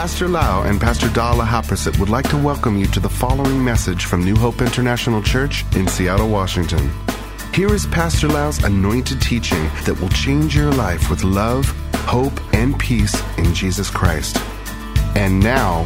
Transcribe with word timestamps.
Pastor 0.00 0.28
Lau 0.28 0.62
and 0.62 0.80
Pastor 0.80 1.10
Dala 1.10 1.44
Haprasit 1.44 1.98
would 1.98 2.08
like 2.08 2.26
to 2.30 2.38
welcome 2.38 2.78
you 2.78 2.86
to 2.86 3.00
the 3.00 3.08
following 3.10 3.62
message 3.62 4.06
from 4.06 4.24
New 4.24 4.34
Hope 4.34 4.62
International 4.62 5.22
Church 5.22 5.62
in 5.76 5.86
Seattle, 5.86 6.30
Washington. 6.30 6.90
Here 7.52 7.68
is 7.68 7.84
Pastor 7.84 8.26
Lau's 8.26 8.64
anointed 8.64 9.20
teaching 9.20 9.62
that 9.84 10.00
will 10.00 10.08
change 10.08 10.56
your 10.56 10.72
life 10.72 11.10
with 11.10 11.22
love, 11.22 11.68
hope, 12.08 12.32
and 12.54 12.78
peace 12.80 13.14
in 13.36 13.52
Jesus 13.52 13.90
Christ. 13.90 14.38
And 15.16 15.38
now, 15.38 15.84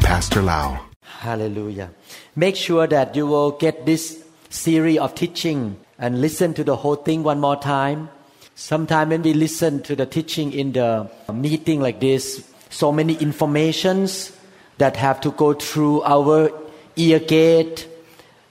Pastor 0.00 0.42
Lau. 0.42 0.80
Hallelujah. 1.04 1.90
Make 2.34 2.56
sure 2.56 2.88
that 2.88 3.14
you 3.14 3.24
will 3.24 3.52
get 3.52 3.86
this 3.86 4.24
series 4.50 4.98
of 4.98 5.14
teaching 5.14 5.76
and 5.96 6.20
listen 6.20 6.54
to 6.54 6.64
the 6.64 6.74
whole 6.74 6.96
thing 6.96 7.22
one 7.22 7.38
more 7.38 7.54
time. 7.54 8.08
Sometimes 8.56 9.10
when 9.10 9.22
we 9.22 9.32
listen 9.32 9.80
to 9.84 9.94
the 9.94 10.06
teaching 10.06 10.52
in 10.52 10.72
the 10.72 11.08
meeting 11.32 11.80
like 11.80 12.00
this, 12.00 12.50
so 12.74 12.90
many 12.90 13.14
informations 13.14 14.36
that 14.78 14.96
have 14.96 15.20
to 15.20 15.30
go 15.30 15.54
through 15.54 16.02
our 16.02 16.50
ear 16.96 17.20
gate 17.20 17.86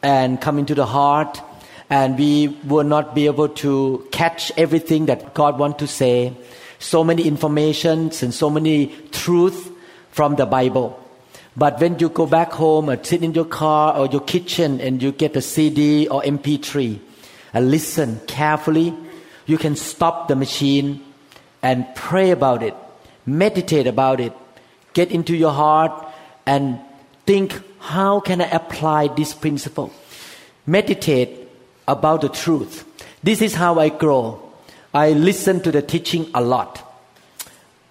and 0.02 0.40
come 0.40 0.58
into 0.58 0.74
the 0.74 0.86
heart. 0.86 1.42
And 1.90 2.18
we 2.18 2.48
will 2.64 2.86
not 2.86 3.14
be 3.14 3.26
able 3.26 3.50
to 3.50 4.08
catch 4.12 4.50
everything 4.58 5.08
that 5.08 5.34
God 5.34 5.60
wants 5.60 5.80
to 5.80 5.88
say. 5.88 6.34
So 6.80 7.04
many 7.04 7.28
informations 7.28 8.24
and 8.24 8.34
so 8.34 8.50
many 8.50 8.96
truth 9.12 9.70
from 10.12 10.36
the 10.38 10.46
Bible. 10.46 10.98
But 11.58 11.82
when 11.82 12.00
you 12.00 12.08
go 12.08 12.26
back 12.26 12.54
home 12.54 12.90
or 12.90 13.04
sit 13.04 13.24
in 13.24 13.34
your 13.34 13.46
car 13.46 13.98
or 13.98 14.08
your 14.08 14.22
kitchen 14.22 14.80
and 14.80 15.04
you 15.04 15.12
get 15.12 15.36
a 15.36 15.42
CD 15.42 16.08
or 16.08 16.22
MP3 16.24 17.00
and 17.54 17.70
listen 17.70 18.22
carefully 18.26 18.96
you 19.46 19.58
can 19.58 19.76
stop 19.76 20.28
the 20.28 20.36
machine 20.36 21.04
and 21.62 21.86
pray 21.96 22.32
about 22.32 22.64
it 22.64 22.76
meditate 23.26 23.88
about 23.88 24.20
it, 24.20 24.34
get 24.94 25.12
into 25.12 25.36
your 25.36 25.52
heart 25.52 25.92
and 26.46 26.80
think, 27.26 27.60
how 27.80 28.20
can 28.20 28.42
I 28.42 28.50
apply 28.50 29.08
this 29.10 29.34
principle? 29.34 29.92
Meditate 30.66 31.50
about 31.88 32.22
the 32.22 32.30
truth. 32.30 32.86
This 33.22 33.42
is 33.42 33.56
how 33.56 33.80
I 33.80 33.90
grow. 33.90 34.42
I 34.94 35.12
listen 35.12 35.62
to 35.62 35.72
the 35.72 35.82
teaching 35.82 36.30
a 36.34 36.42
lot. 36.42 36.82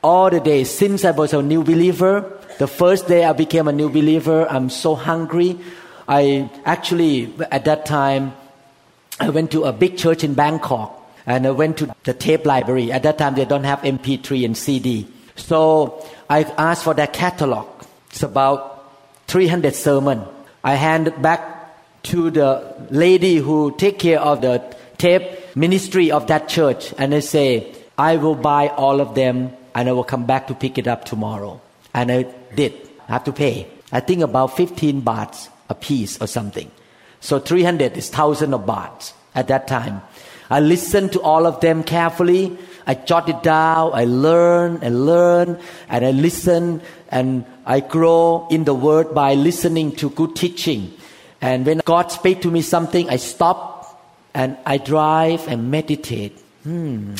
All 0.02 0.30
the 0.30 0.40
days 0.40 0.70
since 0.70 1.04
I 1.04 1.10
was 1.10 1.32
a 1.32 1.42
new 1.42 1.62
believer, 1.62 2.38
the 2.58 2.66
first 2.66 3.08
day 3.08 3.24
I 3.24 3.32
became 3.32 3.68
a 3.68 3.72
new 3.72 3.88
believer, 3.88 4.46
I'm 4.48 4.70
so 4.70 4.94
hungry. 4.94 5.58
I 6.08 6.50
actually, 6.64 7.32
at 7.50 7.64
that 7.64 7.86
time, 7.86 8.34
I 9.20 9.30
went 9.30 9.50
to 9.52 9.64
a 9.64 9.72
big 9.72 9.96
church 9.96 10.24
in 10.24 10.34
Bangkok 10.34 10.98
and 11.26 11.46
I 11.46 11.50
went 11.50 11.76
to 11.78 11.94
the 12.04 12.14
tape 12.14 12.44
library. 12.44 12.90
At 12.92 13.04
that 13.04 13.18
time, 13.18 13.34
they 13.34 13.44
don't 13.44 13.64
have 13.64 13.80
MP3 13.80 14.44
and 14.44 14.56
CD. 14.56 15.06
So 15.42 16.06
I 16.30 16.44
asked 16.56 16.84
for 16.84 16.94
that 16.94 17.12
catalog. 17.12 17.66
It's 18.10 18.22
about 18.22 18.92
300 19.26 19.74
sermon. 19.74 20.22
I 20.62 20.74
handed 20.74 21.20
back 21.20 21.42
to 22.04 22.30
the 22.30 22.74
lady 22.90 23.36
who 23.36 23.74
take 23.76 23.98
care 23.98 24.20
of 24.20 24.40
the 24.40 24.62
tape 24.98 25.56
ministry 25.56 26.10
of 26.10 26.28
that 26.28 26.48
church, 26.48 26.94
and 26.96 27.14
I 27.14 27.20
say, 27.20 27.74
I 27.98 28.16
will 28.16 28.34
buy 28.34 28.68
all 28.68 29.00
of 29.00 29.14
them, 29.14 29.52
and 29.74 29.88
I 29.88 29.92
will 29.92 30.04
come 30.04 30.26
back 30.26 30.46
to 30.48 30.54
pick 30.54 30.78
it 30.78 30.86
up 30.86 31.04
tomorrow. 31.04 31.60
And 31.92 32.10
I 32.10 32.22
did. 32.54 32.72
I 33.08 33.12
have 33.12 33.24
to 33.24 33.32
pay. 33.32 33.66
I 33.90 34.00
think 34.00 34.22
about 34.22 34.56
15 34.56 35.00
bahts 35.00 35.48
a 35.68 35.74
piece 35.74 36.20
or 36.20 36.26
something. 36.26 36.70
So 37.20 37.38
300 37.38 37.96
is 37.96 38.10
thousand 38.10 38.54
of 38.54 38.66
bahts 38.66 39.12
at 39.34 39.48
that 39.48 39.66
time. 39.66 40.02
I 40.50 40.60
listened 40.60 41.12
to 41.12 41.20
all 41.20 41.46
of 41.46 41.60
them 41.60 41.82
carefully 41.82 42.58
I 42.86 42.94
jot 42.94 43.28
it 43.28 43.42
down, 43.42 43.92
I 43.94 44.04
learn 44.04 44.80
and 44.82 45.06
learn, 45.06 45.58
and 45.88 46.04
I 46.04 46.10
listen, 46.10 46.80
and 47.10 47.44
I 47.64 47.80
grow 47.80 48.48
in 48.50 48.64
the 48.64 48.74
Word 48.74 49.14
by 49.14 49.34
listening 49.34 49.92
to 49.96 50.10
good 50.10 50.34
teaching. 50.34 50.92
And 51.40 51.66
when 51.66 51.82
God 51.84 52.10
speaks 52.12 52.42
to 52.42 52.50
me 52.50 52.62
something, 52.62 53.10
I 53.10 53.16
stop 53.16 53.72
and 54.34 54.56
I 54.64 54.78
drive 54.78 55.48
and 55.48 55.70
meditate. 55.70 56.38
Hmm, 56.62 57.14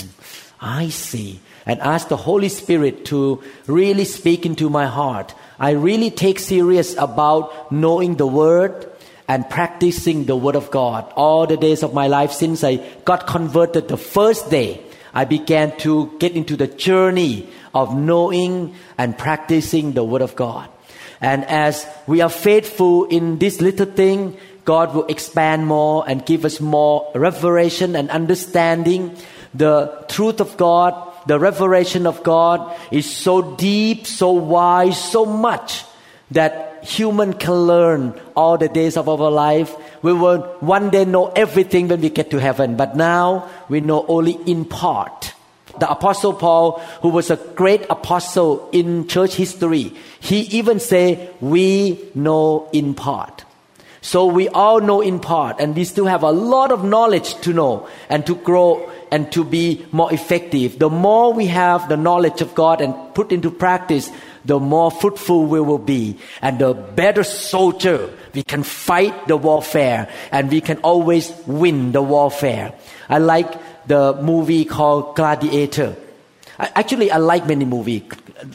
I 0.61 0.89
see. 0.89 1.41
And 1.67 1.81
ask 1.81 2.09
the 2.09 2.17
Holy 2.17 2.49
Spirit 2.49 3.05
to 3.07 3.43
really 3.67 4.05
speak 4.05 4.47
into 4.47 4.69
my 4.71 4.87
heart. 4.87 5.35
I 5.61 5.73
really 5.73 6.11
take 6.11 6.39
serious 6.39 6.97
about 6.97 7.71
knowing 7.71 8.17
the 8.17 8.27
Word 8.27 8.91
and 9.29 9.49
practicing 9.49 10.25
the 10.25 10.37
Word 10.37 10.57
of 10.57 10.71
God 10.71 11.13
all 11.15 11.47
the 11.47 11.57
days 11.57 11.83
of 11.83 11.95
my 11.95 12.09
life 12.09 12.33
since 12.33 12.65
I 12.65 12.77
got 13.05 13.27
converted 13.27 13.89
the 13.89 13.97
first 13.97 14.51
day. 14.51 14.83
I 15.15 15.25
began 15.25 15.77
to 15.79 16.17
get 16.19 16.33
into 16.33 16.57
the 16.57 16.67
journey 16.67 17.49
of 17.75 17.97
knowing 17.97 18.75
and 18.97 19.17
practicing 19.17 19.93
the 19.93 20.05
Word 20.05 20.23
of 20.23 20.37
God. 20.37 20.69
And 21.21 21.45
as 21.45 21.87
we 22.07 22.21
are 22.21 22.31
faithful 22.31 23.05
in 23.05 23.39
this 23.39 23.61
little 23.61 23.87
thing, 23.87 24.37
God 24.65 24.95
will 24.95 25.07
expand 25.07 25.67
more 25.67 26.05
and 26.07 26.25
give 26.25 26.45
us 26.45 26.61
more 26.61 27.11
revelation 27.15 27.95
and 27.97 28.11
understanding. 28.11 29.17
The 29.55 30.05
truth 30.09 30.41
of 30.41 30.57
God, 30.57 30.95
the 31.27 31.39
revelation 31.39 32.07
of 32.07 32.23
God 32.23 32.77
is 32.91 33.09
so 33.09 33.55
deep, 33.55 34.07
so 34.07 34.33
wide, 34.33 34.95
so 34.95 35.27
much 35.27 35.85
that 36.31 36.72
human 36.83 37.33
can 37.33 37.55
learn 37.55 38.21
all 38.37 38.59
the 38.59 38.69
days 38.69 38.97
of 38.97 39.09
our 39.09 39.31
life. 39.31 39.75
We 40.03 40.13
will 40.13 40.43
one 40.61 40.91
day 40.91 41.05
know 41.05 41.29
everything 41.29 41.89
when 41.89 42.01
we 42.01 42.11
get 42.11 42.31
to 42.31 42.39
heaven, 42.39 42.77
but 42.77 42.97
now 42.97 43.49
we 43.69 43.81
know 43.81 44.05
only 44.07 44.33
in 44.47 44.65
part. 44.65 45.35
The 45.79 45.91
apostle 45.91 46.35
Paul, 46.35 46.81
who 47.01 47.09
was 47.09 47.31
a 47.31 47.37
great 47.37 47.87
apostle 47.89 48.69
in 48.73 49.09
church 49.09 49.35
history, 49.35 49.95
he 50.21 50.41
even 50.59 50.81
say, 50.81 51.31
we 51.41 51.99
know 52.15 52.69
in 52.73 52.95
part. 52.95 53.45
So 54.03 54.27
we 54.27 54.49
all 54.49 54.81
know 54.81 55.01
in 55.01 55.21
part 55.21 55.61
and 55.61 55.77
we 55.77 55.85
still 55.85 56.07
have 56.07 56.25
a 56.25 56.31
lot 56.31 56.73
of 56.73 56.85
knowledge 56.85 57.35
to 57.43 57.53
know 57.53 57.89
and 58.09 58.27
to 58.27 58.35
grow 58.35 58.91
and 59.13 59.31
to 59.33 59.45
be 59.45 59.87
more 59.93 60.13
effective. 60.13 60.79
The 60.79 60.91
more 60.91 61.33
we 61.33 61.47
have 61.47 61.89
the 61.89 61.97
knowledge 61.97 62.41
of 62.41 62.55
God 62.55 62.81
and 62.81 62.95
put 63.15 63.31
into 63.31 63.51
practice, 63.51 64.11
the 64.45 64.59
more 64.59 64.91
fruitful 64.91 65.47
we 65.47 65.61
will 65.61 65.79
be 65.79 66.19
and 66.41 66.59
the 66.59 66.75
better 66.75 67.23
soldier 67.23 68.11
we 68.35 68.43
can 68.43 68.63
fight 68.63 69.29
the 69.29 69.37
warfare 69.37 70.09
and 70.31 70.51
we 70.51 70.61
can 70.61 70.79
always 70.79 71.33
win 71.47 71.93
the 71.93 72.03
warfare. 72.03 72.75
I 73.09 73.19
like 73.19 73.87
the 73.87 74.15
movie 74.23 74.65
called 74.65 75.17
Gladiator. 75.17 75.97
Actually, 76.59 77.11
I 77.11 77.19
like 77.19 77.47
many 77.47 77.65
movie, 77.65 78.01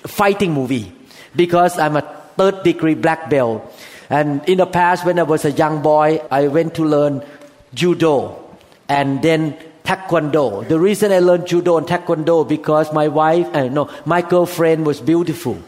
fighting 0.05 0.53
movie, 0.53 0.91
because 1.35 1.77
I'm 1.77 1.97
a 1.97 2.01
third 2.37 2.63
degree 2.63 2.95
black 2.95 3.29
belt. 3.29 3.73
And 4.09 4.47
in 4.47 4.59
the 4.59 4.65
past, 4.65 5.05
when 5.05 5.19
I 5.19 5.23
was 5.23 5.43
a 5.43 5.51
young 5.51 5.81
boy, 5.81 6.21
I 6.31 6.47
went 6.47 6.75
to 6.75 6.85
learn 6.85 7.23
judo 7.73 8.41
and 8.87 9.21
then 9.21 9.57
taekwondo. 9.83 10.67
The 10.67 10.79
reason 10.79 11.11
I 11.11 11.19
learned 11.19 11.47
judo 11.47 11.77
and 11.77 11.85
taekwondo 11.85 12.47
because 12.47 12.93
my 12.93 13.09
wife, 13.09 13.47
uh, 13.53 13.67
no, 13.67 13.89
my 14.05 14.21
girlfriend 14.21 14.85
was 14.85 15.01
beautiful. 15.01 15.61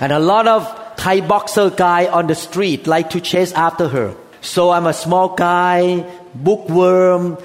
And 0.00 0.12
a 0.12 0.18
lot 0.18 0.46
of 0.46 0.66
Thai 0.96 1.20
boxer 1.22 1.70
guy 1.70 2.06
on 2.06 2.26
the 2.26 2.34
street 2.34 2.86
like 2.86 3.10
to 3.10 3.20
chase 3.20 3.52
after 3.52 3.88
her. 3.88 4.14
So 4.40 4.70
I'm 4.70 4.86
a 4.86 4.92
small 4.92 5.34
guy, 5.34 6.04
bookworm. 6.34 7.38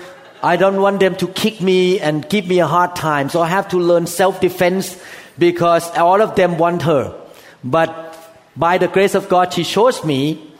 I 0.43 0.57
don't 0.57 0.81
want 0.81 0.99
them 0.99 1.15
to 1.15 1.27
kick 1.27 1.61
me 1.61 1.99
and 1.99 2.27
give 2.29 2.47
me 2.47 2.59
a 2.59 2.67
hard 2.67 2.95
time. 2.95 3.29
So 3.29 3.41
I 3.41 3.47
have 3.47 3.69
to 3.69 3.77
learn 3.77 4.07
self-defense 4.07 5.01
because 5.39 5.89
all 5.97 6.21
of 6.21 6.35
them 6.35 6.57
want 6.57 6.83
her. 6.83 7.15
But 7.63 8.17
by 8.55 8.77
the 8.77 8.87
grace 8.87 9.15
of 9.15 9.29
God, 9.29 9.53
she 9.53 9.63
shows 9.63 10.03
me 10.03 10.51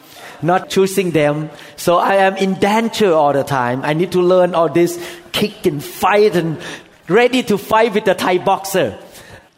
not 0.42 0.70
choosing 0.70 1.12
them. 1.12 1.50
So 1.76 1.98
I 1.98 2.16
am 2.16 2.38
in 2.38 2.56
danger 2.56 3.14
all 3.14 3.34
the 3.34 3.44
time. 3.44 3.84
I 3.84 3.94
need 3.94 4.12
to 4.14 4.22
learn 4.22 4.56
all 4.56 4.70
this 4.70 5.00
kick 5.32 5.66
and 5.66 5.84
fight 5.84 6.36
and 6.36 6.60
ready 7.08 7.44
to 7.44 7.58
fight 7.58 7.94
with 7.94 8.06
the 8.06 8.14
Thai 8.14 8.40
boxer. 8.40 8.98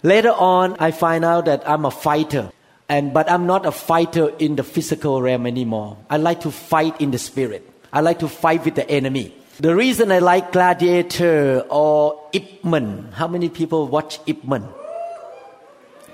Later 0.06 0.34
on, 0.38 0.78
I 0.78 0.92
find 0.92 1.26
out 1.26 1.46
that 1.46 1.68
I'm 1.68 1.84
a 1.84 1.90
fighter. 1.90 2.52
And, 2.88 3.12
but 3.12 3.28
I'm 3.28 3.48
not 3.48 3.66
a 3.66 3.72
fighter 3.72 4.30
in 4.38 4.56
the 4.56 4.62
physical 4.62 5.20
realm 5.20 5.48
anymore. 5.48 5.98
I 6.12 6.18
like 6.18 6.42
to 6.42 6.52
fight 6.52 7.02
in 7.02 7.10
the 7.10 7.18
spirit. 7.18 7.68
I 7.92 8.02
like 8.02 8.20
to 8.20 8.28
fight 8.28 8.64
with 8.66 8.76
the 8.76 8.88
enemy. 8.88 9.34
The 9.60 9.76
reason 9.76 10.12
I 10.12 10.20
like 10.20 10.52
Gladiator 10.52 11.66
or 11.70 12.22
Ip 12.34 12.64
Man. 12.64 13.10
How 13.14 13.28
many 13.28 13.50
people 13.50 13.88
watch 13.88 14.20
Ip 14.28 14.46
Man? 14.46 14.70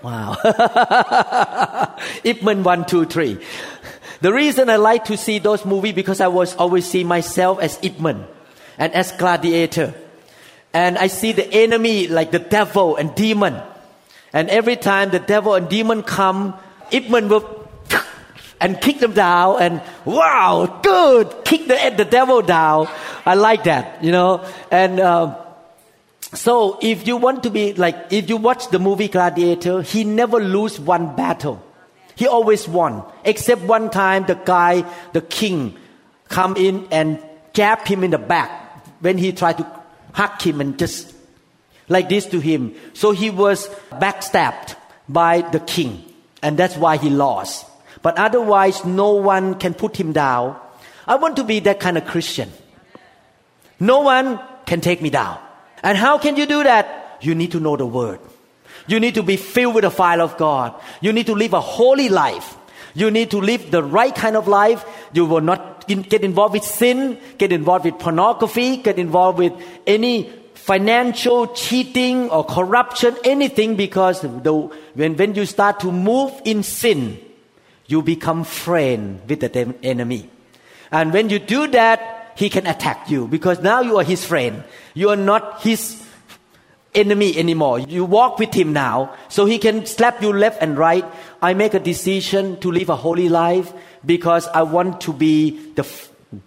Wow. 0.02 0.38
Ip 2.24 2.44
Man 2.44 2.64
one, 2.64 2.86
two, 2.86 3.04
three. 3.04 3.44
The 4.22 4.32
reason 4.32 4.70
I 4.70 4.78
like 4.78 5.04
to 5.06 5.18
see 5.18 5.40
those 5.40 5.66
movies 5.66 5.96
because 5.96 6.22
I 6.22 6.28
was 6.28 6.56
always 6.56 6.86
see 6.86 7.04
myself 7.04 7.60
as 7.60 7.78
Ip 7.82 8.00
Man 8.00 8.24
and 8.78 8.94
as 8.94 9.12
gladiator. 9.12 9.94
And 10.74 10.98
I 10.98 11.08
see 11.08 11.34
the 11.34 11.46
enemy 11.52 12.08
like 12.08 12.32
the 12.32 12.40
devil 12.40 12.96
and 12.96 13.14
demon. 13.16 13.62
And 14.34 14.50
every 14.50 14.76
time 14.76 15.12
the 15.12 15.20
devil 15.20 15.56
and 15.56 15.68
demon 15.70 16.04
come, 16.04 16.56
Ip 16.92 17.10
Man 17.10 17.30
will 17.30 17.70
and 18.62 18.80
kick 18.80 19.00
them 19.00 19.14
down 19.14 19.62
and 19.62 19.82
wow, 20.06 20.80
good, 20.84 21.44
kick 21.44 21.68
the, 21.68 21.94
the 21.98 22.06
devil 22.06 22.42
down. 22.42 22.88
I 23.26 23.34
like 23.34 23.64
that, 23.64 24.04
you 24.04 24.12
know. 24.12 24.46
And 24.70 25.00
uh, 25.00 25.36
So 26.34 26.80
if 26.82 27.08
you 27.08 27.18
want 27.18 27.44
to 27.44 27.50
be 27.50 27.74
like, 27.74 28.12
if 28.12 28.30
you 28.30 28.38
watch 28.38 28.70
the 28.70 28.80
movie 28.80 29.10
Gladiator, 29.10 29.82
he 29.82 30.04
never 30.04 30.40
lose 30.40 30.80
one 30.80 31.16
battle. 31.16 31.62
He 32.16 32.28
always 32.28 32.68
won. 32.68 33.04
Except 33.26 33.62
one 33.62 33.90
time 33.90 34.26
the 34.26 34.36
guy, 34.36 34.86
the 35.12 35.22
king, 35.22 35.76
come 36.30 36.56
in 36.56 36.88
and 36.92 37.20
jab 37.54 37.86
him 37.86 38.04
in 38.04 38.12
the 38.12 38.18
back 38.18 38.50
when 39.02 39.18
he 39.18 39.34
tried 39.34 39.58
to 39.58 39.68
hug 40.14 40.42
him 40.42 40.62
and 40.62 40.80
just 40.80 41.14
like 41.92 42.08
this 42.08 42.26
to 42.28 42.40
him. 42.40 42.74
So 42.94 43.12
he 43.12 43.30
was 43.30 43.68
backstabbed 43.92 44.76
by 45.10 45.42
the 45.42 45.60
king. 45.60 46.06
And 46.42 46.58
that's 46.58 46.76
why 46.76 46.98
he 46.98 47.10
lost. 47.10 47.68
But 48.02 48.18
otherwise, 48.18 48.84
no 48.84 49.14
one 49.14 49.56
can 49.56 49.76
put 49.76 49.96
him 49.96 50.14
down. 50.14 50.58
I 51.06 51.16
want 51.16 51.36
to 51.36 51.44
be 51.44 51.60
that 51.60 51.80
kind 51.80 51.98
of 51.98 52.06
Christian. 52.06 52.50
No 53.80 54.00
one 54.00 54.40
can 54.66 54.82
take 54.82 55.02
me 55.02 55.10
down. 55.10 55.38
And 55.84 55.98
how 55.98 56.18
can 56.18 56.38
you 56.38 56.46
do 56.46 56.64
that? 56.64 57.20
You 57.22 57.36
need 57.36 57.52
to 57.52 57.60
know 57.60 57.76
the 57.76 57.86
word. 57.86 58.20
You 58.88 59.00
need 59.00 59.16
to 59.16 59.24
be 59.24 59.38
filled 59.38 59.76
with 59.76 59.84
the 59.84 59.92
fire 59.92 60.22
of 60.22 60.38
God. 60.38 60.74
You 61.02 61.14
need 61.14 61.28
to 61.28 61.36
live 61.36 61.54
a 61.54 61.62
holy 61.62 62.10
life. 62.10 62.58
You 62.94 63.12
need 63.12 63.32
to 63.32 63.40
live 63.40 63.70
the 63.70 63.84
right 63.84 64.16
kind 64.16 64.36
of 64.36 64.48
life. 64.48 64.86
You 65.14 65.26
will 65.26 65.42
not 65.42 65.88
get 65.88 66.24
involved 66.24 66.54
with 66.54 66.64
sin, 66.64 67.18
get 67.38 67.52
involved 67.52 67.86
with 67.86 68.00
pornography, 68.00 68.78
get 68.78 68.98
involved 68.98 69.40
with 69.40 69.54
any 69.86 70.32
financial 70.54 71.48
cheating 71.48 72.30
or 72.30 72.44
corruption, 72.44 73.16
anything, 73.24 73.76
because 73.76 74.22
the, 74.22 74.54
when, 74.94 75.16
when 75.16 75.36
you 75.36 75.46
start 75.46 75.80
to 75.82 75.92
move 75.92 76.32
in 76.46 76.64
sin, 76.64 77.20
you 77.88 78.02
become 78.02 78.44
friend 78.44 79.22
with 79.28 79.40
the 79.42 79.76
enemy. 79.84 80.30
And 80.92 81.12
when 81.14 81.30
you 81.30 81.40
do 81.40 81.68
that, 81.68 82.34
he 82.36 82.50
can 82.50 82.68
attack 82.68 83.10
you 83.10 83.28
because 83.28 83.62
now 83.62 83.82
you 83.82 83.98
are 83.98 84.04
his 84.04 84.26
friend. 84.26 84.64
You 84.94 85.10
are 85.10 85.18
not 85.18 85.62
his 85.62 86.04
enemy 86.94 87.38
anymore. 87.38 87.80
You 87.80 88.06
walk 88.06 88.40
with 88.40 88.54
him 88.54 88.74
now, 88.74 89.16
so 89.30 89.46
he 89.46 89.58
can 89.58 89.86
slap 89.86 90.22
you 90.22 90.34
left 90.34 90.62
and 90.62 90.78
right. 90.78 91.06
I 91.42 91.54
make 91.54 91.74
a 91.74 91.80
decision 91.80 92.60
to 92.62 92.72
live 92.72 92.90
a 92.90 92.96
holy 92.96 93.30
life 93.30 93.74
because 94.06 94.48
I 94.48 94.64
want 94.64 95.02
to 95.02 95.14
be 95.14 95.74
the 95.74 95.88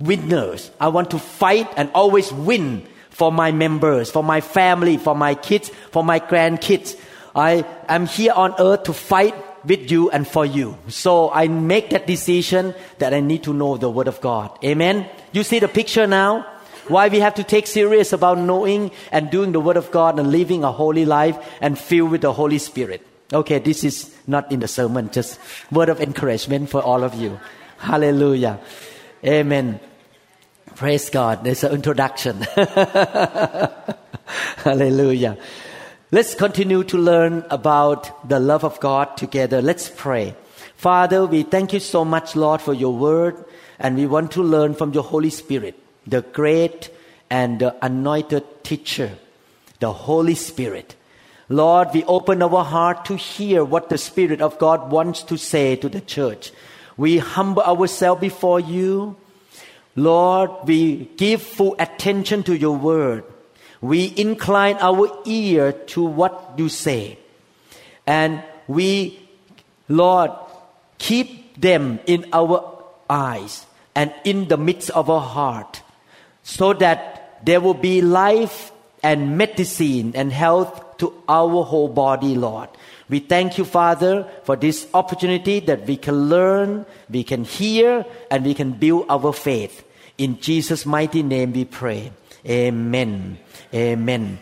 winners. 0.01 0.71
I 0.81 0.89
want 0.89 1.11
to 1.11 1.19
fight 1.19 1.69
and 1.77 1.91
always 1.95 2.33
win 2.33 2.87
for 3.15 3.31
my 3.31 3.53
members, 3.53 4.11
for 4.11 4.25
my 4.25 4.41
family, 4.41 4.99
for 4.99 5.15
my 5.15 5.35
kids, 5.35 5.71
for 5.93 6.03
my 6.03 6.19
grandkids. 6.19 6.99
I 7.35 7.65
am 7.89 8.07
here 8.07 8.33
on 8.33 8.55
earth 8.59 8.85
to 8.85 8.93
fight 8.93 9.35
with 9.65 9.91
you 9.91 10.11
and 10.11 10.27
for 10.27 10.45
you. 10.45 10.77
So 10.89 11.31
I 11.31 11.49
make 11.49 11.91
that 11.91 12.07
decision 12.07 12.75
that 12.99 13.15
I 13.15 13.21
need 13.21 13.45
to 13.45 13.55
know 13.55 13.77
the 13.77 13.89
Word 13.89 14.09
of 14.09 14.21
God. 14.21 14.59
Amen. 14.65 15.09
You 15.33 15.43
see 15.43 15.59
the 15.61 15.69
picture 15.69 16.07
now? 16.07 16.47
Why 16.89 17.09
we 17.09 17.21
have 17.21 17.35
to 17.37 17.45
take 17.45 17.67
serious 17.67 18.13
about 18.13 18.37
knowing 18.37 18.91
and 19.11 19.31
doing 19.31 19.53
the 19.53 19.61
Word 19.61 19.79
of 19.79 19.91
God 19.91 20.19
and 20.19 20.31
living 20.31 20.65
a 20.65 20.73
holy 20.73 21.07
life 21.07 21.39
and 21.61 21.79
filled 21.79 22.11
with 22.11 22.21
the 22.21 22.33
Holy 22.33 22.59
Spirit. 22.59 23.01
Okay, 23.33 23.59
this 23.59 23.85
is 23.85 24.15
not 24.27 24.53
in 24.53 24.61
the 24.61 24.69
sermon, 24.69 25.11
just 25.11 25.41
word 25.73 25.89
of 25.89 26.01
encouragement 26.01 26.69
for 26.69 26.83
all 26.83 27.03
of 27.03 27.15
you. 27.15 27.41
Hallelujah. 27.79 28.61
Amen. 29.25 29.81
Praise 30.76 31.09
God. 31.09 31.44
There's 31.44 31.62
an 31.62 31.73
introduction. 31.73 32.41
Hallelujah. 34.56 35.38
Let's 36.11 36.35
continue 36.35 36.82
to 36.85 36.99
learn 36.99 37.44
about 37.49 38.29
the 38.29 38.41
love 38.41 38.65
of 38.65 38.81
God 38.81 39.17
together. 39.17 39.62
Let's 39.62 39.88
pray. 39.88 40.35
Father, 40.75 41.26
we 41.26 41.44
thank 41.44 41.73
you 41.73 41.79
so 41.79 42.05
much, 42.05 42.35
Lord, 42.35 42.61
for 42.61 42.75
your 42.75 42.93
word, 42.93 43.44
and 43.79 43.97
we 43.97 44.06
want 44.06 44.32
to 44.32 44.43
learn 44.43 44.75
from 44.75 44.93
your 44.93 45.05
Holy 45.05 45.31
Spirit, 45.31 45.79
the 46.09 46.23
great 46.23 46.91
and 47.31 47.61
the 47.61 47.77
anointed 47.85 48.65
teacher, 48.65 49.12
the 49.79 49.93
Holy 49.93 50.35
Spirit. 50.35 50.97
Lord, 51.49 51.91
we 51.94 52.03
open 52.05 52.43
our 52.43 52.65
heart 52.65 53.05
to 53.05 53.17
hear 53.17 53.65
what 53.65 53.91
the 53.91 53.99
Spirit 53.99 54.41
of 54.41 54.59
God 54.59 54.91
wants 54.91 55.23
to 55.25 55.37
say 55.37 55.77
to 55.77 55.88
the 55.88 56.00
church. 56.00 56.50
We 56.97 57.19
humble 57.19 57.62
ourselves 57.62 58.20
before 58.20 58.59
you. 58.59 59.17
Lord, 59.96 60.50
we 60.64 61.11
give 61.17 61.43
full 61.43 61.76
attention 61.79 62.43
to 62.44 62.56
your 62.56 62.76
word. 62.76 63.25
We 63.81 64.12
incline 64.17 64.76
our 64.81 65.11
ear 65.25 65.73
to 65.94 66.05
what 66.05 66.55
you 66.56 66.69
say. 66.69 67.19
And 68.06 68.43
we, 68.67 69.20
Lord, 69.88 70.31
keep 70.99 71.61
them 71.61 72.00
in 72.06 72.26
our 72.32 72.82
eyes 73.08 73.67
and 73.94 74.12
in 74.25 74.49
the 74.49 74.56
midst 74.56 74.91
of 74.91 75.11
our 75.11 75.20
heart 75.20 75.82
so 76.43 76.73
that 76.75 77.41
there 77.44 77.61
will 77.61 77.75
be 77.75 78.00
life 78.00 78.73
and 79.02 79.37
medicine 79.37 80.12
and 80.14 80.32
health 80.32 80.96
to 80.99 81.12
our 81.29 81.62
whole 81.64 81.88
body, 81.88 82.35
Lord. 82.35 82.69
We 83.09 83.21
thank 83.21 83.59
you, 83.59 83.65
Father, 83.65 84.27
for 84.45 84.56
this 84.56 84.89
opportunity 84.95 85.61
that 85.61 85.87
we 85.87 85.97
can 85.97 86.29
learn, 86.29 86.87
we 87.11 87.23
can 87.23 87.45
hear, 87.45 88.06
and 88.31 88.45
we 88.45 88.55
can 88.55 88.73
build 88.73 89.06
our 89.09 89.33
faith. 89.33 89.85
In 90.17 90.41
Jesus' 90.41 90.87
mighty 90.87 91.23
name 91.23 91.53
we 91.53 91.65
pray. 91.65 92.12
Amen. 92.49 93.39
Amen. 93.73 94.39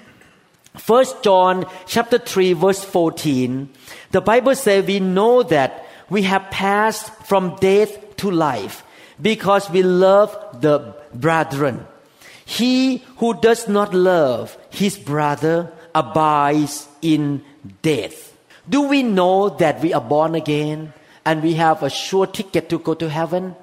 First 0.77 1.23
John 1.23 1.67
chapter 1.87 2.19
3 2.19 2.55
verse 2.55 2.85
14. 2.85 3.69
The 4.11 4.21
Bible 4.21 4.55
says 4.55 4.87
we 4.87 5.01
know 5.01 5.43
that 5.45 5.87
we 6.09 6.23
have 6.23 6.51
passed 6.51 7.13
from 7.25 7.57
death 7.57 8.17
to 8.17 8.31
life 8.31 8.85
because 9.21 9.71
we 9.71 9.83
love 9.83 10.37
the 10.61 10.95
brethren. 11.15 11.87
He 12.45 12.99
who 13.19 13.35
does 13.41 13.69
not 13.69 13.95
love 13.95 14.57
his 14.71 14.99
brother 14.99 15.73
abides 15.95 16.89
in 17.01 17.45
death. 17.83 18.32
Do 18.69 18.83
we 18.83 19.03
know 19.03 19.49
that 19.49 19.81
we 19.81 19.93
are 19.93 20.01
born 20.01 20.35
again 20.35 20.93
and 21.25 21.43
we 21.43 21.55
have 21.55 21.83
a 21.83 21.91
sure 21.91 22.27
ticket 22.27 22.69
to 22.69 22.79
go 22.79 22.95
to 22.95 23.09
heaven? 23.09 23.57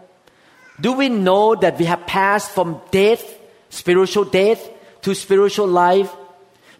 Do 0.81 0.93
we 0.93 1.09
know 1.09 1.55
that 1.55 1.77
we 1.77 1.85
have 1.85 2.05
passed 2.05 2.51
from 2.51 2.81
death, 2.91 3.23
spiritual 3.69 4.25
death, 4.25 4.69
to 5.03 5.15
spiritual 5.15 5.67
life 5.67 6.13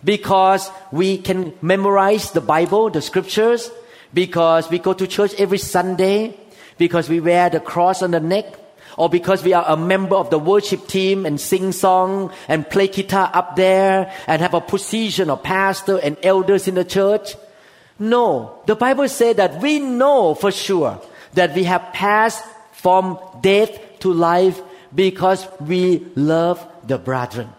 because 0.03 0.69
we 0.91 1.17
can 1.17 1.53
memorize 1.61 2.31
the 2.31 2.41
Bible, 2.41 2.89
the 2.89 3.01
scriptures, 3.01 3.69
because 4.13 4.69
we 4.69 4.79
go 4.79 4.93
to 4.93 5.07
church 5.07 5.33
every 5.37 5.57
Sunday, 5.57 6.37
because 6.77 7.09
we 7.09 7.19
wear 7.19 7.49
the 7.49 7.59
cross 7.59 8.01
on 8.01 8.11
the 8.11 8.19
neck, 8.19 8.45
or 8.97 9.09
because 9.09 9.43
we 9.43 9.53
are 9.53 9.65
a 9.67 9.77
member 9.77 10.15
of 10.15 10.29
the 10.29 10.39
worship 10.39 10.87
team 10.87 11.25
and 11.25 11.39
sing 11.39 11.71
song 11.71 12.31
and 12.47 12.69
play 12.69 12.87
guitar 12.87 13.29
up 13.33 13.55
there 13.55 14.13
and 14.27 14.41
have 14.41 14.53
a 14.53 14.61
position 14.61 15.29
of 15.29 15.43
pastor 15.43 15.97
and 15.97 16.17
elders 16.23 16.67
in 16.67 16.75
the 16.75 16.83
church. 16.83 17.35
No, 17.99 18.61
the 18.65 18.75
Bible 18.75 19.09
says 19.09 19.35
that 19.35 19.61
we 19.61 19.79
know 19.79 20.33
for 20.33 20.51
sure 20.51 21.01
that 21.33 21.53
we 21.53 21.65
have 21.65 21.93
passed 21.93 22.43
from 22.71 23.19
death 23.41 23.77
to 23.99 24.13
life 24.13 24.61
because 24.95 25.45
we 25.59 26.05
love 26.15 26.65
the 26.87 26.97
brethren. 26.97 27.49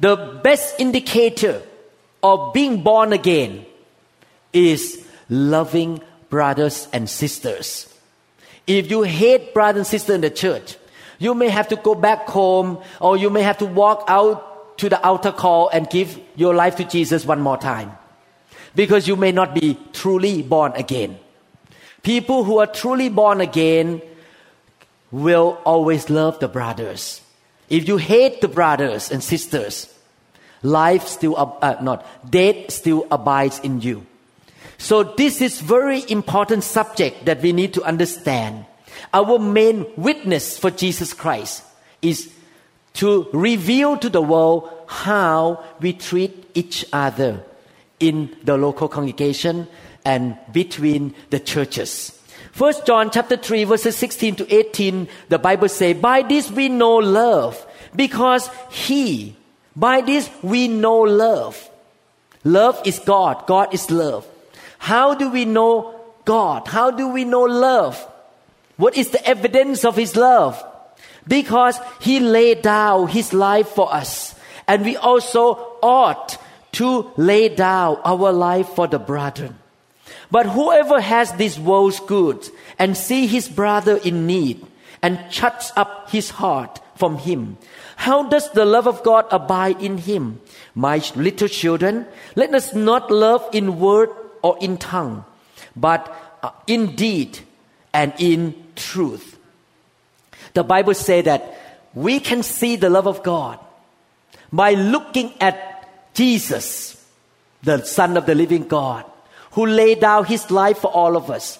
The 0.00 0.40
best 0.42 0.80
indicator 0.80 1.62
of 2.22 2.54
being 2.54 2.82
born 2.82 3.12
again 3.12 3.66
is 4.52 5.06
loving 5.28 6.00
brothers 6.30 6.88
and 6.92 7.08
sisters. 7.08 7.92
If 8.66 8.90
you 8.90 9.02
hate 9.02 9.52
brothers 9.52 9.80
and 9.80 9.86
sisters 9.86 10.14
in 10.14 10.20
the 10.22 10.30
church, 10.30 10.76
you 11.18 11.34
may 11.34 11.48
have 11.48 11.68
to 11.68 11.76
go 11.76 11.94
back 11.94 12.26
home 12.26 12.82
or 12.98 13.16
you 13.16 13.30
may 13.30 13.42
have 13.42 13.58
to 13.58 13.66
walk 13.66 14.04
out 14.08 14.78
to 14.78 14.88
the 14.88 15.00
altar 15.04 15.32
call 15.32 15.68
and 15.68 15.88
give 15.88 16.18
your 16.34 16.54
life 16.54 16.76
to 16.76 16.84
Jesus 16.84 17.24
one 17.24 17.40
more 17.40 17.58
time. 17.58 17.92
Because 18.74 19.06
you 19.06 19.16
may 19.16 19.32
not 19.32 19.54
be 19.54 19.78
truly 19.92 20.42
born 20.42 20.72
again. 20.74 21.18
People 22.02 22.44
who 22.44 22.58
are 22.58 22.66
truly 22.66 23.08
born 23.08 23.40
again 23.40 24.02
will 25.10 25.58
always 25.64 26.10
love 26.10 26.38
the 26.40 26.48
brothers. 26.48 27.22
If 27.70 27.88
you 27.88 27.96
hate 27.96 28.40
the 28.40 28.48
brothers 28.48 29.10
and 29.10 29.22
sisters, 29.22 29.88
life 30.62 31.06
still 31.06 31.36
uh, 31.38 31.76
not 31.80 32.04
death 32.28 32.70
still 32.70 33.06
abides 33.10 33.60
in 33.60 33.80
you. 33.80 34.06
So 34.76 35.02
this 35.02 35.40
is 35.40 35.60
very 35.60 36.04
important 36.10 36.64
subject 36.64 37.24
that 37.24 37.40
we 37.40 37.52
need 37.52 37.74
to 37.74 37.82
understand. 37.84 38.66
Our 39.12 39.38
main 39.38 39.86
witness 39.96 40.58
for 40.58 40.70
Jesus 40.70 41.14
Christ 41.14 41.62
is 42.02 42.32
to 42.94 43.28
reveal 43.32 43.96
to 43.98 44.08
the 44.08 44.22
world 44.22 44.68
how 44.86 45.64
we 45.80 45.92
treat 45.92 46.50
each 46.54 46.84
other 46.92 47.42
in 48.00 48.34
the 48.44 48.56
local 48.56 48.88
congregation 48.88 49.66
and 50.04 50.36
between 50.52 51.14
the 51.30 51.40
churches. 51.40 52.20
First 52.52 52.86
John 52.86 53.10
chapter 53.10 53.36
3 53.36 53.64
verses 53.64 53.96
16 53.96 54.36
to 54.36 54.54
18 54.54 55.08
the 55.28 55.38
Bible 55.38 55.68
say 55.68 55.92
by 55.92 56.22
this 56.22 56.50
we 56.50 56.68
know 56.68 56.96
love 56.96 57.66
because 57.96 58.48
he 58.70 59.36
by 59.74 60.02
this 60.02 60.30
we 60.42 60.68
know 60.68 61.00
love. 61.00 61.70
Love 62.44 62.80
is 62.84 62.98
God. 62.98 63.46
God 63.46 63.72
is 63.72 63.90
love. 63.90 64.26
How 64.78 65.14
do 65.14 65.30
we 65.30 65.44
know 65.44 65.98
God? 66.24 66.68
How 66.68 66.90
do 66.90 67.08
we 67.08 67.24
know 67.24 67.42
love? 67.42 67.98
What 68.76 68.96
is 68.96 69.10
the 69.10 69.26
evidence 69.26 69.84
of 69.84 69.96
his 69.96 70.14
love? 70.14 70.62
Because 71.26 71.78
he 72.00 72.20
laid 72.20 72.62
down 72.62 73.08
his 73.08 73.32
life 73.32 73.68
for 73.68 73.92
us. 73.92 74.34
And 74.68 74.84
we 74.84 74.96
also 74.96 75.76
ought 75.82 76.36
to 76.74 77.10
lay 77.16 77.48
down 77.48 77.98
our 78.04 78.32
life 78.32 78.68
for 78.70 78.86
the 78.86 78.98
brethren. 78.98 79.58
But 80.30 80.46
whoever 80.46 81.00
has 81.00 81.32
this 81.32 81.58
world's 81.58 82.00
goods 82.00 82.50
and 82.78 82.96
see 82.96 83.26
his 83.26 83.48
brother 83.48 83.96
in 83.96 84.26
need 84.26 84.66
and 85.02 85.20
shuts 85.30 85.72
up 85.76 86.10
his 86.10 86.30
heart 86.30 86.80
from 86.96 87.18
him, 87.18 87.56
how 87.96 88.28
does 88.28 88.50
the 88.50 88.64
love 88.64 88.86
of 88.86 89.02
God 89.02 89.26
abide 89.30 89.80
in 89.80 89.98
him? 89.98 90.40
My 90.74 91.02
little 91.14 91.48
children, 91.48 92.06
let 92.34 92.54
us 92.54 92.74
not 92.74 93.10
love 93.10 93.46
in 93.52 93.78
word 93.78 94.10
or 94.42 94.58
in 94.60 94.76
tongue, 94.76 95.24
but 95.76 96.10
uh, 96.42 96.50
in 96.66 96.96
deed 96.96 97.38
and 97.92 98.12
in 98.18 98.54
truth. 98.74 99.38
The 100.54 100.64
Bible 100.64 100.94
says 100.94 101.24
that 101.24 101.86
we 101.94 102.18
can 102.18 102.42
see 102.42 102.76
the 102.76 102.90
love 102.90 103.06
of 103.06 103.22
God 103.22 103.58
by 104.52 104.74
looking 104.74 105.32
at 105.40 105.73
Jesus, 106.14 107.04
the 107.62 107.84
Son 107.84 108.16
of 108.16 108.26
the 108.26 108.34
living 108.34 108.66
God, 108.66 109.04
who 109.52 109.66
laid 109.66 110.00
down 110.00 110.24
his 110.24 110.50
life 110.50 110.78
for 110.78 110.88
all 110.88 111.16
of 111.16 111.30
us. 111.30 111.58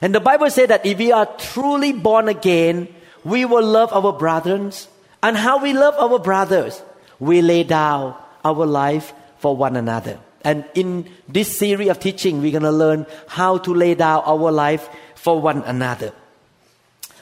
And 0.00 0.14
the 0.14 0.20
Bible 0.20 0.48
says 0.50 0.68
that 0.68 0.86
if 0.86 0.98
we 0.98 1.12
are 1.12 1.26
truly 1.36 1.92
born 1.92 2.28
again, 2.28 2.88
we 3.24 3.44
will 3.44 3.64
love 3.64 3.92
our 3.92 4.12
brothers. 4.12 4.88
And 5.22 5.36
how 5.36 5.62
we 5.62 5.74
love 5.74 5.94
our 5.98 6.18
brothers, 6.18 6.82
we 7.18 7.42
lay 7.42 7.64
down 7.64 8.16
our 8.44 8.64
life 8.64 9.12
for 9.38 9.54
one 9.56 9.76
another. 9.76 10.18
And 10.42 10.64
in 10.74 11.10
this 11.28 11.54
series 11.54 11.88
of 11.88 12.00
teaching, 12.00 12.40
we're 12.40 12.52
going 12.52 12.62
to 12.62 12.70
learn 12.70 13.04
how 13.26 13.58
to 13.58 13.74
lay 13.74 13.94
down 13.94 14.22
our 14.24 14.50
life 14.50 14.88
for 15.14 15.38
one 15.38 15.62
another. 15.64 16.14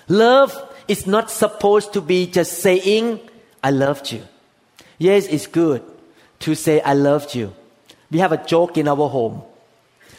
Love 0.07 0.55
is 0.87 1.07
not 1.07 1.31
supposed 1.31 1.93
to 1.95 2.01
be 2.01 2.27
just 2.27 2.61
saying, 2.61 3.19
I 3.63 3.71
loved 3.71 4.13
you. 4.13 4.23
Yes, 4.99 5.27
it's 5.27 5.49
good 5.49 5.83
to 6.41 6.55
say, 6.55 6.81
I 6.81 6.95
loved 6.95 7.35
you. 7.35 7.55
We 8.11 8.19
have 8.19 8.33
a 8.33 8.45
joke 8.45 8.79
in 8.79 8.89
our 8.89 9.09
home. 9.09 9.43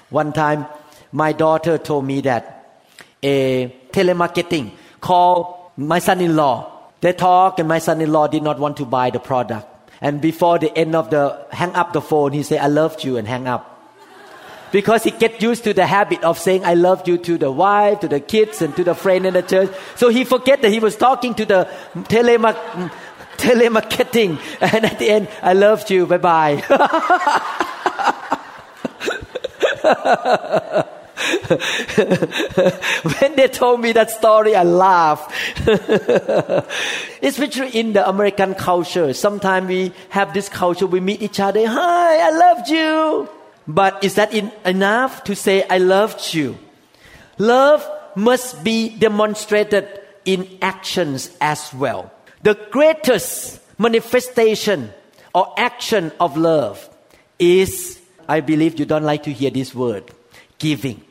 One 0.09 0.33
time, 0.33 0.65
my 1.11 1.33
daughter 1.33 1.77
told 1.77 2.05
me 2.05 2.21
that 2.21 2.83
a 3.23 3.75
telemarketing 3.91 4.71
called 5.01 5.55
my 5.77 5.99
son-in-law. 5.99 6.71
They 7.01 7.13
talked 7.13 7.59
and 7.59 7.67
my 7.67 7.79
son-in-law 7.79 8.27
did 8.27 8.43
not 8.43 8.59
want 8.59 8.77
to 8.77 8.85
buy 8.85 9.09
the 9.09 9.19
product. 9.19 9.67
And 10.01 10.21
before 10.21 10.59
the 10.59 10.75
end 10.77 10.95
of 10.95 11.09
the 11.09 11.45
hang 11.51 11.73
up 11.73 11.93
the 11.93 12.01
phone, 12.01 12.31
he 12.31 12.43
said, 12.43 12.59
I 12.59 12.67
loved 12.67 13.03
you 13.03 13.17
and 13.17 13.27
hang 13.27 13.47
up. 13.47 13.65
Because 14.71 15.03
he 15.03 15.11
get 15.11 15.41
used 15.41 15.63
to 15.63 15.73
the 15.73 15.85
habit 15.85 16.23
of 16.23 16.37
saying, 16.37 16.63
I 16.63 16.75
love 16.75 17.07
you 17.07 17.17
to 17.17 17.37
the 17.39 17.51
wife, 17.51 18.01
to 18.01 18.07
the 18.07 18.19
kids, 18.19 18.61
and 18.61 18.75
to 18.75 18.83
the 18.83 18.93
friend 18.93 19.25
in 19.25 19.33
the 19.33 19.41
church. 19.41 19.71
So 19.95 20.09
he 20.09 20.25
forget 20.25 20.61
that 20.61 20.69
he 20.69 20.79
was 20.79 20.95
talking 20.95 21.33
to 21.35 21.45
the 21.45 21.67
telemarketing 21.95 22.91
telemarketing. 23.39 24.39
And 24.61 24.85
at 24.85 24.99
the 24.99 25.09
end, 25.09 25.27
I 25.41 25.53
loved 25.53 25.89
you. 25.89 26.05
Bye 26.05 26.17
bye. 26.17 26.63
when 33.19 33.35
they 33.35 33.47
told 33.47 33.81
me 33.81 33.91
that 33.93 34.09
story, 34.11 34.55
I 34.55 34.63
laughed. 34.63 35.31
Especially 37.23 37.69
in 37.79 37.93
the 37.93 38.07
American 38.07 38.55
culture. 38.55 39.13
Sometimes 39.13 39.67
we 39.67 39.91
have 40.09 40.33
this 40.33 40.49
culture, 40.49 40.87
we 40.87 40.99
meet 40.99 41.21
each 41.21 41.39
other, 41.39 41.65
hi, 41.67 42.27
I 42.27 42.31
loved 42.31 42.69
you. 42.69 43.29
But 43.67 44.03
is 44.03 44.15
that 44.15 44.33
in, 44.33 44.51
enough 44.65 45.23
to 45.25 45.35
say, 45.35 45.63
I 45.69 45.77
loved 45.77 46.33
you? 46.33 46.57
Love 47.37 47.87
must 48.15 48.63
be 48.63 48.89
demonstrated 48.97 49.87
in 50.25 50.57
actions 50.61 51.35
as 51.39 51.73
well. 51.73 52.11
The 52.41 52.55
greatest 52.71 53.59
manifestation 53.77 54.91
or 55.35 55.53
action 55.57 56.11
of 56.19 56.37
love 56.37 56.89
is, 57.37 57.99
I 58.27 58.39
believe 58.39 58.79
you 58.79 58.85
don't 58.85 59.03
like 59.03 59.23
to 59.23 59.33
hear 59.33 59.51
this 59.51 59.75
word, 59.75 60.05
giving. 60.57 61.01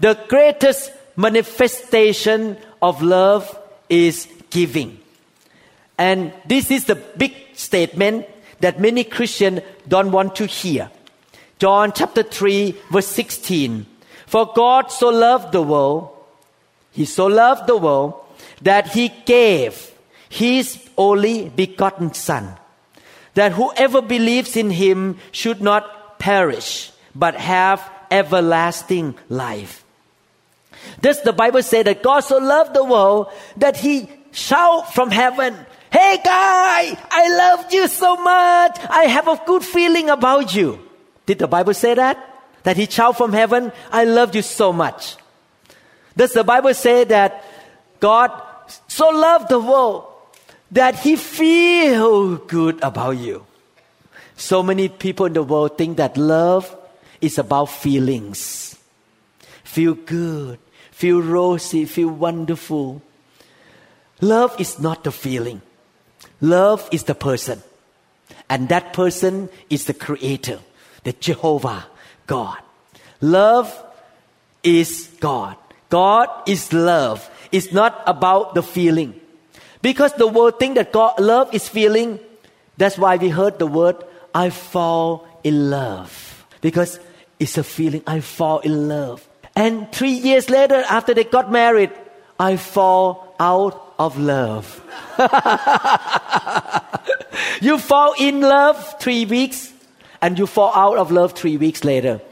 The 0.00 0.18
greatest 0.28 0.92
manifestation 1.16 2.56
of 2.80 3.02
love 3.02 3.58
is 3.88 4.28
giving. 4.50 4.98
And 5.98 6.32
this 6.46 6.70
is 6.70 6.86
the 6.86 6.96
big 6.96 7.34
statement 7.54 8.26
that 8.60 8.80
many 8.80 9.04
Christians 9.04 9.60
don't 9.86 10.10
want 10.10 10.36
to 10.36 10.46
hear. 10.46 10.90
John 11.58 11.92
chapter 11.94 12.22
3, 12.22 12.74
verse 12.90 13.06
16. 13.06 13.86
For 14.26 14.50
God 14.54 14.90
so 14.90 15.10
loved 15.10 15.52
the 15.52 15.62
world, 15.62 16.10
He 16.92 17.04
so 17.04 17.26
loved 17.26 17.66
the 17.66 17.76
world 17.76 18.14
that 18.62 18.88
He 18.88 19.12
gave 19.24 19.93
His 20.34 20.82
only 20.98 21.48
begotten 21.48 22.12
Son, 22.12 22.58
that 23.34 23.52
whoever 23.52 24.02
believes 24.02 24.56
in 24.56 24.68
Him 24.68 25.18
should 25.30 25.62
not 25.62 26.18
perish, 26.18 26.90
but 27.14 27.36
have 27.36 27.78
everlasting 28.10 29.14
life. 29.28 29.84
Does 31.00 31.22
the 31.22 31.32
Bible 31.32 31.62
say 31.62 31.84
that 31.84 32.02
God 32.02 32.26
so 32.26 32.38
loved 32.38 32.74
the 32.74 32.82
world 32.82 33.30
that 33.58 33.76
He 33.76 34.10
shout 34.32 34.92
from 34.92 35.12
heaven, 35.12 35.54
Hey 35.92 36.18
guy, 36.24 36.98
I 37.12 37.36
love 37.38 37.72
you 37.72 37.86
so 37.86 38.16
much. 38.16 38.76
I 38.90 39.04
have 39.04 39.28
a 39.28 39.40
good 39.46 39.62
feeling 39.62 40.10
about 40.10 40.52
you. 40.52 40.80
Did 41.26 41.38
the 41.38 41.46
Bible 41.46 41.74
say 41.74 41.94
that? 41.94 42.18
That 42.64 42.76
He 42.76 42.86
shout 42.86 43.16
from 43.16 43.32
heaven, 43.32 43.70
I 43.92 44.02
love 44.02 44.34
you 44.34 44.42
so 44.42 44.72
much. 44.72 45.14
Does 46.16 46.32
the 46.32 46.42
Bible 46.42 46.74
say 46.74 47.04
that 47.04 47.44
God 48.00 48.32
so 48.88 49.10
loved 49.10 49.48
the 49.48 49.60
world 49.60 50.10
that 50.74 50.98
He 51.00 51.16
feel 51.16 52.36
good 52.36 52.82
about 52.82 53.16
you? 53.16 53.46
So 54.36 54.62
many 54.62 54.88
people 54.88 55.26
in 55.26 55.32
the 55.32 55.42
world 55.42 55.78
think 55.78 55.96
that 55.96 56.16
love 56.16 56.76
is 57.20 57.38
about 57.38 57.66
feelings. 57.66 58.76
Feel 59.62 59.94
good, 59.94 60.58
feel 60.90 61.22
rosy, 61.22 61.84
feel 61.84 62.08
wonderful. 62.08 63.00
Love 64.20 64.54
is 64.60 64.78
not 64.78 65.04
the 65.04 65.12
feeling. 65.12 65.62
Love 66.40 66.88
is 66.92 67.04
the 67.04 67.14
person. 67.14 67.62
And 68.50 68.68
that 68.68 68.92
person 68.92 69.48
is 69.70 69.86
the 69.86 69.94
creator, 69.94 70.58
the 71.04 71.12
Jehovah, 71.12 71.86
God. 72.26 72.58
Love 73.20 73.70
is 74.62 75.08
God. 75.20 75.56
God 75.88 76.28
is 76.48 76.72
love. 76.72 77.30
It's 77.52 77.72
not 77.72 78.02
about 78.06 78.54
the 78.54 78.62
feeling. 78.62 79.20
Because 79.84 80.14
the 80.14 80.26
word 80.26 80.58
thing 80.58 80.74
that 80.80 80.92
God 80.92 81.20
love 81.20 81.54
is 81.54 81.68
feeling, 81.68 82.18
that's 82.78 82.96
why 82.96 83.18
we 83.18 83.28
heard 83.28 83.58
the 83.58 83.66
word 83.66 84.02
I 84.34 84.48
fall 84.48 85.28
in 85.44 85.68
love. 85.68 86.46
Because 86.62 86.98
it's 87.38 87.58
a 87.58 87.62
feeling 87.62 88.02
I 88.06 88.20
fall 88.20 88.60
in 88.60 88.88
love. 88.88 89.28
And 89.54 89.92
three 89.92 90.16
years 90.16 90.48
later, 90.48 90.82
after 90.88 91.12
they 91.12 91.24
got 91.24 91.52
married, 91.52 91.92
I 92.40 92.56
fall 92.56 93.36
out 93.38 93.94
of 93.98 94.18
love. 94.18 94.80
you 97.60 97.76
fall 97.76 98.14
in 98.18 98.40
love 98.40 99.02
three 99.02 99.26
weeks, 99.26 99.70
and 100.22 100.38
you 100.38 100.46
fall 100.46 100.72
out 100.74 100.96
of 100.96 101.12
love 101.12 101.34
three 101.34 101.58
weeks 101.58 101.84
later. 101.84 102.22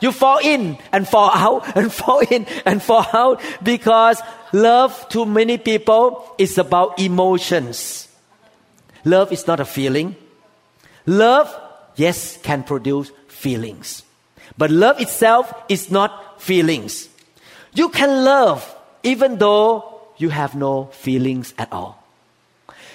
You 0.00 0.12
fall 0.12 0.38
in 0.38 0.78
and 0.92 1.06
fall 1.06 1.30
out 1.30 1.66
and 1.76 1.92
fall 1.92 2.20
in 2.20 2.46
and 2.64 2.82
fall 2.82 3.06
out 3.12 3.42
because 3.62 4.18
love 4.52 5.08
to 5.10 5.24
many 5.26 5.58
people 5.58 6.34
is 6.38 6.58
about 6.58 6.98
emotions. 6.98 8.08
Love 9.04 9.32
is 9.32 9.46
not 9.46 9.60
a 9.60 9.64
feeling. 9.64 10.16
Love, 11.06 11.52
yes, 11.96 12.36
can 12.42 12.62
produce 12.62 13.10
feelings. 13.28 14.02
But 14.56 14.70
love 14.70 15.00
itself 15.00 15.52
is 15.68 15.90
not 15.90 16.40
feelings. 16.40 17.08
You 17.74 17.88
can 17.88 18.24
love 18.24 18.62
even 19.02 19.38
though 19.38 20.00
you 20.18 20.28
have 20.28 20.54
no 20.54 20.86
feelings 20.92 21.54
at 21.58 21.72
all. 21.72 22.02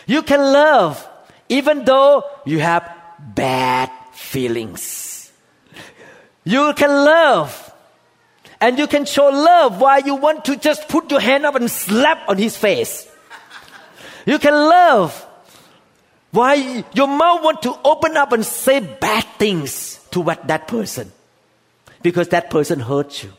You 0.05 0.21
can 0.21 0.39
love 0.39 1.07
even 1.49 1.83
though 1.83 2.23
you 2.45 2.59
have 2.59 2.89
bad 3.19 3.91
feelings. 4.13 5.31
You 6.43 6.73
can 6.75 6.89
love 6.89 7.66
and 8.59 8.77
you 8.79 8.87
can 8.87 9.05
show 9.05 9.29
love 9.29 9.79
while 9.79 10.01
you 10.01 10.15
want 10.15 10.45
to 10.45 10.55
just 10.55 10.87
put 10.87 11.11
your 11.11 11.19
hand 11.19 11.45
up 11.45 11.55
and 11.55 11.69
slap 11.69 12.27
on 12.27 12.37
his 12.37 12.57
face. 12.57 13.07
You 14.25 14.39
can 14.39 14.53
love 14.53 15.25
why 16.31 16.83
your 16.93 17.07
mouth 17.07 17.43
want 17.43 17.61
to 17.63 17.77
open 17.83 18.17
up 18.17 18.31
and 18.31 18.45
say 18.45 18.79
bad 18.79 19.25
things 19.37 19.99
to 20.11 20.21
what 20.21 20.47
that 20.47 20.67
person 20.67 21.11
because 22.01 22.29
that 22.29 22.49
person 22.49 22.79
hurt 22.79 23.23
you. 23.23 23.31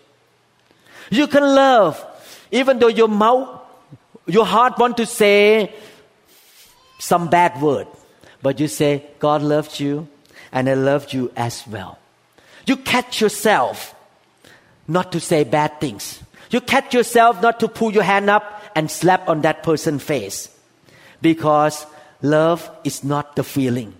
You 1.10 1.26
can 1.26 1.42
love 1.42 2.04
even 2.50 2.78
though 2.78 2.88
your 2.88 3.08
mouth, 3.08 3.60
your 4.26 4.46
heart 4.46 4.78
want 4.78 4.96
to 4.98 5.06
say 5.06 5.74
some 6.98 7.28
bad 7.28 7.60
word, 7.60 7.86
but 8.42 8.58
you 8.60 8.68
say 8.68 9.04
God 9.18 9.42
loved 9.42 9.78
you 9.80 10.08
and 10.52 10.68
I 10.68 10.74
loved 10.74 11.12
you 11.12 11.30
as 11.36 11.66
well. 11.66 11.98
You 12.66 12.76
catch 12.76 13.20
yourself 13.20 13.94
not 14.88 15.12
to 15.12 15.20
say 15.20 15.44
bad 15.44 15.80
things. 15.80 16.20
You 16.50 16.60
catch 16.60 16.94
yourself 16.94 17.42
not 17.42 17.60
to 17.60 17.68
pull 17.68 17.92
your 17.92 18.02
hand 18.02 18.30
up 18.30 18.62
and 18.74 18.90
slap 18.90 19.28
on 19.28 19.42
that 19.42 19.62
person's 19.62 20.02
face 20.02 20.48
because 21.20 21.86
love 22.22 22.70
is 22.84 23.04
not 23.04 23.36
the 23.36 23.44
feeling. 23.44 23.94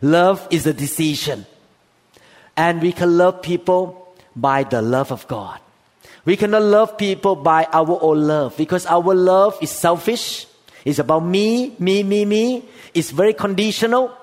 Love 0.00 0.46
is 0.50 0.66
a 0.66 0.72
decision. 0.72 1.46
And 2.56 2.80
we 2.80 2.92
can 2.92 3.16
love 3.16 3.42
people 3.42 4.14
by 4.34 4.64
the 4.64 4.80
love 4.80 5.12
of 5.12 5.28
God. 5.28 5.60
We 6.24 6.36
cannot 6.36 6.62
love 6.62 6.96
people 6.96 7.36
by 7.36 7.66
our 7.72 7.98
own 8.00 8.26
love 8.26 8.56
because 8.56 8.86
our 8.86 9.14
love 9.14 9.58
is 9.60 9.70
selfish. 9.70 10.46
It's 10.84 10.98
about 10.98 11.24
me, 11.24 11.74
me, 11.78 12.02
me, 12.02 12.24
me. 12.24 12.64
It's 12.94 13.10
very 13.10 13.34
conditional. 13.34 14.16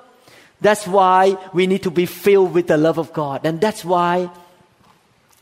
That's 0.62 0.88
why 0.88 1.38
we 1.54 1.68
need 1.68 1.84
to 1.84 1.92
be 1.92 2.06
filled 2.06 2.54
with 2.54 2.68
the 2.68 2.78
love 2.78 2.98
of 2.98 3.13
God. 3.13 3.46
And 3.46 3.62
that's 3.62 3.84
why 3.84 4.30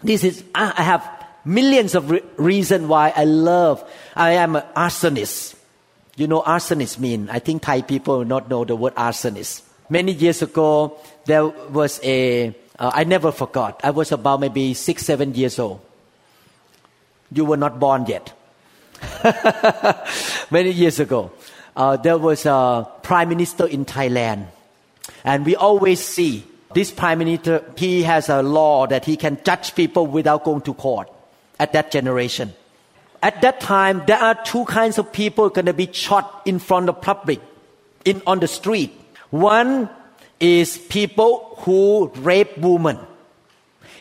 this 0.04 0.24
is, 0.24 0.44
I 0.54 0.84
have 0.84 1.10
millions 1.46 1.96
of 1.96 2.12
re- 2.12 2.22
reasons 2.38 2.88
why 2.88 3.14
I 3.16 3.24
love, 3.24 3.84
I 4.16 4.34
am 4.34 4.56
an 4.56 4.64
arsonist. 4.76 5.56
You 6.16 6.28
know 6.28 6.42
arsonist 6.42 7.00
mean? 7.00 7.30
I 7.30 7.40
think 7.40 7.62
Thai 7.62 7.82
people 7.84 8.26
not 8.26 8.50
know 8.50 8.66
the 8.66 8.76
word 8.76 8.96
arsonist. 8.96 9.62
Many 9.90 10.12
years 10.12 10.42
ago, 10.42 10.98
there 11.26 11.46
was 11.46 12.00
a. 12.04 12.56
Uh, 12.78 12.92
I 12.94 13.06
never 13.06 13.32
forgot. 13.32 13.80
I 13.84 13.92
was 13.92 14.12
about 14.12 14.40
maybe 14.40 14.74
six, 14.74 15.06
seven 15.06 15.34
years 15.34 15.58
old. 15.60 15.80
You 17.32 17.46
were 17.46 17.58
not 17.58 17.80
born 17.80 18.06
yet. 18.06 18.34
Many 20.52 20.72
years 20.72 21.00
ago, 21.00 21.32
uh, 21.76 21.98
there 21.98 22.18
was 22.18 22.46
a 22.46 22.88
prime 23.04 23.30
minister 23.30 23.66
in 23.66 23.86
Thailand, 23.86 24.48
and 25.24 25.46
we 25.46 25.56
always 25.56 26.04
see 26.04 26.44
this 26.74 26.92
prime 26.92 27.20
minister. 27.20 27.64
He 27.78 28.04
has 28.04 28.30
a 28.30 28.42
law 28.42 28.88
that 28.88 29.06
he 29.06 29.18
can 29.18 29.40
judge 29.44 29.76
people 29.76 30.08
without 30.08 30.44
going 30.44 30.62
to 30.62 30.74
court. 30.74 31.10
At 31.60 31.74
that 31.74 31.90
generation, 31.90 32.54
at 33.24 33.42
that 33.42 33.60
time, 33.60 34.04
there 34.06 34.20
are 34.20 34.36
two 34.44 34.66
kinds 34.66 35.00
of 35.00 35.12
people 35.12 35.50
going 35.50 35.66
to 35.66 35.74
be 35.74 35.92
shot 35.92 36.44
in 36.46 36.60
front 36.60 36.88
of 36.88 37.02
public, 37.02 37.42
in 38.06 38.22
on 38.28 38.40
the 38.40 38.48
street. 38.48 38.94
One 39.32 39.90
is 40.40 40.78
people 40.78 41.58
who 41.62 42.12
rape 42.18 42.58
women. 42.58 43.00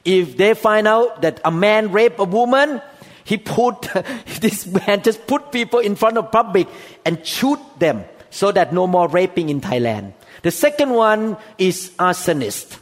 If 0.04 0.36
they 0.36 0.54
find 0.54 0.86
out 0.86 1.22
that 1.22 1.40
a 1.44 1.50
man 1.50 1.92
raped 1.92 2.20
a 2.20 2.24
woman, 2.24 2.82
he 3.24 3.38
put 3.38 3.88
this 4.40 4.66
man 4.66 5.02
just 5.02 5.26
put 5.26 5.50
people 5.50 5.80
in 5.80 5.96
front 5.96 6.18
of 6.18 6.30
public 6.30 6.68
and 7.04 7.24
shoot 7.26 7.58
them 7.78 8.04
so 8.30 8.52
that 8.52 8.72
no 8.72 8.86
more 8.86 9.08
raping 9.08 9.48
in 9.48 9.60
Thailand. 9.60 10.12
The 10.42 10.50
second 10.50 10.90
one 10.90 11.36
is 11.58 11.90
arsonist. 11.98 12.78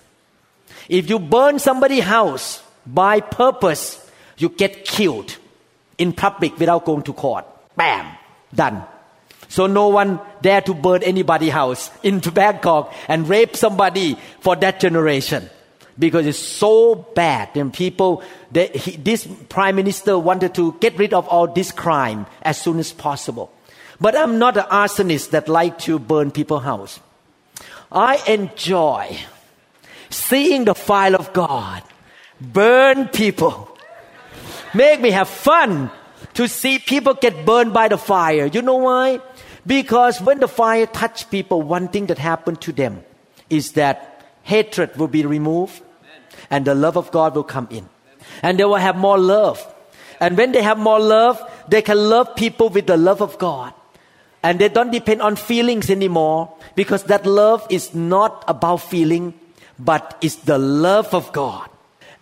If 0.88 1.08
you 1.08 1.18
burn 1.18 1.58
somebody's 1.58 2.04
house 2.04 2.62
by 2.86 3.20
purpose, 3.20 4.10
you 4.36 4.48
get 4.50 4.84
killed 4.84 5.36
in 5.98 6.12
public 6.12 6.58
without 6.58 6.84
going 6.84 7.02
to 7.02 7.12
court. 7.12 7.44
Bam, 7.76 8.16
done. 8.54 8.84
So 9.48 9.66
no 9.66 9.88
one 9.88 10.20
dare 10.42 10.60
to 10.62 10.74
burn 10.74 11.02
anybody's 11.02 11.52
house 11.52 11.90
in 12.02 12.20
Bangkok 12.20 12.92
and 13.08 13.28
rape 13.28 13.56
somebody 13.56 14.18
for 14.40 14.56
that 14.56 14.80
generation 14.80 15.48
because 15.98 16.26
it's 16.26 16.38
so 16.38 16.94
bad. 16.94 17.56
And 17.56 17.72
people, 17.72 18.22
they, 18.50 18.68
he, 18.68 18.96
this 18.96 19.28
prime 19.48 19.76
minister 19.76 20.18
wanted 20.18 20.54
to 20.54 20.76
get 20.80 20.98
rid 20.98 21.14
of 21.14 21.28
all 21.28 21.46
this 21.46 21.70
crime 21.70 22.26
as 22.42 22.60
soon 22.60 22.78
as 22.78 22.92
possible. 22.92 23.52
But 24.00 24.16
I'm 24.16 24.38
not 24.38 24.56
an 24.56 24.64
arsonist 24.64 25.30
that 25.30 25.48
like 25.48 25.78
to 25.80 25.98
burn 25.98 26.30
people's 26.30 26.64
house. 26.64 26.98
I 27.90 28.22
enjoy 28.26 29.18
seeing 30.10 30.64
the 30.64 30.74
fire 30.74 31.14
of 31.14 31.32
God 31.32 31.82
burn 32.40 33.08
people. 33.08 33.70
Make 34.74 35.00
me 35.00 35.10
have 35.10 35.28
fun 35.28 35.90
to 36.34 36.48
see 36.48 36.78
people 36.78 37.14
get 37.14 37.46
burned 37.46 37.72
by 37.72 37.88
the 37.88 37.98
fire. 37.98 38.46
You 38.46 38.62
know 38.62 38.76
why? 38.76 39.20
Because 39.66 40.20
when 40.20 40.40
the 40.40 40.48
fire 40.48 40.86
touch 40.86 41.30
people, 41.30 41.62
one 41.62 41.88
thing 41.88 42.06
that 42.06 42.18
happened 42.18 42.60
to 42.62 42.72
them 42.72 43.04
is 43.48 43.72
that 43.72 44.22
hatred 44.42 44.96
will 44.96 45.08
be 45.08 45.24
removed 45.24 45.80
and 46.50 46.64
the 46.64 46.74
love 46.74 46.96
of 46.96 47.10
God 47.10 47.34
will 47.34 47.44
come 47.44 47.68
in. 47.70 47.88
And 48.42 48.58
they 48.58 48.64
will 48.64 48.76
have 48.76 48.96
more 48.96 49.18
love. 49.18 49.64
And 50.20 50.36
when 50.36 50.52
they 50.52 50.62
have 50.62 50.78
more 50.78 51.00
love, 51.00 51.40
they 51.68 51.82
can 51.82 51.96
love 51.96 52.34
people 52.36 52.68
with 52.68 52.86
the 52.86 52.96
love 52.96 53.22
of 53.22 53.38
God. 53.38 53.72
And 54.44 54.58
they 54.58 54.68
don't 54.68 54.92
depend 54.92 55.22
on 55.22 55.36
feelings 55.36 55.88
anymore 55.88 56.52
because 56.76 57.04
that 57.04 57.24
love 57.24 57.66
is 57.70 57.94
not 57.94 58.44
about 58.46 58.82
feeling, 58.82 59.32
but 59.78 60.18
it's 60.20 60.36
the 60.36 60.58
love 60.58 61.14
of 61.14 61.32
God. 61.32 61.70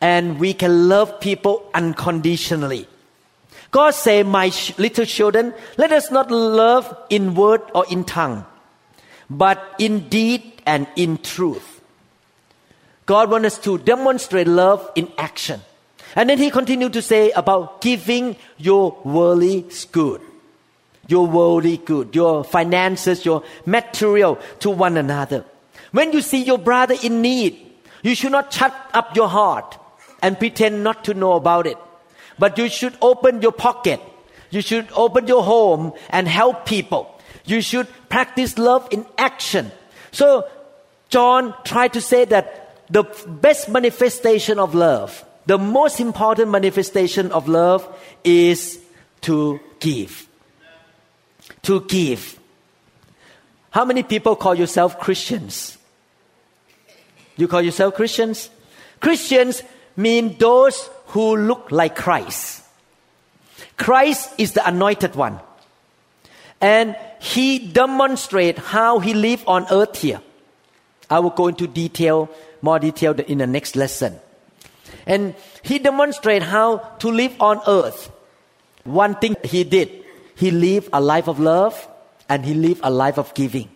And 0.01 0.39
we 0.39 0.55
can 0.55 0.89
love 0.89 1.19
people 1.19 1.69
unconditionally. 1.75 2.87
God 3.73 3.91
say, 3.91 4.23
my 4.23 4.51
sh- 4.51 4.79
little 4.79 5.05
children, 5.05 5.53
let 5.77 5.91
us 5.91 6.13
not 6.13 6.31
love 6.31 6.97
in 7.11 7.35
word 7.35 7.63
or 7.75 7.87
in 7.91 8.05
tongue, 8.05 8.47
but 9.29 9.75
in 9.81 10.09
deed 10.09 10.63
and 10.65 10.87
in 10.95 11.19
truth. 11.19 11.81
God 13.07 13.31
wants 13.31 13.47
us 13.47 13.59
to 13.65 13.79
demonstrate 13.79 14.47
love 14.47 14.89
in 14.95 15.11
action. 15.19 15.61
And 16.15 16.31
then 16.31 16.39
he 16.39 16.51
continued 16.51 16.93
to 16.93 17.03
say 17.03 17.33
about 17.33 17.81
giving 17.81 18.37
your 18.59 18.97
worldly 19.03 19.67
good, 19.91 20.21
your 21.09 21.27
worldly 21.27 21.79
good, 21.79 22.15
your 22.15 22.45
finances, 22.45 23.25
your 23.25 23.43
material 23.67 24.39
to 24.61 24.71
one 24.71 24.97
another. 24.97 25.45
When 25.91 26.13
you 26.13 26.21
see 26.21 26.43
your 26.43 26.59
brother 26.59 26.95
in 27.03 27.23
need, 27.23 27.59
you 28.03 28.15
should 28.15 28.33
not 28.33 28.53
shut 28.53 28.75
up 28.93 29.15
your 29.17 29.29
heart 29.29 29.79
and 30.23 30.39
pretend 30.39 30.83
not 30.83 31.05
to 31.05 31.15
know 31.15 31.33
about 31.33 31.67
it 31.67 31.77
but 32.39 32.59
you 32.59 32.69
should 32.69 32.97
open 33.01 33.41
your 33.43 33.53
pocket. 33.53 34.01
You 34.51 34.61
should 34.61 34.89
open 34.95 35.27
your 35.27 35.43
home 35.43 35.93
and 36.11 36.29
help 36.29 36.67
people. 36.67 37.09
You 37.45 37.61
should 37.61 37.87
practice 38.09 38.59
love 38.59 38.89
in 38.91 39.07
action. 39.17 39.71
So 40.11 40.49
John 41.09 41.55
tried 41.65 41.93
to 41.95 42.01
say 42.01 42.25
that 42.27 42.75
the 42.91 43.05
best 43.27 43.69
manifestation 43.69 44.59
of 44.59 44.75
love, 44.75 45.25
the 45.47 45.57
most 45.57 46.01
important 46.01 46.51
manifestation 46.51 47.33
of 47.33 47.49
love 47.49 47.87
is 48.25 48.81
to 49.23 49.61
give. 49.81 50.27
To 51.63 51.81
give. 51.83 52.39
How 53.71 53.85
many 53.85 54.03
people 54.03 54.37
call 54.37 54.55
yourself 54.55 54.99
Christians? 54.99 55.79
You 57.37 57.49
call 57.49 57.63
yourself 57.63 57.95
Christians? 57.95 58.51
Christians 59.01 59.63
mean 59.97 60.37
those 60.39 60.91
who 61.07 61.37
look 61.37 61.71
like 61.71 61.97
Christ. 61.97 62.63
Christ 63.77 64.31
is 64.39 64.53
the 64.53 64.67
anointed 64.67 65.15
one. 65.15 65.41
And 66.61 66.97
he 67.21 67.59
demonstrates 67.59 68.61
how 68.61 68.99
he 68.99 69.15
lived 69.15 69.45
on 69.47 69.67
earth 69.71 70.01
here. 70.01 70.21
I 71.11 71.21
will 71.21 71.31
go 71.31 71.49
into 71.49 71.67
detail, 71.67 72.29
more 72.61 72.79
detail 72.79 73.13
in 73.13 73.39
the 73.39 73.47
next 73.47 73.77
lesson. 73.77 74.19
And 75.07 75.35
he 75.63 75.79
demonstrates 75.79 76.45
how 76.45 76.79
to 76.99 77.09
live 77.11 77.35
on 77.41 77.61
earth. 77.67 78.11
One 78.85 79.15
thing 79.17 79.37
he 79.45 79.65
did, 79.65 80.02
he 80.35 80.51
lived 80.51 80.89
a 80.93 81.01
life 81.01 81.29
of 81.29 81.39
love 81.39 81.89
and 82.29 82.45
he 82.45 82.55
lived 82.55 82.81
a 82.83 82.91
life 82.91 83.19
of 83.19 83.35
giving. 83.35 83.69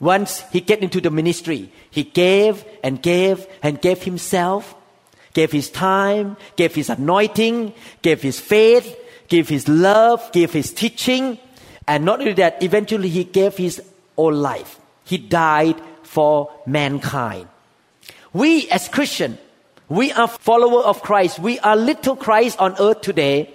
Once 0.00 0.42
he 0.50 0.60
get 0.60 0.80
into 0.80 1.00
the 1.00 1.10
ministry, 1.10 1.72
he 1.90 2.02
gave 2.02 2.64
and 2.82 3.00
gave 3.00 3.46
and 3.62 3.80
gave 3.80 4.02
himself 4.02 4.74
gave 5.34 5.52
his 5.52 5.68
time, 5.68 6.36
gave 6.56 6.74
his 6.74 6.88
anointing, 6.88 7.74
gave 8.00 8.22
his 8.22 8.40
faith, 8.40 8.96
gave 9.28 9.48
his 9.48 9.68
love, 9.68 10.32
gave 10.32 10.52
his 10.52 10.72
teaching. 10.72 11.38
And 11.86 12.04
not 12.04 12.20
only 12.20 12.32
that, 12.34 12.62
eventually 12.62 13.10
he 13.10 13.24
gave 13.24 13.56
his 13.56 13.82
own 14.16 14.34
life. 14.34 14.80
He 15.04 15.18
died 15.18 15.76
for 16.02 16.50
mankind. 16.64 17.48
We 18.32 18.70
as 18.70 18.88
Christian, 18.88 19.38
we 19.88 20.12
are 20.12 20.28
follower 20.28 20.82
of 20.82 21.02
Christ. 21.02 21.38
We 21.38 21.58
are 21.58 21.76
little 21.76 22.16
Christ 22.16 22.58
on 22.58 22.74
earth 22.80 23.02
today. 23.02 23.52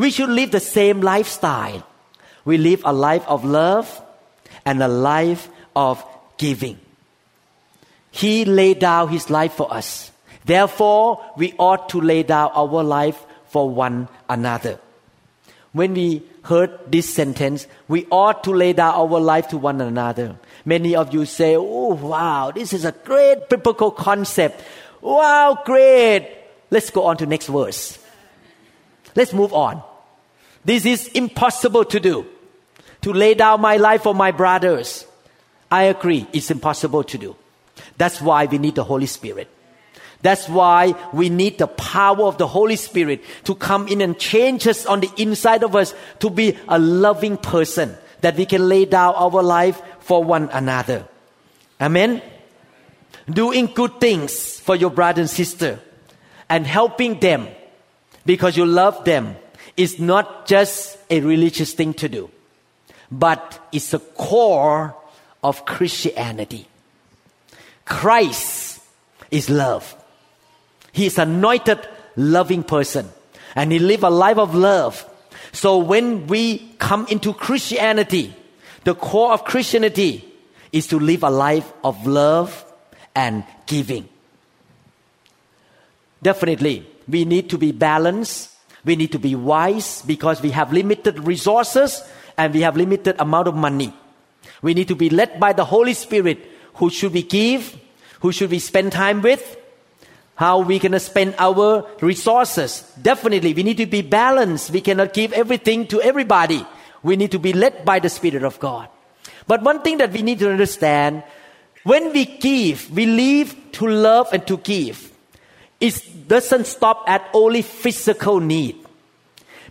We 0.00 0.10
should 0.10 0.30
live 0.30 0.50
the 0.50 0.60
same 0.60 1.02
lifestyle. 1.02 1.86
We 2.46 2.56
live 2.56 2.80
a 2.86 2.92
life 2.92 3.22
of 3.28 3.44
love 3.44 4.02
and 4.64 4.82
a 4.82 4.88
life 4.88 5.50
of 5.76 6.02
giving. 6.38 6.78
He 8.10 8.46
laid 8.46 8.78
down 8.78 9.10
his 9.10 9.28
life 9.28 9.52
for 9.52 9.70
us. 9.70 10.10
Therefore, 10.46 11.22
we 11.36 11.52
ought 11.58 11.90
to 11.90 12.00
lay 12.00 12.22
down 12.22 12.50
our 12.54 12.82
life 12.82 13.26
for 13.48 13.68
one 13.68 14.08
another. 14.26 14.80
When 15.74 15.92
we 15.92 16.22
heard 16.44 16.70
this 16.90 17.12
sentence, 17.12 17.66
we 17.86 18.06
ought 18.10 18.42
to 18.44 18.52
lay 18.52 18.72
down 18.72 18.94
our 18.94 19.20
life 19.20 19.48
to 19.48 19.58
one 19.58 19.82
another. 19.82 20.34
Many 20.64 20.96
of 20.96 21.12
you 21.12 21.26
say, 21.26 21.56
Oh, 21.56 21.92
wow, 21.92 22.52
this 22.52 22.72
is 22.72 22.86
a 22.86 22.92
great 22.92 23.50
biblical 23.50 23.90
concept. 23.90 24.64
Wow, 25.02 25.60
great. 25.66 26.26
Let's 26.70 26.88
go 26.88 27.04
on 27.04 27.18
to 27.18 27.26
next 27.26 27.48
verse. 27.48 27.98
Let's 29.14 29.34
move 29.34 29.52
on. 29.52 29.89
This 30.64 30.84
is 30.86 31.08
impossible 31.08 31.84
to 31.86 32.00
do. 32.00 32.26
To 33.02 33.12
lay 33.12 33.34
down 33.34 33.60
my 33.60 33.76
life 33.76 34.02
for 34.02 34.14
my 34.14 34.30
brothers. 34.30 35.06
I 35.70 35.84
agree, 35.84 36.26
it's 36.32 36.50
impossible 36.50 37.04
to 37.04 37.18
do. 37.18 37.36
That's 37.96 38.20
why 38.20 38.46
we 38.46 38.58
need 38.58 38.74
the 38.74 38.84
Holy 38.84 39.06
Spirit. 39.06 39.48
That's 40.22 40.48
why 40.48 40.94
we 41.12 41.30
need 41.30 41.58
the 41.58 41.66
power 41.66 42.24
of 42.24 42.36
the 42.36 42.46
Holy 42.46 42.76
Spirit 42.76 43.24
to 43.44 43.54
come 43.54 43.88
in 43.88 44.02
and 44.02 44.18
change 44.18 44.66
us 44.66 44.84
on 44.84 45.00
the 45.00 45.10
inside 45.16 45.62
of 45.62 45.74
us 45.74 45.94
to 46.18 46.28
be 46.28 46.58
a 46.68 46.78
loving 46.78 47.38
person 47.38 47.96
that 48.20 48.36
we 48.36 48.44
can 48.44 48.68
lay 48.68 48.84
down 48.84 49.14
our 49.14 49.42
life 49.42 49.80
for 50.00 50.22
one 50.22 50.50
another. 50.50 51.06
Amen. 51.80 52.20
Doing 53.30 53.66
good 53.66 54.00
things 54.00 54.60
for 54.60 54.76
your 54.76 54.90
brother 54.90 55.22
and 55.22 55.30
sister 55.30 55.78
and 56.50 56.66
helping 56.66 57.18
them 57.20 57.48
because 58.26 58.56
you 58.56 58.66
love 58.66 59.04
them 59.04 59.36
is 59.76 59.98
not 59.98 60.46
just 60.46 60.98
a 61.08 61.20
religious 61.20 61.72
thing 61.72 61.94
to 61.94 62.08
do, 62.08 62.30
but 63.10 63.68
it's 63.72 63.90
the 63.90 63.98
core 63.98 64.94
of 65.42 65.64
Christianity. 65.64 66.66
Christ 67.84 68.80
is 69.30 69.48
love. 69.48 69.96
He 70.92 71.06
is 71.06 71.18
anointed, 71.18 71.86
loving 72.16 72.62
person, 72.62 73.08
and 73.54 73.72
he 73.72 73.78
lived 73.78 74.02
a 74.02 74.10
life 74.10 74.38
of 74.38 74.54
love. 74.54 75.06
So 75.52 75.78
when 75.78 76.26
we 76.26 76.58
come 76.78 77.06
into 77.08 77.32
Christianity, 77.32 78.34
the 78.84 78.94
core 78.94 79.32
of 79.32 79.44
Christianity 79.44 80.24
is 80.72 80.86
to 80.88 80.98
live 80.98 81.22
a 81.22 81.30
life 81.30 81.72
of 81.82 82.06
love 82.06 82.64
and 83.14 83.44
giving. 83.66 84.08
Definitely, 86.22 86.86
we 87.08 87.24
need 87.24 87.50
to 87.50 87.58
be 87.58 87.72
balanced. 87.72 88.49
We 88.84 88.96
need 88.96 89.12
to 89.12 89.18
be 89.18 89.34
wise 89.34 90.02
because 90.02 90.40
we 90.40 90.50
have 90.50 90.72
limited 90.72 91.20
resources 91.26 92.02
and 92.36 92.54
we 92.54 92.62
have 92.62 92.76
limited 92.76 93.16
amount 93.18 93.48
of 93.48 93.54
money. 93.54 93.92
We 94.62 94.74
need 94.74 94.88
to 94.88 94.96
be 94.96 95.10
led 95.10 95.38
by 95.38 95.52
the 95.52 95.64
Holy 95.64 95.94
Spirit. 95.94 96.46
Who 96.74 96.90
should 96.90 97.12
we 97.12 97.22
give? 97.22 97.78
Who 98.20 98.32
should 98.32 98.50
we 98.50 98.58
spend 98.58 98.92
time 98.92 99.22
with? 99.22 99.56
How 100.36 100.60
we 100.60 100.78
gonna 100.78 101.00
spend 101.00 101.34
our 101.38 101.86
resources? 102.00 102.90
Definitely, 103.00 103.52
we 103.52 103.62
need 103.62 103.76
to 103.76 103.86
be 103.86 104.00
balanced. 104.00 104.70
We 104.70 104.80
cannot 104.80 105.12
give 105.12 105.32
everything 105.32 105.86
to 105.88 106.00
everybody. 106.00 106.66
We 107.02 107.16
need 107.16 107.32
to 107.32 107.38
be 107.38 107.52
led 107.52 107.84
by 107.84 107.98
the 107.98 108.08
Spirit 108.08 108.42
of 108.42 108.58
God. 108.58 108.88
But 109.46 109.62
one 109.62 109.82
thing 109.82 109.98
that 109.98 110.12
we 110.12 110.22
need 110.22 110.38
to 110.38 110.50
understand 110.50 111.22
when 111.82 112.12
we 112.12 112.24
give, 112.24 112.90
we 112.90 113.06
live 113.06 113.54
to 113.72 113.86
love 113.86 114.28
and 114.32 114.46
to 114.46 114.56
give. 114.58 115.09
It 115.80 116.28
doesn't 116.28 116.66
stop 116.66 117.04
at 117.08 117.28
only 117.32 117.62
physical 117.62 118.38
need. 118.38 118.76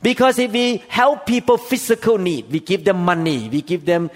Because 0.01 0.39
if 0.39 0.51
we 0.51 0.83
help 0.87 1.25
people 1.25 1.57
physical 1.57 2.17
need, 2.17 2.51
we 2.51 2.59
give 2.59 2.83
them 2.83 3.03
money, 3.03 3.49
we 3.49 3.61
give 3.61 3.85
them 3.85 4.09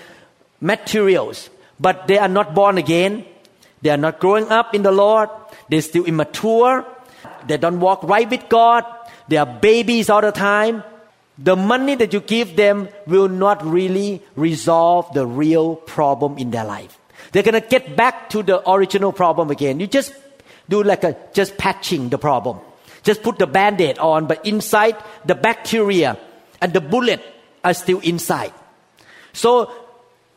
materials, 0.62 1.50
but 1.80 2.08
they 2.08 2.18
are 2.18 2.30
not 2.30 2.56
born 2.56 2.78
again, 2.78 3.26
they 3.82 3.90
are 3.90 3.98
not 3.98 4.20
growing 4.20 4.50
up 4.50 4.74
in 4.74 4.82
the 4.84 4.92
Lord, 4.92 5.30
they're 5.70 5.82
still 5.82 6.06
immature, 6.06 6.86
they 7.46 7.58
don't 7.58 7.82
walk 7.82 8.04
right 8.04 8.30
with 8.30 8.48
God, 8.48 8.86
they 9.28 9.38
are 9.38 9.46
babies 9.46 10.10
all 10.10 10.22
the 10.22 10.32
time. 10.32 10.84
The 11.38 11.56
money 11.56 11.96
that 11.96 12.14
you 12.14 12.20
give 12.20 12.56
them 12.56 12.88
will 13.08 13.28
not 13.28 13.66
really 13.66 14.22
resolve 14.36 15.14
the 15.14 15.26
real 15.26 15.76
problem 15.76 16.38
in 16.38 16.52
their 16.52 16.64
life. 16.64 16.98
They're 17.32 17.44
gonna 17.44 17.60
get 17.60 17.96
back 17.96 18.30
to 18.30 18.44
the 18.44 18.62
original 18.70 19.12
problem 19.12 19.50
again. 19.50 19.80
You 19.80 19.88
just 19.88 20.14
do 20.74 20.82
like 20.82 21.04
a 21.04 21.16
just 21.34 21.58
patching 21.58 22.10
the 22.10 22.18
problem. 22.18 22.58
Just 23.04 23.22
put 23.22 23.38
the 23.38 23.46
band-aid 23.46 24.00
on, 24.00 24.26
but 24.26 24.46
inside 24.46 24.96
the 25.26 25.36
bacteria 25.36 26.18
and 26.62 26.74
the 26.74 26.82
bullet 26.82 27.22
are 27.64 27.74
still 27.74 28.00
inside. 28.00 28.54
So 29.34 29.72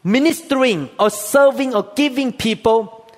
ministering 0.05 0.91
or 0.99 1.11
serving 1.11 1.75
or 1.75 1.89
giving 1.97 2.33
people 2.33 3.09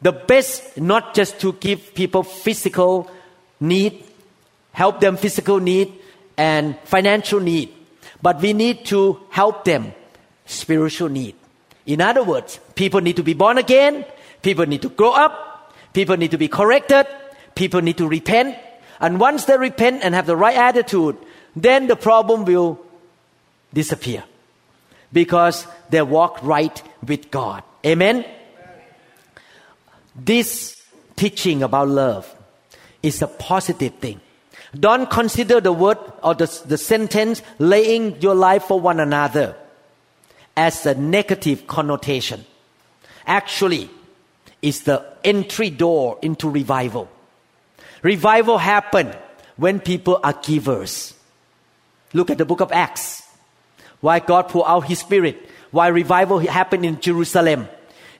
the 0.00 0.12
best 0.12 0.78
not 0.78 1.14
just 1.14 1.38
to 1.40 1.52
give 1.52 1.94
people 1.94 2.22
physical 2.22 3.10
need, 3.60 4.02
help 4.72 5.00
them 5.00 5.16
physical 5.16 5.60
need 5.60 5.92
and 6.36 6.78
financial 6.84 7.40
need, 7.40 7.68
but 8.22 8.40
we 8.40 8.52
need 8.52 8.84
to 8.86 9.20
help 9.30 9.64
them 9.64 9.92
spiritual 10.46 11.08
need. 11.08 11.34
In 11.86 12.00
other 12.00 12.24
words, 12.24 12.58
people 12.74 13.00
need 13.00 13.16
to 13.16 13.22
be 13.22 13.34
born 13.34 13.58
again, 13.58 14.06
people 14.42 14.66
need 14.66 14.82
to 14.82 14.88
grow 14.88 15.12
up, 15.12 15.51
people 15.92 16.16
need 16.16 16.30
to 16.30 16.38
be 16.38 16.48
corrected, 16.48 17.06
people 17.54 17.80
need 17.80 17.98
to 17.98 18.08
repent. 18.08 18.56
And 19.00 19.18
once 19.18 19.44
they 19.46 19.56
repent 19.56 20.02
and 20.04 20.14
have 20.14 20.26
the 20.26 20.36
right 20.36 20.56
attitude, 20.56 21.16
then 21.56 21.86
the 21.86 21.96
problem 21.96 22.44
will 22.44 22.80
disappear 23.72 24.24
because 25.12 25.66
they 25.90 26.02
walk 26.02 26.42
right 26.42 26.82
with 27.06 27.30
God. 27.30 27.62
Amen? 27.84 28.24
This 30.14 30.82
teaching 31.16 31.62
about 31.62 31.88
love 31.88 32.34
is 33.02 33.22
a 33.22 33.26
positive 33.26 33.94
thing. 33.94 34.20
Don't 34.78 35.10
consider 35.10 35.60
the 35.60 35.72
word 35.72 35.98
or 36.22 36.34
the, 36.34 36.62
the 36.66 36.78
sentence 36.78 37.42
laying 37.58 38.20
your 38.20 38.34
life 38.34 38.64
for 38.64 38.80
one 38.80 39.00
another 39.00 39.54
as 40.56 40.86
a 40.86 40.94
negative 40.94 41.66
connotation. 41.66 42.44
Actually, 43.26 43.90
it's 44.62 44.80
the 44.80 45.11
entry 45.24 45.70
door 45.70 46.18
into 46.22 46.48
revival. 46.48 47.08
Revival 48.02 48.58
happen 48.58 49.14
when 49.56 49.80
people 49.80 50.20
are 50.22 50.34
givers. 50.42 51.14
Look 52.12 52.30
at 52.30 52.38
the 52.38 52.44
book 52.44 52.60
of 52.60 52.72
Acts. 52.72 53.22
Why 54.00 54.18
God 54.18 54.48
poured 54.48 54.68
out 54.68 54.86
His 54.86 54.98
Spirit. 54.98 55.48
Why 55.70 55.88
revival 55.88 56.38
happened 56.38 56.84
in 56.84 57.00
Jerusalem. 57.00 57.68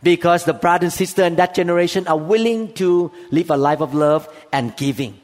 Because 0.02 0.44
the 0.44 0.54
brother 0.54 0.86
and 0.86 0.92
sister 0.92 1.24
in 1.24 1.36
that 1.36 1.54
generation 1.54 2.08
are 2.08 2.18
willing 2.18 2.72
to 2.74 3.12
live 3.30 3.50
a 3.50 3.56
life 3.56 3.80
of 3.80 3.94
love 3.94 4.28
and 4.52 4.76
giving. 4.76 5.18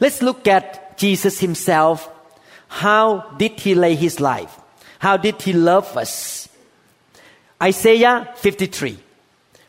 Let's 0.00 0.22
look 0.22 0.46
at 0.46 0.96
Jesus 0.98 1.40
Himself. 1.40 2.08
How 2.68 3.20
did 3.38 3.60
He 3.60 3.74
lay 3.74 3.94
His 3.94 4.20
life? 4.20 4.58
How 4.98 5.16
did 5.16 5.40
he 5.40 5.52
love 5.52 5.96
us? 5.96 6.48
Isaiah 7.62 8.32
53, 8.36 8.98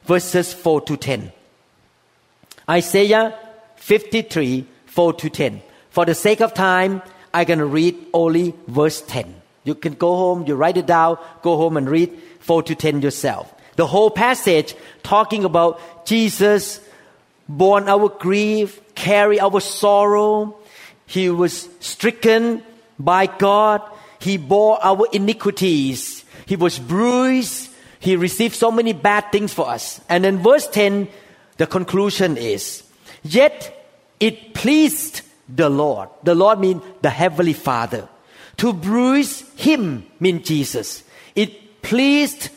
verses 0.03 0.53
4 0.53 0.81
to 0.81 0.97
10. 0.97 1.31
Isaiah 2.69 3.37
53, 3.77 4.67
4 4.85 5.13
to 5.13 5.29
10. 5.29 5.61
For 5.89 6.05
the 6.05 6.15
sake 6.15 6.41
of 6.41 6.53
time, 6.53 7.01
I'm 7.33 7.45
going 7.45 7.59
to 7.59 7.65
read 7.65 7.95
only 8.13 8.53
verse 8.67 9.01
10. 9.01 9.35
You 9.63 9.75
can 9.75 9.93
go 9.93 10.15
home, 10.15 10.45
you 10.47 10.55
write 10.55 10.77
it 10.77 10.85
down, 10.85 11.17
go 11.41 11.57
home 11.57 11.77
and 11.77 11.89
read 11.89 12.11
4 12.39 12.63
to 12.63 12.75
10 12.75 13.01
yourself. 13.01 13.53
The 13.75 13.87
whole 13.87 14.11
passage 14.11 14.75
talking 15.03 15.45
about 15.45 16.05
Jesus 16.05 16.79
borne 17.47 17.87
our 17.87 18.09
grief, 18.09 18.79
carry 18.95 19.39
our 19.39 19.59
sorrow. 19.61 20.57
He 21.05 21.29
was 21.29 21.67
stricken 21.79 22.63
by 22.99 23.25
God 23.25 23.81
he 24.19 24.37
bore 24.37 24.83
our 24.83 25.07
iniquities. 25.11 26.25
He 26.45 26.55
was 26.55 26.77
bruised. 26.77 27.68
He 27.99 28.15
received 28.15 28.55
so 28.55 28.71
many 28.71 28.93
bad 28.93 29.31
things 29.31 29.53
for 29.53 29.67
us. 29.67 30.01
And 30.09 30.25
in 30.25 30.39
verse 30.39 30.67
10, 30.67 31.07
the 31.57 31.67
conclusion 31.67 32.37
is, 32.37 32.83
Yet 33.23 33.75
it 34.19 34.53
pleased 34.53 35.21
the 35.47 35.69
Lord. 35.69 36.09
The 36.23 36.35
Lord 36.35 36.59
means 36.59 36.81
the 37.01 37.09
Heavenly 37.09 37.53
Father. 37.53 38.07
To 38.57 38.73
bruise 38.73 39.43
Him 39.55 40.05
means 40.19 40.47
Jesus. 40.47 41.03
It 41.35 41.81
pleased 41.81 42.49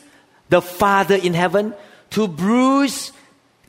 the 0.48 0.62
Father 0.62 1.16
in 1.16 1.34
heaven 1.34 1.74
to 2.10 2.28
bruise 2.28 3.12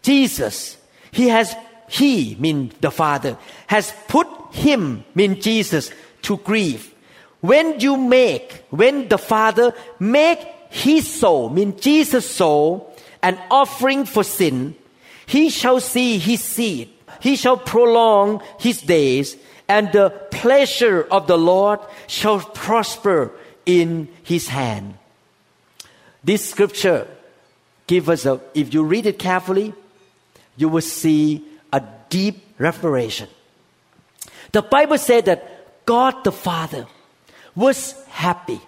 Jesus. 0.02 0.78
He 1.12 1.30
has, 1.30 1.56
He 1.88 2.36
means 2.40 2.74
the 2.82 2.92
Father, 2.92 3.38
has 3.68 3.94
put 4.08 4.28
Him 4.52 5.04
means 5.16 5.44
Jesus 5.44 5.92
to 6.24 6.38
grief 6.38 6.94
when 7.44 7.78
you 7.82 7.98
make, 7.98 8.64
when 8.70 9.10
the 9.10 9.18
Father 9.18 9.74
make 10.00 10.40
his 10.74 11.06
soul, 11.08 11.50
mean 11.50 11.80
Jesus' 11.80 12.28
soul, 12.28 12.92
an 13.22 13.38
offering 13.52 14.06
for 14.06 14.24
sin, 14.24 14.74
he 15.28 15.52
shall 15.52 15.80
see 15.80 16.18
his 16.18 16.44
seed. 16.44 16.90
He 17.22 17.36
shall 17.36 17.58
prolong 17.58 18.42
his 18.60 18.82
days, 18.82 19.38
and 19.70 19.92
the 19.92 20.10
pleasure 20.32 21.04
of 21.04 21.28
the 21.28 21.38
Lord 21.38 21.80
shall 22.08 22.40
prosper 22.40 23.32
in 23.68 24.10
his 24.24 24.48
hand. 24.48 24.98
This 26.24 26.50
scripture 26.50 27.08
give 27.86 28.10
us 28.10 28.26
a, 28.26 28.42
if 28.56 28.74
you 28.74 28.84
read 28.84 29.06
it 29.06 29.20
carefully, 29.20 29.74
you 30.58 30.70
will 30.70 30.82
see 30.82 31.46
a 31.72 31.84
deep 32.10 32.42
revelation. 32.58 33.30
The 34.52 34.64
Bible 34.64 34.98
said 34.98 35.26
that 35.26 35.86
God 35.86 36.24
the 36.24 36.32
Father 36.32 36.88
was 37.56 37.94
happy, 38.10 38.60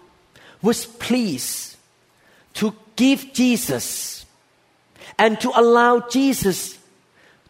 was 0.61 0.85
pleased 0.85 1.74
to 2.55 2.75
give 2.95 3.33
Jesus 3.33 4.25
and 5.17 5.39
to 5.41 5.51
allow 5.55 5.99
Jesus 5.99 6.77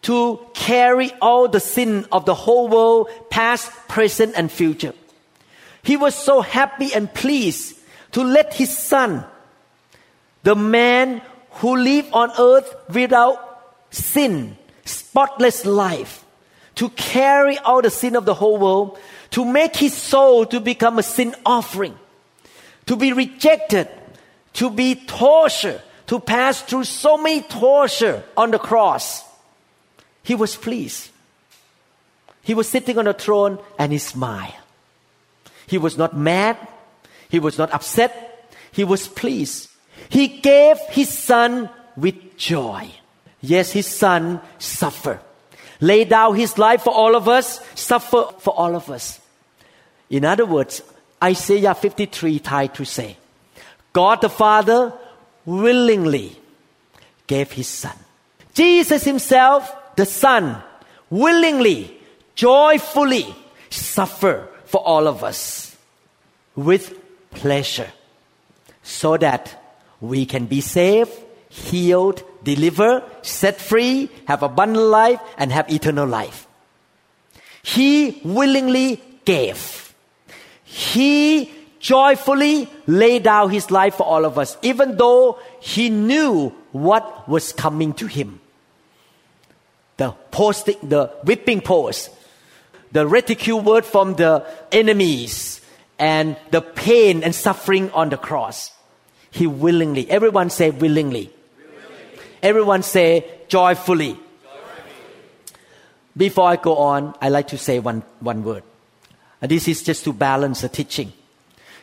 to 0.02 0.38
carry 0.54 1.10
all 1.20 1.48
the 1.48 1.58
sin 1.58 2.06
of 2.12 2.26
the 2.26 2.34
whole 2.34 2.68
world, 2.68 3.10
past, 3.30 3.70
present, 3.88 4.34
and 4.36 4.52
future. 4.52 4.94
He 5.82 5.96
was 5.96 6.14
so 6.14 6.40
happy 6.40 6.92
and 6.94 7.12
pleased 7.12 7.76
to 8.12 8.22
let 8.22 8.54
his 8.54 8.76
son, 8.76 9.24
the 10.42 10.54
man 10.54 11.22
who 11.58 11.76
lived 11.76 12.08
on 12.12 12.30
earth 12.38 12.72
without 12.88 13.38
sin, 13.90 14.56
spotless 14.84 15.64
life, 15.66 16.24
to 16.76 16.88
carry 16.90 17.58
all 17.58 17.82
the 17.82 17.90
sin 17.90 18.14
of 18.14 18.24
the 18.24 18.34
whole 18.34 18.58
world, 18.58 18.98
to 19.30 19.44
make 19.44 19.74
his 19.74 19.94
soul 19.94 20.46
to 20.46 20.60
become 20.60 20.98
a 20.98 21.02
sin 21.02 21.34
offering, 21.44 21.98
to 22.86 22.96
be 22.96 23.12
rejected, 23.12 23.88
to 24.56 24.70
be 24.70 24.94
tortured, 24.94 25.82
to 26.06 26.18
pass 26.18 26.62
through 26.62 26.84
so 26.84 27.16
many 27.16 27.42
torture 27.42 28.22
on 28.36 28.50
the 28.50 28.58
cross, 28.58 29.22
he 30.22 30.34
was 30.34 30.56
pleased. 30.56 31.10
He 32.42 32.54
was 32.54 32.68
sitting 32.68 32.98
on 32.98 33.06
a 33.06 33.12
throne 33.12 33.58
and 33.78 33.92
he 33.92 33.98
smiled. 33.98 34.54
He 35.66 35.78
was 35.78 35.98
not 35.98 36.16
mad. 36.16 36.56
He 37.28 37.38
was 37.38 37.58
not 37.58 37.72
upset. 37.72 38.50
He 38.72 38.84
was 38.84 39.08
pleased. 39.08 39.68
He 40.08 40.28
gave 40.28 40.78
his 40.88 41.10
son 41.10 41.68
with 41.96 42.36
joy. 42.36 42.88
Yes, 43.40 43.72
his 43.72 43.86
son 43.86 44.40
suffered. 44.58 45.20
Lay 45.80 46.04
down 46.04 46.36
his 46.36 46.56
life 46.56 46.82
for 46.82 46.94
all 46.94 47.14
of 47.14 47.28
us, 47.28 47.60
suffer 47.74 48.24
for 48.38 48.54
all 48.54 48.74
of 48.74 48.90
us. 48.90 49.20
In 50.08 50.24
other 50.24 50.46
words, 50.46 50.82
Isaiah 51.22 51.74
53 51.74 52.38
tried 52.38 52.74
to 52.74 52.84
say, 52.84 53.16
God 53.96 54.20
the 54.20 54.28
Father 54.28 54.92
willingly 55.46 56.36
gave 57.26 57.50
his 57.52 57.66
son. 57.66 57.96
Jesus 58.52 59.04
himself, 59.04 59.74
the 59.96 60.04
son, 60.04 60.62
willingly 61.08 61.96
joyfully 62.34 63.34
suffer 63.70 64.48
for 64.66 64.82
all 64.82 65.08
of 65.08 65.24
us 65.24 65.74
with 66.54 66.92
pleasure 67.30 67.90
so 68.82 69.16
that 69.16 69.56
we 70.02 70.26
can 70.26 70.44
be 70.44 70.60
saved, 70.60 71.12
healed, 71.48 72.22
delivered, 72.44 73.02
set 73.22 73.58
free, 73.58 74.10
have 74.28 74.42
abundant 74.42 74.84
life, 74.84 75.20
and 75.38 75.50
have 75.52 75.72
eternal 75.72 76.06
life. 76.06 76.46
He 77.62 78.20
willingly 78.24 79.00
gave. 79.24 79.94
He 80.64 81.55
joyfully 81.86 82.68
laid 82.88 83.22
down 83.22 83.48
his 83.48 83.70
life 83.70 83.94
for 83.94 84.02
all 84.02 84.24
of 84.24 84.38
us, 84.38 84.58
even 84.60 84.96
though 84.96 85.38
he 85.60 85.88
knew 85.88 86.48
what 86.72 87.28
was 87.28 87.52
coming 87.52 87.92
to 87.92 88.08
him. 88.08 88.40
The 89.96 90.10
posting, 90.32 90.76
the 90.82 91.06
whipping 91.22 91.60
post, 91.60 92.10
the 92.90 93.06
ridicule 93.06 93.60
word 93.60 93.84
from 93.84 94.14
the 94.14 94.44
enemies 94.72 95.60
and 95.96 96.36
the 96.50 96.60
pain 96.60 97.22
and 97.22 97.32
suffering 97.32 97.92
on 97.92 98.08
the 98.08 98.16
cross. 98.16 98.72
He 99.30 99.46
willingly, 99.46 100.10
everyone 100.10 100.50
say 100.50 100.70
willingly. 100.70 101.30
willingly. 101.56 102.24
Everyone 102.42 102.82
say 102.82 103.30
joyfully. 103.46 104.18
Before 106.16 106.48
I 106.48 106.56
go 106.56 106.78
on, 106.78 107.14
I 107.22 107.28
like 107.28 107.46
to 107.48 107.58
say 107.58 107.78
one, 107.78 108.02
one 108.18 108.42
word. 108.42 108.64
And 109.40 109.52
this 109.52 109.68
is 109.68 109.84
just 109.84 110.02
to 110.02 110.12
balance 110.12 110.62
the 110.62 110.68
teaching. 110.68 111.12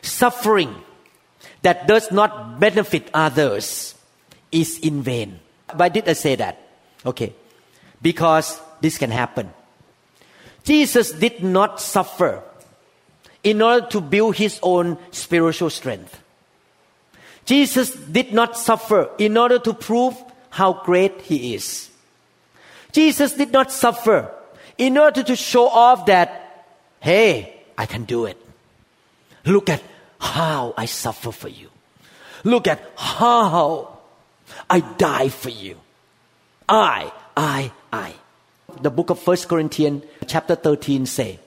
Suffering 0.04 0.74
that 1.62 1.88
does 1.88 2.12
not 2.12 2.60
benefit 2.60 3.08
others 3.14 3.94
is 4.52 4.78
in 4.78 5.02
vain. 5.02 5.40
Why 5.74 5.88
did 5.88 6.08
I 6.08 6.12
say 6.12 6.36
that? 6.36 6.60
Okay. 7.04 7.32
Because 8.02 8.60
this 8.80 8.98
can 8.98 9.10
happen 9.10 9.50
Jesus 10.64 11.12
did 11.12 11.42
not 11.44 11.80
suffer 11.80 12.42
in 13.42 13.60
order 13.60 13.86
to 13.88 14.00
build 14.00 14.36
his 14.36 14.58
own 14.62 14.96
spiritual 15.10 15.68
strength. 15.68 16.20
Jesus 17.44 17.94
did 17.94 18.32
not 18.32 18.56
suffer 18.56 19.10
in 19.18 19.36
order 19.36 19.58
to 19.58 19.74
prove 19.74 20.16
how 20.48 20.72
great 20.84 21.20
he 21.20 21.54
is. 21.54 21.90
Jesus 22.92 23.34
did 23.34 23.52
not 23.52 23.70
suffer 23.70 24.32
in 24.78 24.96
order 24.96 25.22
to 25.22 25.36
show 25.36 25.68
off 25.68 26.06
that, 26.06 26.64
hey, 27.00 27.60
I 27.76 27.84
can 27.84 28.04
do 28.04 28.24
it. 28.24 28.40
Look 29.44 29.68
at 29.68 29.82
how 30.24 30.74
I 30.76 30.86
suffer 30.86 31.30
for 31.30 31.48
you. 31.48 31.68
Look 32.42 32.66
at 32.66 32.80
how 32.96 34.00
I 34.68 34.80
die 34.80 35.28
for 35.28 35.50
you. 35.50 35.76
I, 36.68 37.12
I, 37.36 37.72
I 37.92 38.14
the 38.80 38.90
book 38.90 39.10
of 39.10 39.18
First 39.18 39.48
Corinthians 39.48 40.04
chapter 40.26 40.54
13 40.54 41.06
say, 41.06 41.38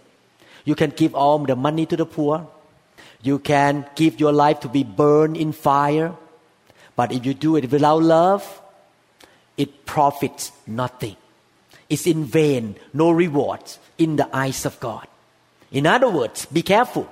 you 0.64 0.76
can 0.76 0.92
give 0.92 1.16
all 1.16 1.40
the 1.40 1.56
money 1.56 1.86
to 1.86 1.96
the 1.96 2.06
poor. 2.06 2.48
You 3.22 3.40
can 3.40 3.86
give 3.96 4.20
your 4.20 4.32
life 4.32 4.60
to 4.62 4.70
be 4.70 4.84
burned 4.84 5.38
in 5.38 5.52
fire. 5.52 6.14
But 6.96 7.12
if 7.12 7.26
you 7.26 7.34
do 7.34 7.56
it 7.56 7.72
without 7.72 8.04
love, 8.04 8.62
it 9.58 9.86
profits 9.86 10.52
nothing. 10.66 11.16
It's 11.90 12.06
in 12.06 12.26
vain, 12.26 12.76
no 12.94 13.12
rewards 13.12 13.80
in 13.98 14.18
the 14.18 14.28
eyes 14.36 14.66
of 14.66 14.80
God. 14.80 15.08
In 15.72 15.86
other 15.86 16.10
words, 16.10 16.46
be 16.46 16.62
careful. 16.62 17.10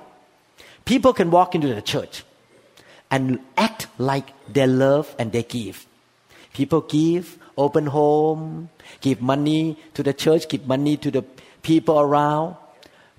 People 0.86 1.12
can 1.12 1.30
walk 1.30 1.54
into 1.54 1.74
the 1.74 1.82
church 1.82 2.24
and 3.10 3.40
act 3.56 3.88
like 3.98 4.32
they 4.50 4.66
love 4.66 5.14
and 5.18 5.32
they 5.32 5.42
give. 5.42 5.84
People 6.54 6.80
give, 6.80 7.38
open 7.58 7.86
home, 7.86 8.70
give 9.00 9.20
money 9.20 9.76
to 9.94 10.02
the 10.02 10.14
church, 10.14 10.48
give 10.48 10.66
money 10.66 10.96
to 10.96 11.10
the 11.10 11.22
people 11.62 12.00
around. 12.00 12.56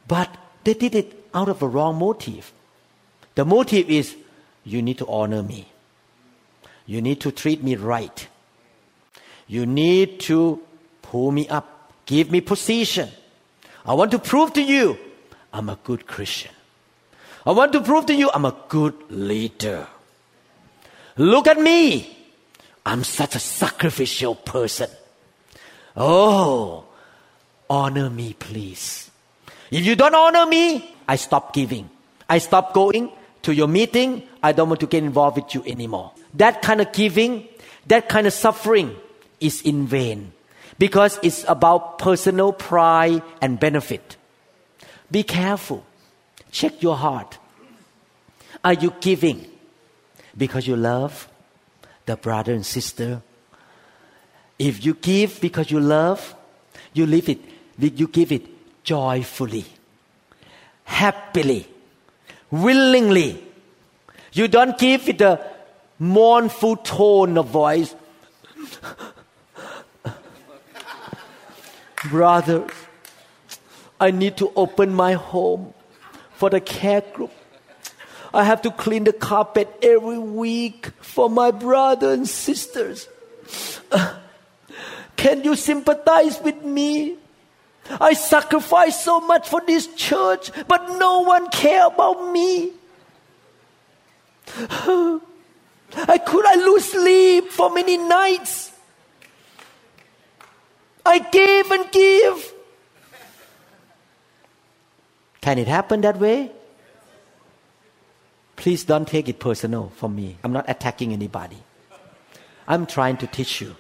But 0.08 0.34
they 0.64 0.74
did 0.74 0.96
it 0.96 1.28
out 1.34 1.50
of 1.50 1.62
a 1.62 1.68
wrong 1.68 2.00
motive. 2.00 2.52
The 3.36 3.44
motive 3.44 3.90
is 3.90 4.16
you 4.64 4.82
need 4.82 4.98
to 5.00 5.08
honor 5.08 5.44
me. 5.44 5.68
You 6.86 7.02
need 7.02 7.20
to 7.22 7.32
treat 7.32 7.62
me 7.62 7.76
right. 7.76 8.28
You 9.46 9.66
need 9.66 10.22
to 10.22 10.62
pull 11.02 11.32
me 11.32 11.48
up, 11.50 11.92
give 12.06 12.32
me 12.32 12.40
position. 12.40 13.10
I 13.86 13.94
want 13.94 14.12
to 14.12 14.20
prove 14.20 14.54
to 14.54 14.64
you 14.64 14.98
I'm 15.52 15.70
a 15.70 15.78
good 15.84 16.08
Christian. 16.08 16.52
I 17.48 17.52
want 17.52 17.72
to 17.72 17.80
prove 17.80 18.06
to 18.08 18.14
you 18.14 18.30
I'm 18.34 18.44
a 18.44 18.54
good 18.68 18.94
leader. 19.10 19.88
Look 21.16 21.48
at 21.48 21.58
me. 21.58 22.14
I'm 22.86 23.06
such 23.06 23.36
a 23.36 23.40
sacrificial 23.40 24.36
person. 24.36 24.90
Oh, 25.96 26.84
honor 27.70 28.10
me, 28.10 28.34
please. 28.34 29.10
If 29.72 29.86
you 29.86 29.96
don't 29.96 30.14
honor 30.14 30.46
me, 30.46 30.94
I 31.08 31.16
stop 31.16 31.54
giving. 31.54 31.90
I 32.28 32.40
stop 32.40 32.74
going 32.74 33.14
to 33.44 33.54
your 33.56 33.70
meeting. 33.70 34.24
I 34.44 34.52
don't 34.52 34.68
want 34.68 34.82
to 34.82 34.88
get 34.88 35.06
involved 35.06 35.38
with 35.38 35.56
you 35.56 35.64
anymore. 35.66 36.12
That 36.34 36.62
kind 36.62 36.82
of 36.82 36.92
giving, 36.92 37.48
that 37.86 38.10
kind 38.10 38.28
of 38.28 38.34
suffering 38.34 38.94
is 39.40 39.62
in 39.62 39.88
vain 39.88 40.34
because 40.78 41.18
it's 41.24 41.46
about 41.48 41.98
personal 41.98 42.52
pride 42.52 43.24
and 43.42 43.58
benefit. 43.58 44.18
Be 45.10 45.24
careful. 45.24 45.87
Check 46.52 46.82
your 46.82 46.96
heart. 46.96 47.38
Are 48.64 48.74
you 48.74 48.94
giving 49.00 49.46
because 50.36 50.68
you 50.68 50.76
love? 50.76 51.28
the 52.08 52.18
brother 52.18 52.54
and 52.54 52.66
sister. 52.66 53.22
If 54.58 54.84
you 54.84 54.96
give 54.96 55.40
because 55.40 55.70
you 55.70 55.80
love, 55.80 56.36
you 56.94 57.06
live 57.06 57.30
it, 57.30 57.40
you 57.78 58.08
give 58.08 58.32
it 58.32 58.84
joyfully, 58.84 59.66
happily, 60.86 61.68
willingly. 62.50 63.44
You 64.34 64.48
don't 64.48 64.80
give 64.80 65.06
with 65.06 65.22
a 65.22 65.46
mournful 66.00 66.78
tone 66.78 67.38
of 67.38 67.48
voice. 67.48 67.94
Brother, 72.10 72.68
I 74.00 74.12
need 74.12 74.38
to 74.38 74.52
open 74.56 74.94
my 74.94 75.14
home 75.14 75.74
for 76.38 76.50
the 76.50 76.62
care 76.62 77.02
group. 77.02 77.32
I 78.34 78.44
have 78.44 78.62
to 78.62 78.72
clean 78.72 79.04
the 79.04 79.14
carpet 79.14 79.68
every 79.82 80.20
week 80.20 80.88
for 81.02 81.30
my 81.30 81.52
brothers 81.52 82.14
and 82.14 82.30
sisters. 82.30 83.08
can 85.16 85.44
you 85.44 85.56
sympathize 85.56 86.40
with 86.42 86.62
me? 86.64 87.18
I 87.90 88.14
sacrifice 88.14 89.04
so 89.04 89.22
much 89.22 89.48
for 89.48 89.62
this 89.66 89.88
church, 89.96 90.52
but 90.68 90.98
no 91.00 91.22
one 91.22 91.50
care 91.50 91.88
about 91.88 92.32
me. 92.32 92.72
I 95.96 96.18
could 96.18 96.46
I 96.46 96.56
lose 96.56 96.92
sleep 96.92 97.50
for 97.50 97.74
many 97.74 97.98
nights. 97.98 98.72
I 101.06 101.20
gave 101.20 101.72
and 101.72 101.92
give. 101.92 102.54
Can 105.48 105.60
it 105.60 105.70
happen 105.70 106.02
that 106.02 106.20
way? 106.20 106.52
Please 108.58 108.84
don't 108.84 109.08
take 109.08 109.30
it 109.30 109.40
personal 109.40 109.94
from 109.96 110.14
me. 110.14 110.36
I'm 110.44 110.52
not 110.52 110.66
attacking 110.68 111.14
anybody. 111.14 111.56
I'm 112.68 112.86
trying 112.86 113.16
to 113.24 113.28
teach 113.28 113.62
you 113.62 113.78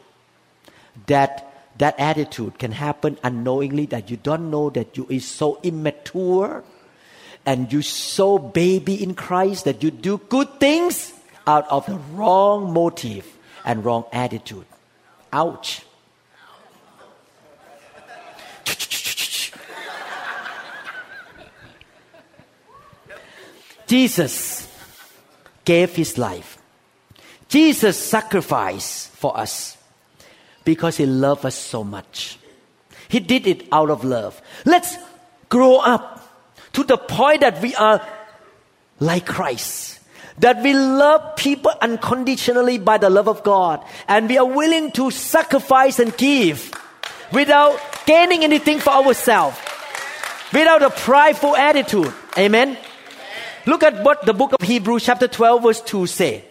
that 1.08 1.67
that 1.77 1.99
attitude 1.99 2.58
can 2.58 2.71
happen 2.71 3.17
unknowingly 3.21 3.86
that 3.88 4.10
you 4.10 4.15
don't 4.15 4.49
know 4.49 4.69
that 4.69 4.95
you 4.95 5.08
is 5.10 5.27
so 5.27 5.60
immature 5.62 6.63
and 7.45 7.73
you 7.73 7.82
so 7.82 8.39
baby 8.39 9.03
in 9.03 9.13
Christ 9.13 9.65
that 9.65 9.84
you 9.84 9.91
do 9.91 10.19
good 10.30 10.62
things 10.62 11.12
out 11.45 11.67
of 11.69 11.86
the 11.86 11.99
wrong 12.15 12.71
motive 12.71 13.27
and 13.65 13.84
wrong 13.84 14.06
attitude. 14.13 14.67
Ouch. 15.34 15.82
Jesus 23.88 24.67
gave 25.65 25.95
his 25.95 26.17
life. 26.17 26.58
Jesus 27.50 27.97
sacrificed 27.97 29.10
for 29.12 29.38
us 29.38 29.78
because 30.63 30.97
he 30.97 31.06
loved 31.06 31.45
us 31.45 31.56
so 31.56 31.84
much. 31.84 32.38
He 33.08 33.19
did 33.19 33.47
it 33.47 33.67
out 33.71 33.89
of 33.89 34.04
love. 34.04 34.41
Let's 34.65 34.97
grow 35.47 35.78
up 35.78 36.28
to 36.73 36.84
the 36.84 36.97
point 36.97 37.41
that 37.41 37.62
we 37.62 37.73
are 37.76 38.06
like 39.00 39.26
Christ. 39.26 40.00
That 40.39 40.62
we 40.62 40.73
love 40.73 41.36
people 41.36 41.71
unconditionally 41.82 42.78
by 42.78 42.97
the 42.97 43.10
love 43.10 43.28
of 43.28 43.43
God. 43.43 43.84
And 44.08 44.30
we 44.30 44.38
are 44.38 44.45
willing 44.45 44.91
to 44.91 45.10
sacrifice 45.10 46.00
and 46.00 46.15
give 46.17 46.71
without 47.32 47.80
gaining 48.06 48.43
anything 48.43 48.80
for 48.80 48.91
ourselves. 48.91 49.58
Without 50.54 50.84
a 50.84 50.89
prideful 50.89 51.56
attitude. 51.56 52.13
Amen. 52.38 52.78
Look 53.67 53.84
at 53.84 54.01
what 54.01 54.25
the 54.25 54.34
book 54.34 54.53
of 54.53 54.65
Hebrews 54.65 55.03
chapter 55.03 55.27
12 55.27 55.63
verse 55.63 55.82
2 55.82 56.08
say. 56.08 56.45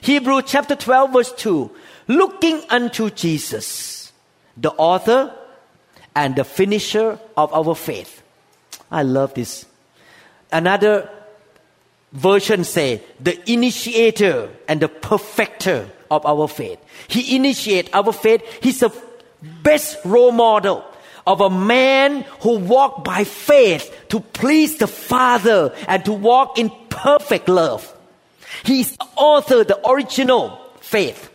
Hebrews 0.00 0.44
chapter 0.46 0.76
12 0.76 1.12
verse 1.12 1.32
2. 1.32 1.70
Looking 2.06 2.62
unto 2.70 3.10
Jesus, 3.10 4.12
the 4.56 4.70
author 4.70 5.34
and 6.14 6.36
the 6.36 6.44
finisher 6.44 7.18
of 7.36 7.52
our 7.52 7.74
faith. 7.74 8.22
I 8.92 9.02
love 9.02 9.34
this. 9.34 9.66
Another 10.52 11.10
version 12.12 12.62
say 12.62 13.02
the 13.18 13.34
initiator 13.50 14.48
and 14.68 14.80
the 14.80 14.88
perfecter 14.88 15.90
of 16.12 16.24
our 16.24 16.46
faith. 16.46 16.78
He 17.08 17.34
initiate 17.34 17.92
our 17.92 18.12
faith. 18.12 18.42
He's 18.62 18.78
the 18.78 18.92
best 19.42 19.98
role 20.04 20.30
model 20.30 20.84
of 21.26 21.40
a 21.40 21.50
man 21.50 22.22
who 22.40 22.58
walked 22.58 23.04
by 23.04 23.24
faith 23.24 23.92
to 24.08 24.20
please 24.20 24.78
the 24.78 24.86
Father 24.86 25.74
and 25.88 26.04
to 26.04 26.12
walk 26.12 26.58
in 26.58 26.70
perfect 26.88 27.48
love. 27.48 27.92
He's 28.64 28.96
the 28.96 29.06
author, 29.16 29.64
the 29.64 29.88
original 29.88 30.58
faith. 30.80 31.30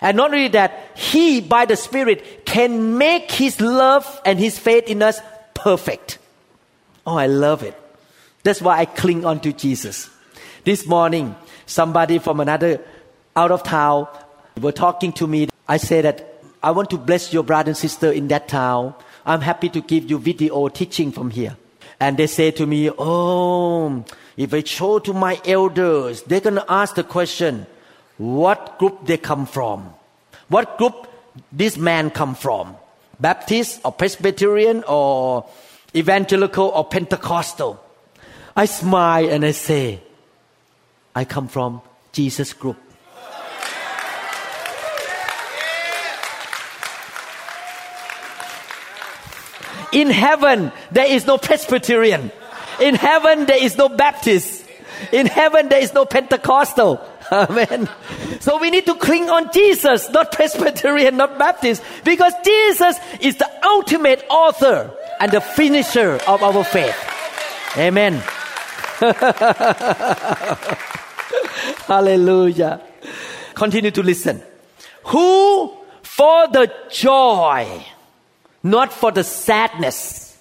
And 0.00 0.16
not 0.16 0.32
only 0.32 0.48
that, 0.48 0.96
he 0.96 1.40
by 1.40 1.66
the 1.66 1.76
Spirit 1.76 2.46
can 2.46 2.98
make 2.98 3.30
his 3.30 3.60
love 3.60 4.20
and 4.24 4.38
his 4.38 4.58
faith 4.58 4.88
in 4.88 5.02
us 5.02 5.20
perfect. 5.54 6.18
Oh, 7.06 7.16
I 7.16 7.26
love 7.26 7.62
it. 7.62 7.78
That's 8.42 8.60
why 8.60 8.78
I 8.78 8.84
cling 8.84 9.24
on 9.24 9.40
to 9.40 9.52
Jesus. 9.52 10.10
This 10.64 10.86
morning, 10.86 11.34
somebody 11.66 12.18
from 12.18 12.40
another 12.40 12.80
out 13.36 13.50
of 13.50 13.62
town 13.62 14.08
were 14.60 14.72
talking 14.72 15.12
to 15.14 15.26
me. 15.26 15.48
I 15.68 15.76
said 15.76 16.04
that 16.04 16.42
I 16.62 16.70
want 16.70 16.90
to 16.90 16.98
bless 16.98 17.32
your 17.32 17.42
brother 17.42 17.70
and 17.70 17.76
sister 17.76 18.10
in 18.10 18.28
that 18.28 18.48
town. 18.48 18.94
I'm 19.24 19.40
happy 19.40 19.68
to 19.70 19.80
give 19.80 20.10
you 20.10 20.18
video 20.18 20.68
teaching 20.68 21.12
from 21.12 21.30
here. 21.30 21.56
And 22.00 22.16
they 22.16 22.26
say 22.26 22.50
to 22.52 22.66
me, 22.66 22.90
Oh, 22.90 24.04
if 24.36 24.52
I 24.52 24.62
show 24.64 24.98
to 25.00 25.12
my 25.12 25.40
elders, 25.44 26.22
they're 26.22 26.40
going 26.40 26.56
to 26.56 26.64
ask 26.68 26.94
the 26.94 27.04
question, 27.04 27.66
what 28.18 28.78
group 28.78 29.06
they 29.06 29.16
come 29.16 29.46
from? 29.46 29.92
What 30.48 30.78
group 30.78 31.08
this 31.50 31.76
man 31.76 32.10
come 32.10 32.34
from? 32.34 32.76
Baptist 33.18 33.80
or 33.84 33.92
Presbyterian 33.92 34.84
or 34.86 35.46
evangelical 35.94 36.68
or 36.68 36.84
Pentecostal? 36.84 37.82
I 38.56 38.66
smile 38.66 39.28
and 39.30 39.44
I 39.44 39.52
say, 39.52 40.00
I 41.14 41.24
come 41.24 41.48
from 41.48 41.80
Jesus 42.12 42.52
group. 42.52 42.76
In 49.92 50.10
heaven, 50.10 50.72
there 50.90 51.06
is 51.06 51.26
no 51.26 51.38
Presbyterian. 51.38 52.30
In 52.80 52.94
heaven, 52.94 53.46
there 53.46 53.62
is 53.62 53.76
no 53.76 53.88
Baptist. 53.88 54.64
In 55.12 55.26
heaven, 55.26 55.68
there 55.68 55.80
is 55.80 55.92
no 55.92 56.04
Pentecostal. 56.04 57.00
Amen. 57.32 57.88
So 58.40 58.58
we 58.58 58.70
need 58.70 58.86
to 58.86 58.94
cling 58.94 59.30
on 59.30 59.52
Jesus, 59.52 60.10
not 60.10 60.32
Presbyterian, 60.32 61.16
not 61.16 61.38
Baptist, 61.38 61.82
because 62.04 62.32
Jesus 62.44 62.96
is 63.20 63.36
the 63.36 63.50
ultimate 63.64 64.24
author 64.28 64.90
and 65.20 65.32
the 65.32 65.40
finisher 65.40 66.18
of 66.26 66.42
our 66.42 66.64
faith. 66.64 66.96
Amen. 67.76 68.22
Hallelujah. 71.86 72.80
Continue 73.54 73.90
to 73.90 74.02
listen. 74.02 74.42
Who 75.04 75.76
for 76.02 76.48
the 76.48 76.72
joy 76.90 77.84
not 78.62 78.92
for 78.92 79.10
the 79.10 79.24
sadness 79.24 80.38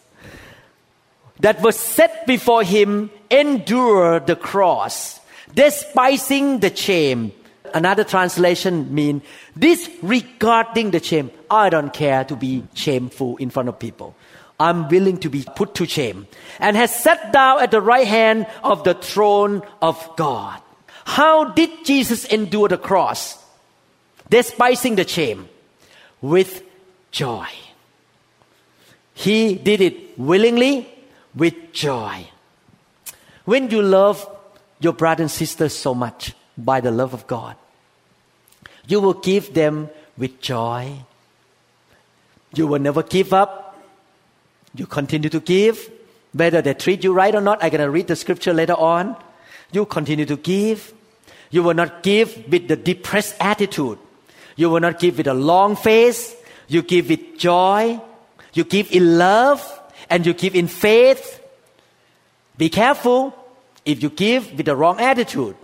that 1.39 1.62
was 1.62 1.75
set 1.75 2.25
before 2.27 2.63
him 2.63 3.10
endure 3.29 4.19
the 4.19 4.36
cross 4.36 5.19
despising 5.53 6.60
the 6.60 6.73
shame. 6.75 7.31
Another 7.73 8.03
translation 8.03 8.93
mean 8.93 9.21
disregarding 9.57 10.91
the 10.91 11.01
shame. 11.01 11.31
I 11.49 11.69
don't 11.69 11.93
care 11.93 12.23
to 12.25 12.36
be 12.36 12.63
shameful 12.73 13.38
in 13.38 13.49
front 13.49 13.69
of 13.69 13.79
people. 13.79 14.15
I'm 14.60 14.88
willing 14.89 15.17
to 15.19 15.29
be 15.29 15.43
put 15.55 15.73
to 15.75 15.88
shame 15.88 16.27
and 16.60 16.77
has 16.77 16.95
sat 16.95 17.34
down 17.34 17.62
at 17.62 17.71
the 17.71 17.81
right 17.81 18.07
hand 18.07 18.45
of 18.63 18.84
the 18.84 18.93
throne 18.93 19.63
of 19.81 19.97
god. 20.15 20.62
How 21.05 21.45
did 21.45 21.84
jesus 21.84 22.25
endure 22.25 22.67
the 22.67 22.77
cross? 22.77 23.43
Despising 24.29 24.95
the 24.95 25.07
shame 25.07 25.49
with 26.21 26.62
joy 27.12 27.47
he 29.21 29.55
did 29.55 29.81
it 29.81 30.17
willingly 30.19 30.88
with 31.36 31.71
joy. 31.73 32.27
When 33.45 33.69
you 33.69 33.81
love 33.81 34.27
your 34.79 34.93
brother 34.93 35.23
and 35.23 35.31
sister 35.31 35.69
so 35.69 35.93
much 35.93 36.34
by 36.57 36.81
the 36.81 36.91
love 36.91 37.13
of 37.13 37.27
God, 37.27 37.55
you 38.88 38.99
will 38.99 39.13
give 39.13 39.53
them 39.53 39.89
with 40.17 40.41
joy. 40.41 40.91
You 42.53 42.67
will 42.67 42.79
never 42.79 43.03
give 43.03 43.34
up. 43.34 43.79
You 44.75 44.86
continue 44.86 45.29
to 45.29 45.39
give. 45.39 45.89
Whether 46.34 46.62
they 46.62 46.73
treat 46.73 47.03
you 47.03 47.13
right 47.13 47.34
or 47.34 47.41
not, 47.41 47.63
I'm 47.63 47.69
going 47.69 47.81
to 47.81 47.89
read 47.89 48.07
the 48.07 48.15
scripture 48.15 48.53
later 48.53 48.73
on. 48.73 49.15
You 49.71 49.86
continue 49.86 50.25
to 50.25 50.38
give. 50.38 50.93
You 51.49 51.63
will 51.63 51.73
not 51.73 52.03
give 52.03 52.47
with 52.49 52.67
the 52.67 52.75
depressed 52.75 53.36
attitude. 53.39 53.99
You 54.55 54.69
will 54.69 54.79
not 54.79 54.99
give 54.99 55.17
with 55.17 55.27
a 55.27 55.34
long 55.34 55.75
face. 55.75 56.36
You 56.67 56.81
give 56.81 57.10
with 57.10 57.38
joy. 57.38 57.99
You 58.53 58.63
give 58.63 58.91
in 58.91 59.17
love 59.17 59.61
and 60.09 60.25
you 60.25 60.33
give 60.33 60.55
in 60.55 60.67
faith. 60.67 61.41
Be 62.57 62.69
careful. 62.69 63.33
If 63.85 64.03
you 64.03 64.09
give 64.09 64.53
with 64.53 64.65
the 64.65 64.75
wrong 64.75 64.99
attitude, 64.99 65.55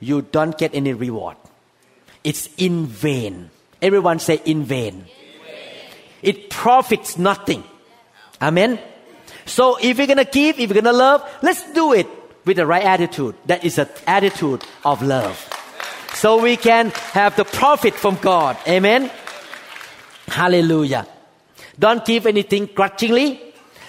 you 0.00 0.22
don't 0.22 0.56
get 0.58 0.74
any 0.74 0.92
reward. 0.92 1.36
It's 2.24 2.48
in 2.56 2.86
vain. 2.86 3.50
Everyone 3.80 4.18
say 4.18 4.40
in 4.44 4.64
vain. 4.64 4.94
In 4.94 5.02
vain. 5.02 5.06
It 6.22 6.50
profits 6.50 7.18
nothing. 7.18 7.64
Amen. 8.40 8.78
So 9.46 9.78
if 9.80 9.98
you're 9.98 10.06
gonna 10.06 10.24
give, 10.24 10.58
if 10.58 10.70
you're 10.70 10.82
gonna 10.82 10.96
love, 10.96 11.22
let's 11.42 11.72
do 11.72 11.92
it 11.92 12.06
with 12.44 12.56
the 12.56 12.66
right 12.66 12.84
attitude. 12.84 13.34
That 13.46 13.64
is 13.64 13.78
an 13.78 13.88
attitude 14.06 14.64
of 14.84 15.02
love. 15.02 15.48
So 16.14 16.42
we 16.42 16.56
can 16.56 16.90
have 17.12 17.36
the 17.36 17.44
profit 17.44 17.94
from 17.94 18.16
God. 18.16 18.56
Amen. 18.68 19.10
Hallelujah. 20.28 21.06
Don't 21.82 22.04
give 22.04 22.28
anything 22.28 22.66
grudgingly. 22.66 23.40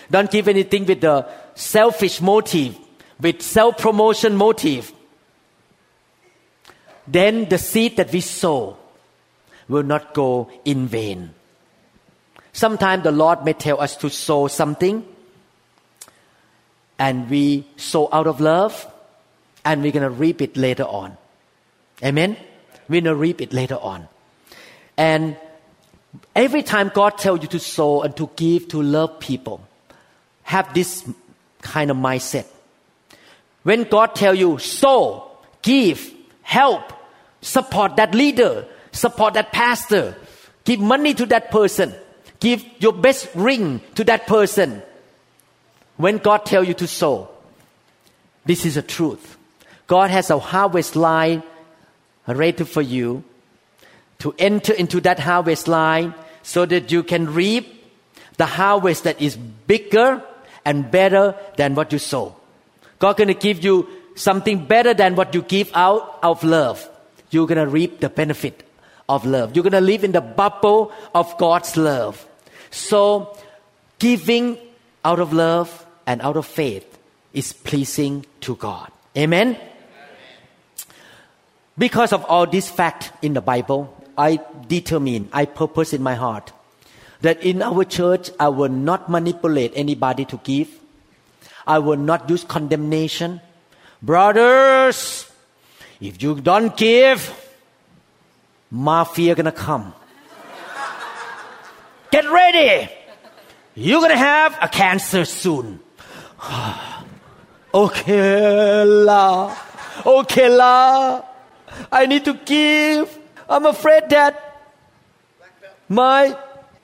Don't 0.09 0.31
give 0.31 0.47
anything 0.47 0.87
with 0.87 1.01
the 1.01 1.27
selfish 1.53 2.21
motive, 2.21 2.75
with 3.21 3.43
self 3.43 3.77
promotion 3.77 4.35
motive. 4.35 4.91
Then 7.05 7.45
the 7.49 7.59
seed 7.59 7.97
that 7.97 8.11
we 8.11 8.21
sow 8.21 8.77
will 9.69 9.83
not 9.83 10.15
go 10.15 10.49
in 10.65 10.87
vain. 10.87 11.35
Sometimes 12.51 13.03
the 13.03 13.11
Lord 13.11 13.45
may 13.45 13.53
tell 13.53 13.79
us 13.79 13.95
to 13.97 14.09
sow 14.09 14.47
something, 14.47 15.05
and 16.97 17.29
we 17.29 17.67
sow 17.77 18.09
out 18.11 18.25
of 18.25 18.41
love, 18.41 18.87
and 19.63 19.83
we're 19.83 19.91
going 19.91 20.01
to 20.01 20.09
reap 20.09 20.41
it 20.41 20.57
later 20.57 20.85
on. 20.85 21.15
Amen? 22.03 22.37
We're 22.89 23.01
going 23.01 23.13
to 23.13 23.15
reap 23.15 23.39
it 23.39 23.53
later 23.53 23.77
on. 23.77 24.07
And 24.97 25.37
Every 26.35 26.63
time 26.63 26.91
God 26.93 27.17
tells 27.17 27.41
you 27.41 27.47
to 27.49 27.59
sow 27.59 28.01
and 28.01 28.15
to 28.17 28.29
give, 28.35 28.67
to 28.69 28.81
love 28.81 29.19
people, 29.19 29.61
have 30.43 30.73
this 30.73 31.07
kind 31.61 31.89
of 31.89 31.97
mindset. 31.97 32.45
When 33.63 33.83
God 33.83 34.15
tells 34.15 34.37
you 34.37 34.57
sow, 34.59 35.31
give, 35.61 36.11
help, 36.41 36.93
support 37.41 37.95
that 37.95 38.13
leader, 38.13 38.65
support 38.91 39.33
that 39.35 39.51
pastor, 39.51 40.15
give 40.65 40.79
money 40.79 41.13
to 41.13 41.25
that 41.27 41.49
person, 41.49 41.93
give 42.39 42.63
your 42.79 42.93
best 42.93 43.29
ring 43.33 43.81
to 43.95 44.03
that 44.03 44.27
person. 44.27 44.81
When 45.97 46.17
God 46.17 46.45
tells 46.45 46.67
you 46.67 46.73
to 46.75 46.87
sow, 46.87 47.29
this 48.45 48.65
is 48.65 48.77
a 48.77 48.81
truth. 48.81 49.37
God 49.87 50.09
has 50.09 50.29
a 50.29 50.39
harvest 50.39 50.95
line 50.95 51.43
ready 52.27 52.63
for 52.63 52.81
you 52.81 53.23
to 54.23 54.33
enter 54.39 54.71
into 54.73 54.99
that 55.01 55.19
harvest 55.19 55.67
line 55.67 56.15
so 56.41 56.65
that 56.65 56.91
you 56.91 57.03
can 57.03 57.27
reap 57.33 57.67
the 58.37 58.45
harvest 58.45 59.03
that 59.03 59.21
is 59.21 59.35
bigger 59.35 60.23
and 60.63 60.89
better 60.89 61.35
than 61.57 61.75
what 61.75 61.91
you 61.91 61.99
sow. 61.99 62.35
God 62.99 63.17
going 63.17 63.27
to 63.27 63.35
give 63.35 63.63
you 63.63 63.87
something 64.15 64.65
better 64.65 64.93
than 64.93 65.15
what 65.15 65.35
you 65.35 65.41
give 65.41 65.71
out 65.75 66.19
of 66.23 66.43
love. 66.43 66.89
you're 67.33 67.47
gonna 67.47 67.65
reap 67.65 67.99
the 67.99 68.09
benefit 68.09 68.61
of 69.09 69.25
love. 69.25 69.55
You're 69.55 69.63
gonna 69.63 69.81
live 69.81 70.03
in 70.03 70.11
the 70.11 70.21
bubble 70.21 70.91
of 71.15 71.35
God's 71.37 71.75
love. 71.75 72.25
So, 72.69 73.35
giving 73.97 74.57
out 75.03 75.19
of 75.19 75.33
love 75.33 75.85
and 76.05 76.21
out 76.21 76.37
of 76.37 76.45
faith 76.45 76.85
is 77.33 77.51
pleasing 77.51 78.25
to 78.41 78.55
God. 78.55 78.91
Amen. 79.17 79.57
Because 81.75 82.13
of 82.13 82.23
all 82.25 82.45
this 82.45 82.69
fact 82.69 83.11
in 83.23 83.33
the 83.33 83.41
Bible, 83.41 83.89
I 84.17 84.39
determine, 84.67 85.29
I 85.33 85.45
purpose 85.45 85.93
in 85.93 86.03
my 86.03 86.15
heart 86.15 86.51
that 87.21 87.41
in 87.41 87.61
our 87.61 87.83
church 87.85 88.29
I 88.39 88.49
will 88.49 88.69
not 88.69 89.09
manipulate 89.09 89.71
anybody 89.75 90.25
to 90.25 90.37
give. 90.43 90.67
I 91.65 91.79
will 91.79 91.97
not 91.97 92.29
use 92.29 92.43
condemnation. 92.43 93.39
Brothers, 94.01 95.31
if 96.01 96.21
you 96.21 96.35
don't 96.41 96.75
give, 96.75 97.31
mafia 98.69 99.35
gonna 99.35 99.53
come. 99.53 99.93
Get 102.11 102.29
ready. 102.29 102.91
You're 103.75 104.01
gonna 104.01 104.17
have 104.17 104.57
a 104.61 104.67
cancer 104.67 105.23
soon. 105.25 105.79
okay 107.73 108.83
la. 108.83 109.55
Okay 110.05 110.49
la. 110.49 111.23
I 111.91 112.05
need 112.05 112.25
to 112.25 112.33
give. 112.33 113.22
I'm 113.49 113.65
afraid 113.65 114.09
that 114.09 114.61
my 115.89 116.37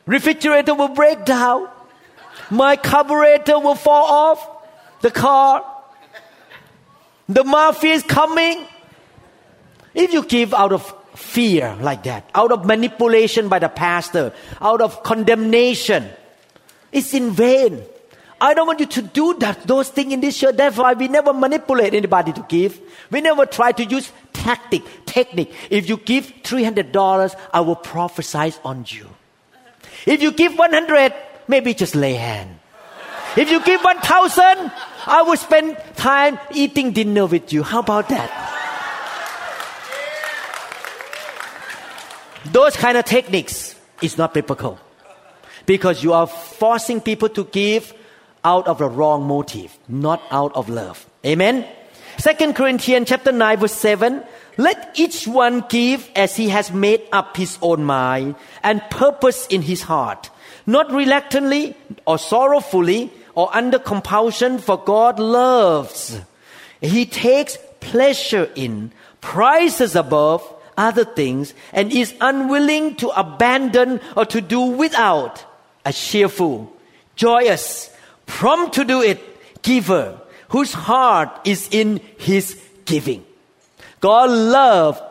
refrigerator 0.06 0.74
will 0.74 0.90
break 0.90 1.26
down. 1.26 1.70
My 2.50 2.76
carburetor 2.76 3.60
will 3.60 3.76
fall 3.76 4.06
off 4.06 4.50
the 5.02 5.12
car. 5.12 5.66
The 7.28 7.44
mafia 7.44 7.94
is 7.94 8.04
coming. 8.04 8.66
If 9.94 10.14
you 10.14 10.24
give 10.24 10.54
out 10.54 10.74
of 10.74 10.96
fear 11.16 11.76
like 11.82 12.04
that, 12.04 12.30
out 12.34 12.52
of 12.52 12.66
manipulation 12.66 13.50
by 13.50 13.60
the 13.60 13.70
pastor, 13.70 14.34
out 14.62 14.82
of 14.82 15.04
condemnation, 15.04 16.10
it's 16.92 17.14
in 17.14 17.32
vain. 17.32 17.84
I 18.42 18.54
don't 18.54 18.68
want 18.68 18.80
you 18.80 18.86
to 18.86 19.02
do 19.02 19.36
that, 19.40 19.68
those 19.68 19.90
things 19.90 20.14
in 20.14 20.22
this 20.22 20.38
church. 20.38 20.56
Therefore, 20.56 20.94
we 20.94 21.08
never 21.08 21.34
manipulate 21.34 21.94
anybody 21.94 22.32
to 22.34 22.46
give. 22.48 22.80
We 23.12 23.22
never 23.22 23.46
try 23.46 23.74
to 23.74 23.84
use 23.84 24.12
tactic, 24.40 24.84
technique. 25.06 25.52
If 25.70 25.90
you 25.90 25.98
give 25.98 26.32
$300, 26.44 27.36
I 27.54 27.60
will 27.60 27.76
prophesy 27.76 28.54
on 28.64 28.86
you. 28.88 29.08
If 30.06 30.22
you 30.22 30.32
give 30.32 30.58
100, 30.58 31.14
maybe 31.48 31.74
just 31.74 31.96
lay 31.96 32.14
hand. 32.14 32.60
If 33.36 33.52
you 33.52 33.62
give 33.64 33.82
1,000, 33.82 34.72
I 35.06 35.22
will 35.22 35.38
spend 35.38 35.78
time 35.96 36.40
eating 36.52 36.92
dinner 36.92 37.26
with 37.26 37.54
you. 37.54 37.64
How 37.64 37.80
about 37.80 38.10
that? 38.10 38.32
Those 42.52 42.76
kind 42.76 42.98
of 42.98 43.06
techniques 43.06 43.76
is 44.02 44.18
not 44.18 44.34
biblical 44.34 44.80
because 45.66 46.04
you 46.04 46.14
are 46.14 46.26
forcing 46.26 47.02
people 47.02 47.30
to 47.30 47.44
give 47.44 47.94
out 48.44 48.68
of 48.68 48.80
the 48.80 48.90
wrong 48.90 49.28
motive, 49.28 49.78
not 49.88 50.24
out 50.32 50.56
of 50.56 50.70
love. 50.70 51.06
Amen. 51.26 51.68
Second 52.20 52.54
Corinthians 52.54 53.08
chapter 53.08 53.32
9 53.32 53.60
verse 53.60 53.74
7 53.74 54.24
let 54.58 55.00
each 55.00 55.26
one 55.26 55.64
give 55.70 56.10
as 56.18 56.36
he 56.36 56.50
has 56.50 56.70
made 56.70 57.02
up 57.14 57.38
his 57.38 57.58
own 57.62 57.86
mind 57.86 58.36
and 58.62 58.82
purpose 58.92 59.48
in 59.48 59.62
his 59.62 59.84
heart, 59.84 60.30
not 60.66 60.92
reluctantly 60.92 61.78
or 62.06 62.20
sorrowfully 62.20 63.10
or 63.36 63.50
under 63.56 63.80
compulsion, 63.80 64.58
for 64.60 64.78
God 64.78 65.18
loves. 65.18 66.20
He 66.82 67.06
takes 67.06 67.58
pleasure 67.80 68.52
in, 68.54 68.92
prizes 69.22 69.96
above 69.96 70.44
other 70.78 71.06
things, 71.06 71.54
and 71.72 71.90
is 71.90 72.14
unwilling 72.20 72.98
to 72.98 73.08
abandon 73.18 74.02
or 74.18 74.26
to 74.26 74.42
do 74.42 74.60
without 74.60 75.46
a 75.86 75.94
cheerful, 75.94 76.70
joyous, 77.16 77.90
prompt 78.26 78.76
to 78.76 78.84
do 78.84 79.02
it 79.02 79.22
giver, 79.62 80.20
whose 80.50 80.74
heart 80.74 81.30
is 81.46 81.70
in 81.72 82.02
his 82.18 82.60
giving. 82.86 83.24
God 84.00 84.30
loved 84.30 85.02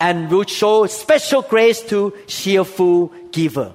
and 0.00 0.30
will 0.30 0.44
show 0.44 0.86
special 0.86 1.42
grace 1.42 1.80
to 1.82 2.12
cheerful 2.26 3.12
giver. 3.30 3.72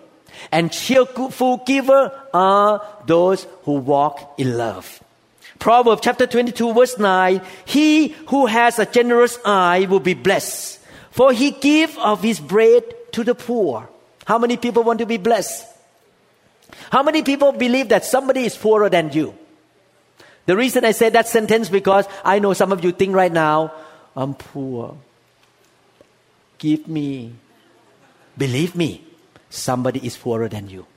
And 0.51 0.71
cheerful 0.71 1.57
giver 1.65 2.11
are 2.33 2.85
those 3.05 3.47
who 3.63 3.73
walk 3.73 4.35
in 4.37 4.57
love. 4.57 5.01
Proverbs 5.59 6.01
chapter 6.03 6.25
22 6.25 6.73
verse 6.73 6.97
9, 6.97 7.41
he 7.65 8.09
who 8.27 8.45
has 8.45 8.79
a 8.79 8.85
generous 8.85 9.37
eye 9.43 9.87
will 9.89 9.99
be 9.99 10.13
blessed, 10.13 10.79
for 11.11 11.33
he 11.33 11.51
give 11.51 11.97
of 11.97 12.21
his 12.23 12.39
bread 12.39 12.83
to 13.11 13.23
the 13.23 13.35
poor. 13.35 13.89
How 14.25 14.37
many 14.37 14.55
people 14.55 14.83
want 14.83 14.99
to 14.99 15.05
be 15.05 15.17
blessed? 15.17 15.65
How 16.91 17.03
many 17.03 17.23
people 17.23 17.51
believe 17.51 17.89
that 17.89 18.05
somebody 18.05 18.45
is 18.45 18.55
poorer 18.55 18.89
than 18.89 19.11
you? 19.11 19.35
The 20.49 20.57
reason 20.57 20.83
I 20.83 20.93
say 20.93 21.09
that 21.09 21.27
sentence 21.27 21.69
because 21.69 22.07
I 22.25 22.39
know 22.39 22.53
some 22.53 22.71
of 22.71 22.83
you 22.83 22.91
think 22.91 23.13
right 23.13 23.31
now, 23.31 23.71
I'm 24.15 24.33
poor. 24.33 24.97
Give 26.57 26.87
me. 26.87 27.35
Believe 28.35 28.75
me, 28.75 29.03
somebody 29.51 30.03
is 30.03 30.17
poorer 30.17 30.47
than 30.47 30.67
you. 30.67 30.87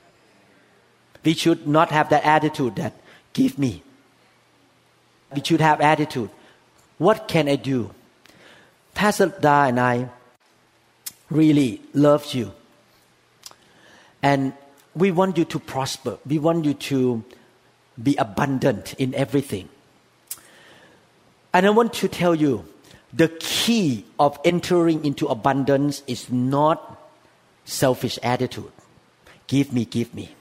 We 1.23 1.35
should 1.35 1.67
not 1.67 1.91
have 1.91 2.09
that 2.09 2.25
attitude 2.25 2.77
that, 2.77 2.95
give 3.35 3.59
me. 3.59 3.83
We 5.35 5.45
should 5.45 5.61
have 5.61 5.83
attitude. 5.83 6.31
What 6.97 7.29
can 7.29 7.47
I 7.47 7.57
do? 7.57 7.91
Pastor 8.95 9.27
Da 9.39 9.65
and 9.67 9.79
I 9.79 10.09
really 11.29 11.83
love 11.93 12.33
you. 12.33 12.53
And 14.23 14.55
we 14.95 15.11
want 15.11 15.37
you 15.37 15.45
to 15.45 15.59
prosper. 15.59 16.17
We 16.25 16.39
want 16.39 16.65
you 16.65 16.73
to 16.73 17.23
be 18.01 18.17
abundant 18.17 18.95
in 18.95 19.15
everything. 19.15 19.69
And 21.53 21.67
I 21.67 21.71
want 21.71 21.93
to 21.95 22.09
tell 22.09 22.35
you 22.35 22.65
the 23.13 23.29
key 23.29 24.05
of 24.19 24.39
entering 24.45 25.05
into 25.05 25.27
abundance 25.27 26.03
is 26.07 26.31
not 26.31 26.99
selfish 27.65 28.19
attitude. 28.23 28.73
Give 29.47 29.73
me, 29.73 29.85
give 29.85 30.15
me. 30.15 30.35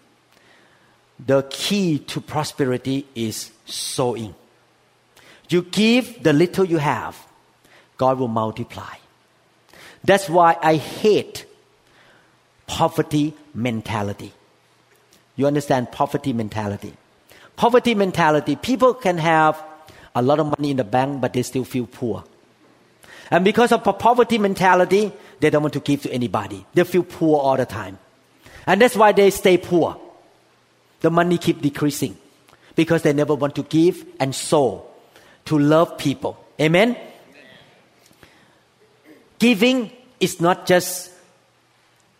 The 1.19 1.43
key 1.49 1.99
to 1.99 2.21
prosperity 2.21 3.05
is 3.13 3.51
sowing. 3.65 4.33
You 5.49 5.63
give 5.63 6.23
the 6.23 6.31
little 6.31 6.63
you 6.65 6.77
have, 6.77 7.17
God 7.97 8.17
will 8.17 8.29
multiply. 8.29 8.95
That's 10.03 10.29
why 10.29 10.57
I 10.61 10.77
hate 10.77 11.45
poverty 12.67 13.33
mentality. 13.53 14.31
You 15.35 15.45
understand 15.45 15.91
poverty 15.91 16.31
mentality? 16.33 16.93
Poverty 17.61 17.93
mentality, 17.93 18.55
people 18.55 18.95
can 18.95 19.19
have 19.19 19.63
a 20.15 20.21
lot 20.23 20.39
of 20.39 20.47
money 20.47 20.71
in 20.71 20.77
the 20.77 20.83
bank, 20.83 21.21
but 21.21 21.33
they 21.33 21.43
still 21.43 21.63
feel 21.63 21.85
poor. 21.85 22.23
And 23.29 23.45
because 23.45 23.71
of 23.71 23.83
poverty 23.99 24.39
mentality, 24.39 25.11
they 25.39 25.51
don't 25.51 25.61
want 25.61 25.73
to 25.73 25.79
give 25.79 26.01
to 26.01 26.11
anybody. 26.11 26.65
They 26.73 26.83
feel 26.85 27.03
poor 27.03 27.39
all 27.39 27.57
the 27.57 27.67
time. 27.67 27.99
And 28.65 28.81
that's 28.81 28.95
why 28.95 29.11
they 29.11 29.29
stay 29.29 29.59
poor. 29.59 29.95
The 31.01 31.11
money 31.11 31.37
keep 31.37 31.61
decreasing 31.61 32.17
because 32.73 33.03
they 33.03 33.13
never 33.13 33.35
want 33.35 33.53
to 33.57 33.61
give 33.61 34.07
and 34.19 34.33
sow 34.33 34.87
to 35.45 35.59
love 35.59 35.99
people. 35.99 36.43
Amen. 36.59 36.97
Giving 39.37 39.91
is 40.19 40.41
not 40.41 40.65
just 40.65 41.11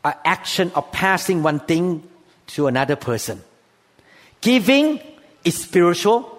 an 0.05 0.13
action 0.23 0.71
of 0.75 0.91
passing 0.91 1.41
one 1.41 1.61
thing 1.61 2.07
to 2.53 2.67
another 2.67 2.95
person. 2.95 3.41
Giving 4.41 5.01
is 5.43 5.61
spiritual 5.61 6.37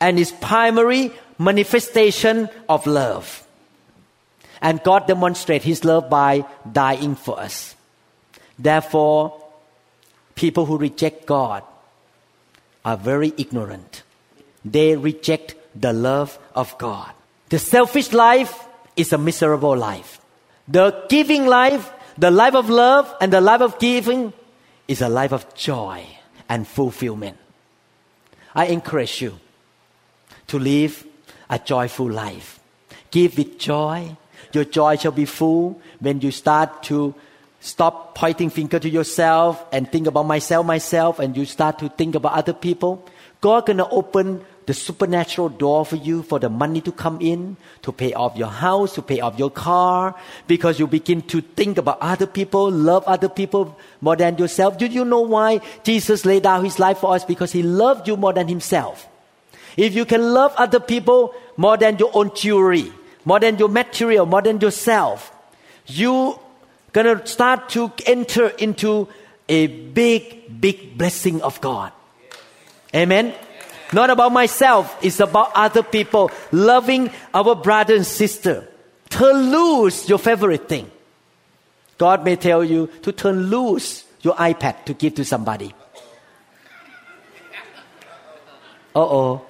and 0.00 0.18
is 0.18 0.32
primary 0.32 1.12
manifestation 1.38 2.48
of 2.68 2.86
love. 2.86 3.46
And 4.60 4.82
God 4.82 5.06
demonstrates 5.06 5.64
His 5.64 5.84
love 5.84 6.10
by 6.10 6.44
dying 6.70 7.14
for 7.14 7.38
us. 7.38 7.76
Therefore, 8.58 9.40
people 10.34 10.66
who 10.66 10.78
reject 10.78 11.26
God 11.26 11.62
are 12.84 12.96
very 12.96 13.32
ignorant. 13.36 14.02
They 14.64 14.96
reject 14.96 15.54
the 15.74 15.92
love 15.92 16.38
of 16.54 16.76
God. 16.78 17.12
The 17.50 17.58
selfish 17.58 18.12
life 18.12 18.66
is 18.96 19.12
a 19.12 19.18
miserable 19.18 19.76
life. 19.76 20.20
The 20.66 21.04
giving 21.08 21.46
life, 21.46 21.90
the 22.18 22.30
life 22.30 22.54
of 22.54 22.68
love, 22.68 23.14
and 23.20 23.32
the 23.32 23.40
life 23.40 23.60
of 23.60 23.78
giving 23.78 24.32
is 24.88 25.00
a 25.00 25.08
life 25.08 25.32
of 25.32 25.54
joy 25.54 26.04
and 26.48 26.66
fulfillment. 26.66 27.36
I 28.54 28.66
encourage 28.66 29.20
you 29.22 29.38
to 30.48 30.58
live 30.58 31.06
a 31.50 31.58
joyful 31.58 32.10
life. 32.10 32.60
Give 33.10 33.36
with 33.36 33.58
joy, 33.58 34.16
your 34.52 34.64
joy 34.64 34.96
shall 34.96 35.12
be 35.12 35.24
full 35.24 35.80
when 36.00 36.20
you 36.20 36.30
start 36.30 36.82
to 36.84 37.14
stop 37.60 38.14
pointing 38.14 38.50
finger 38.50 38.78
to 38.78 38.88
yourself 38.88 39.64
and 39.72 39.90
think 39.90 40.06
about 40.06 40.26
myself, 40.26 40.64
myself, 40.64 41.18
and 41.18 41.36
you 41.36 41.44
start 41.44 41.78
to 41.80 41.88
think 41.88 42.14
about 42.14 42.32
other 42.32 42.52
people. 42.52 43.04
God 43.40 43.66
gonna 43.66 43.88
open 43.88 44.44
the 44.68 44.74
supernatural 44.74 45.48
door 45.48 45.86
for 45.86 45.96
you 45.96 46.22
for 46.22 46.38
the 46.38 46.50
money 46.50 46.82
to 46.82 46.92
come 46.92 47.18
in, 47.22 47.56
to 47.80 47.90
pay 47.90 48.12
off 48.12 48.36
your 48.36 48.52
house, 48.52 48.94
to 48.94 49.00
pay 49.00 49.18
off 49.18 49.38
your 49.38 49.50
car, 49.50 50.14
because 50.46 50.78
you 50.78 50.86
begin 50.86 51.22
to 51.22 51.40
think 51.40 51.78
about 51.78 51.96
other 52.02 52.26
people, 52.26 52.70
love 52.70 53.02
other 53.04 53.30
people 53.30 53.74
more 54.02 54.14
than 54.14 54.36
yourself. 54.36 54.76
Do 54.76 54.84
you 54.84 55.06
know 55.06 55.22
why 55.22 55.62
Jesus 55.84 56.26
laid 56.26 56.42
down 56.42 56.64
his 56.64 56.78
life 56.78 56.98
for 56.98 57.14
us? 57.14 57.24
Because 57.24 57.50
he 57.50 57.62
loved 57.62 58.06
you 58.06 58.18
more 58.18 58.34
than 58.34 58.46
himself. 58.46 59.08
If 59.78 59.94
you 59.94 60.04
can 60.04 60.34
love 60.34 60.52
other 60.58 60.80
people 60.80 61.34
more 61.56 61.78
than 61.78 61.96
your 61.96 62.10
own 62.12 62.32
jewelry, 62.36 62.92
more 63.24 63.40
than 63.40 63.56
your 63.56 63.70
material, 63.70 64.26
more 64.26 64.42
than 64.42 64.60
yourself, 64.60 65.32
you 65.86 66.38
gonna 66.92 67.26
start 67.26 67.70
to 67.70 67.90
enter 68.04 68.48
into 68.60 69.08
a 69.48 69.66
big, 69.66 70.60
big 70.60 70.98
blessing 70.98 71.40
of 71.40 71.58
God. 71.62 71.90
Amen. 72.94 73.32
Not 73.92 74.10
about 74.10 74.32
myself, 74.32 74.96
it's 75.02 75.20
about 75.20 75.52
other 75.54 75.82
people. 75.82 76.30
Loving 76.52 77.10
our 77.32 77.54
brother 77.54 77.94
and 77.96 78.06
sister. 78.06 78.68
Turn 79.08 79.50
loose 79.50 80.08
your 80.08 80.18
favorite 80.18 80.68
thing. 80.68 80.90
God 81.96 82.24
may 82.24 82.36
tell 82.36 82.62
you 82.62 82.88
to 83.02 83.12
turn 83.12 83.48
loose 83.48 84.04
your 84.22 84.34
iPad 84.34 84.84
to 84.84 84.94
give 84.94 85.14
to 85.16 85.24
somebody. 85.24 85.74
Uh 88.94 89.00
oh. 89.00 89.46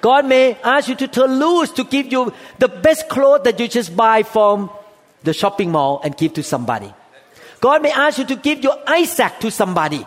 God 0.00 0.26
may 0.26 0.56
ask 0.62 0.88
you 0.88 0.94
to 0.94 1.08
turn 1.08 1.38
loose 1.38 1.72
to 1.72 1.84
give 1.84 2.12
you 2.12 2.32
the 2.58 2.68
best 2.68 3.08
clothes 3.08 3.42
that 3.44 3.58
you 3.58 3.66
just 3.66 3.96
buy 3.96 4.22
from 4.22 4.70
the 5.24 5.32
shopping 5.32 5.72
mall 5.72 6.00
and 6.04 6.16
give 6.16 6.34
to 6.34 6.42
somebody. 6.42 6.92
God 7.60 7.82
may 7.82 7.90
ask 7.90 8.18
you 8.18 8.24
to 8.26 8.36
give 8.36 8.62
your 8.62 8.78
Isaac 8.86 9.40
to 9.40 9.50
somebody. 9.50 10.06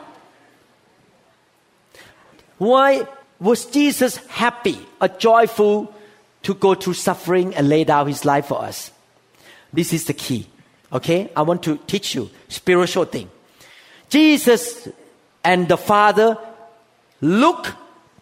Why 2.59 3.07
was 3.39 3.65
Jesus 3.65 4.17
happy 4.27 4.77
or 5.01 5.07
joyful 5.07 5.93
to 6.43 6.53
go 6.53 6.75
through 6.75 6.93
suffering 6.93 7.55
and 7.55 7.67
lay 7.67 7.85
down 7.85 8.07
his 8.07 8.25
life 8.25 8.47
for 8.47 8.61
us? 8.61 8.91
This 9.73 9.93
is 9.93 10.05
the 10.05 10.13
key. 10.13 10.47
Okay? 10.91 11.31
I 11.35 11.41
want 11.41 11.63
to 11.63 11.77
teach 11.87 12.15
you 12.15 12.29
spiritual 12.49 13.05
thing. 13.05 13.29
Jesus 14.09 14.87
and 15.43 15.67
the 15.67 15.77
Father 15.77 16.37
look 17.21 17.73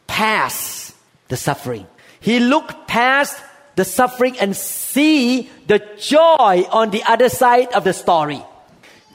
past 0.05 0.95
the 1.29 1.37
suffering. 1.37 1.87
He 2.19 2.39
looked 2.39 2.87
past 2.87 3.41
the 3.75 3.85
suffering 3.85 4.37
and 4.39 4.55
see 4.55 5.49
the 5.67 5.79
joy 5.97 6.65
on 6.71 6.91
the 6.91 7.03
other 7.03 7.29
side 7.29 7.71
of 7.73 7.83
the 7.83 7.93
story. 7.93 8.41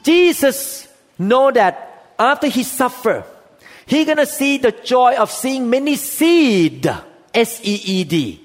Jesus 0.03 0.87
know 1.17 1.51
that 1.51 2.07
after 2.19 2.47
he 2.47 2.63
suffer, 2.63 3.23
he 3.85 4.05
gonna 4.05 4.25
see 4.25 4.57
the 4.57 4.71
joy 4.71 5.15
of 5.15 5.31
seeing 5.31 5.69
many 5.69 5.95
seed. 5.95 6.89
S-E-E-D. 7.33 8.39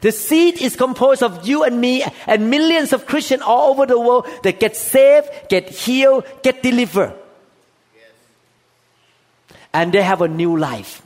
The 0.00 0.12
seed 0.12 0.60
is 0.60 0.76
composed 0.76 1.22
of 1.22 1.48
you 1.48 1.64
and 1.64 1.80
me 1.80 2.04
and 2.26 2.50
millions 2.50 2.92
of 2.92 3.06
Christians 3.06 3.42
all 3.42 3.70
over 3.70 3.86
the 3.86 3.98
world 3.98 4.28
that 4.42 4.60
get 4.60 4.76
saved, 4.76 5.28
get 5.48 5.70
healed, 5.70 6.24
get 6.42 6.62
delivered. 6.62 7.14
And 9.72 9.92
they 9.92 10.02
have 10.02 10.20
a 10.20 10.28
new 10.28 10.56
life. 10.56 11.02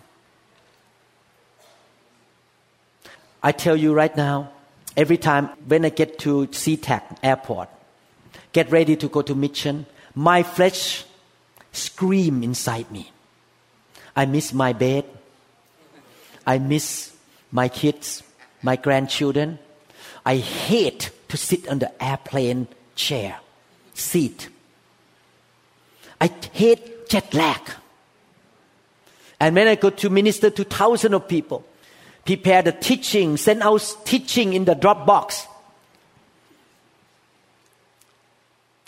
I 3.40 3.52
tell 3.52 3.76
you 3.76 3.94
right 3.94 4.14
now, 4.16 4.50
every 4.96 5.16
time 5.16 5.46
when 5.66 5.84
I 5.84 5.90
get 5.90 6.18
to 6.20 6.48
SeaTac 6.48 7.18
airport, 7.22 7.68
get 8.52 8.70
ready 8.72 8.96
to 8.96 9.09
go 9.09 9.22
to 9.22 9.34
mission, 9.34 9.86
my 10.14 10.42
flesh 10.42 11.04
scream 11.70 12.42
inside 12.42 12.90
me. 12.90 13.12
I 14.19 14.27
miss 14.27 14.53
my 14.53 14.73
bed. 14.73 15.05
I 16.45 16.59
miss 16.59 17.14
my 17.53 17.69
kids, 17.69 18.25
my 18.62 18.75
grandchildren. 18.75 19.61
I 20.27 20.39
hate 20.39 21.12
to 21.29 21.37
sit 21.37 21.69
on 21.69 21.79
the 21.79 22.03
airplane 22.03 22.66
chair, 22.97 23.39
seat. 23.95 24.49
I 26.21 26.29
hate 26.51 27.09
jet 27.09 27.33
lag. 27.33 27.61
And 29.39 29.55
when 29.55 29.69
I 29.69 29.77
go 29.77 29.91
to 29.91 30.11
minister 30.11 30.51
to 30.51 30.64
thousands 30.64 31.14
of 31.14 31.29
people, 31.29 31.64
prepare 32.25 32.62
the 32.62 32.73
teaching, 32.73 33.37
send 33.37 33.62
out 33.62 33.97
teaching 34.05 34.53
in 34.53 34.64
the 34.64 34.75
Dropbox. 34.75 35.47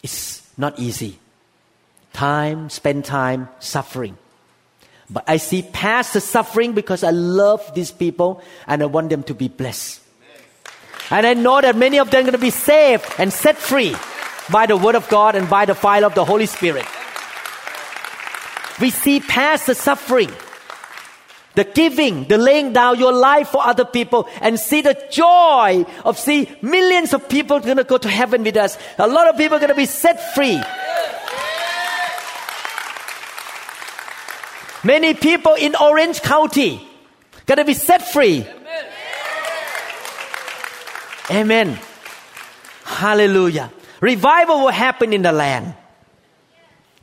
It's 0.02 0.42
not 0.58 0.76
easy. 0.80 1.20
Time, 2.12 2.68
spend 2.68 3.04
time, 3.04 3.48
suffering. 3.60 4.18
But 5.12 5.24
I 5.26 5.38
see 5.38 5.62
past 5.62 6.14
the 6.14 6.20
suffering 6.20 6.72
because 6.72 7.02
I 7.02 7.10
love 7.10 7.74
these 7.74 7.90
people 7.90 8.42
and 8.66 8.82
I 8.82 8.86
want 8.86 9.10
them 9.10 9.24
to 9.24 9.34
be 9.34 9.48
blessed. 9.48 10.00
And 11.10 11.26
I 11.26 11.34
know 11.34 11.60
that 11.60 11.76
many 11.76 11.98
of 11.98 12.10
them 12.10 12.20
are 12.20 12.22
going 12.22 12.32
to 12.32 12.38
be 12.38 12.50
saved 12.50 13.04
and 13.18 13.32
set 13.32 13.56
free 13.56 13.96
by 14.50 14.66
the 14.66 14.76
Word 14.76 14.94
of 14.94 15.08
God 15.08 15.34
and 15.34 15.50
by 15.50 15.64
the 15.64 15.74
fire 15.74 16.04
of 16.04 16.14
the 16.14 16.24
Holy 16.24 16.46
Spirit. 16.46 16.86
We 18.80 18.90
see 18.90 19.18
past 19.18 19.66
the 19.66 19.74
suffering, 19.74 20.30
the 21.56 21.64
giving, 21.64 22.24
the 22.28 22.38
laying 22.38 22.72
down 22.72 22.98
your 22.98 23.12
life 23.12 23.48
for 23.48 23.66
other 23.66 23.84
people, 23.84 24.28
and 24.40 24.58
see 24.58 24.80
the 24.80 24.96
joy 25.10 25.84
of 26.04 26.18
see 26.18 26.48
millions 26.62 27.12
of 27.12 27.28
people 27.28 27.58
going 27.58 27.76
to 27.76 27.84
go 27.84 27.98
to 27.98 28.08
heaven 28.08 28.44
with 28.44 28.56
us. 28.56 28.78
A 28.98 29.08
lot 29.08 29.28
of 29.28 29.36
people 29.36 29.56
are 29.56 29.60
going 29.60 29.68
to 29.70 29.74
be 29.74 29.86
set 29.86 30.34
free. 30.34 30.62
Many 34.82 35.14
people 35.14 35.54
in 35.54 35.74
Orange 35.76 36.22
County 36.22 36.86
gonna 37.46 37.64
be 37.64 37.74
set 37.74 38.10
free. 38.12 38.46
Amen. 38.46 38.86
Amen. 41.30 41.78
Hallelujah. 42.84 43.70
Revival 44.00 44.60
will 44.60 44.68
happen 44.68 45.12
in 45.12 45.22
the 45.22 45.32
land. 45.32 45.74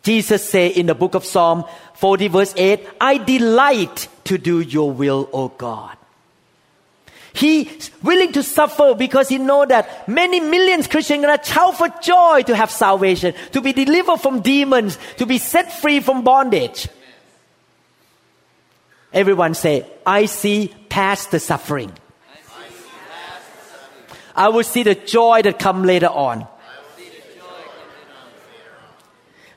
Jesus 0.01 0.47
said 0.49 0.71
in 0.71 0.85
the 0.85 0.95
book 0.95 1.15
of 1.15 1.25
Psalm 1.25 1.65
40 1.95 2.27
verse 2.29 2.53
8, 2.57 2.87
I 2.99 3.17
delight 3.17 4.07
to 4.23 4.37
do 4.37 4.59
your 4.61 4.91
will, 4.91 5.29
O 5.33 5.49
God. 5.49 5.97
He's 7.33 7.91
willing 8.01 8.31
to 8.31 8.41
suffer 8.41 8.95
because 8.95 9.29
he 9.29 9.37
know 9.37 9.63
that 9.65 10.07
many 10.07 10.39
millions 10.39 10.87
Christians 10.87 11.23
are 11.23 11.27
gonna 11.27 11.43
shout 11.43 11.77
for 11.77 11.89
joy 12.01 12.41
to 12.47 12.55
have 12.55 12.71
salvation, 12.71 13.35
to 13.51 13.61
be 13.61 13.73
delivered 13.73 14.17
from 14.17 14.41
demons, 14.41 14.97
to 15.17 15.27
be 15.27 15.37
set 15.37 15.71
free 15.71 15.99
from 15.99 16.23
bondage. 16.23 16.87
Everyone 19.17 19.55
say, 19.55 19.83
I 20.05 20.27
see 20.27 20.71
past 20.89 21.31
the 21.31 21.39
suffering. 21.39 21.91
I 24.35 24.49
will 24.49 24.63
see 24.63 24.83
the 24.83 24.93
joy 24.93 25.41
that 25.41 25.57
come 25.57 25.81
later 25.81 26.05
on. 26.05 26.45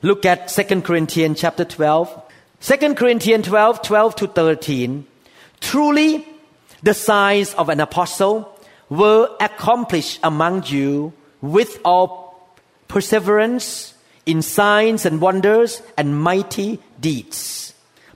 Look 0.01 0.25
at 0.25 0.47
2 0.47 0.81
Corinthians 0.81 1.39
chapter 1.39 1.63
12. 1.63 2.23
2 2.59 2.95
Corinthians 2.95 3.45
12, 3.45 3.83
12 3.83 4.15
to 4.15 4.27
13. 4.29 5.05
Truly, 5.59 6.27
the 6.81 6.95
signs 6.95 7.53
of 7.53 7.69
an 7.69 7.81
apostle 7.81 8.57
were 8.89 9.29
accomplished 9.39 10.21
among 10.23 10.63
you 10.65 11.13
with 11.39 11.79
all 11.85 12.49
perseverance 12.87 13.93
in 14.25 14.41
signs 14.41 15.05
and 15.05 15.21
wonders 15.21 15.83
and 15.97 16.19
mighty 16.19 16.79
deeds 16.99 17.70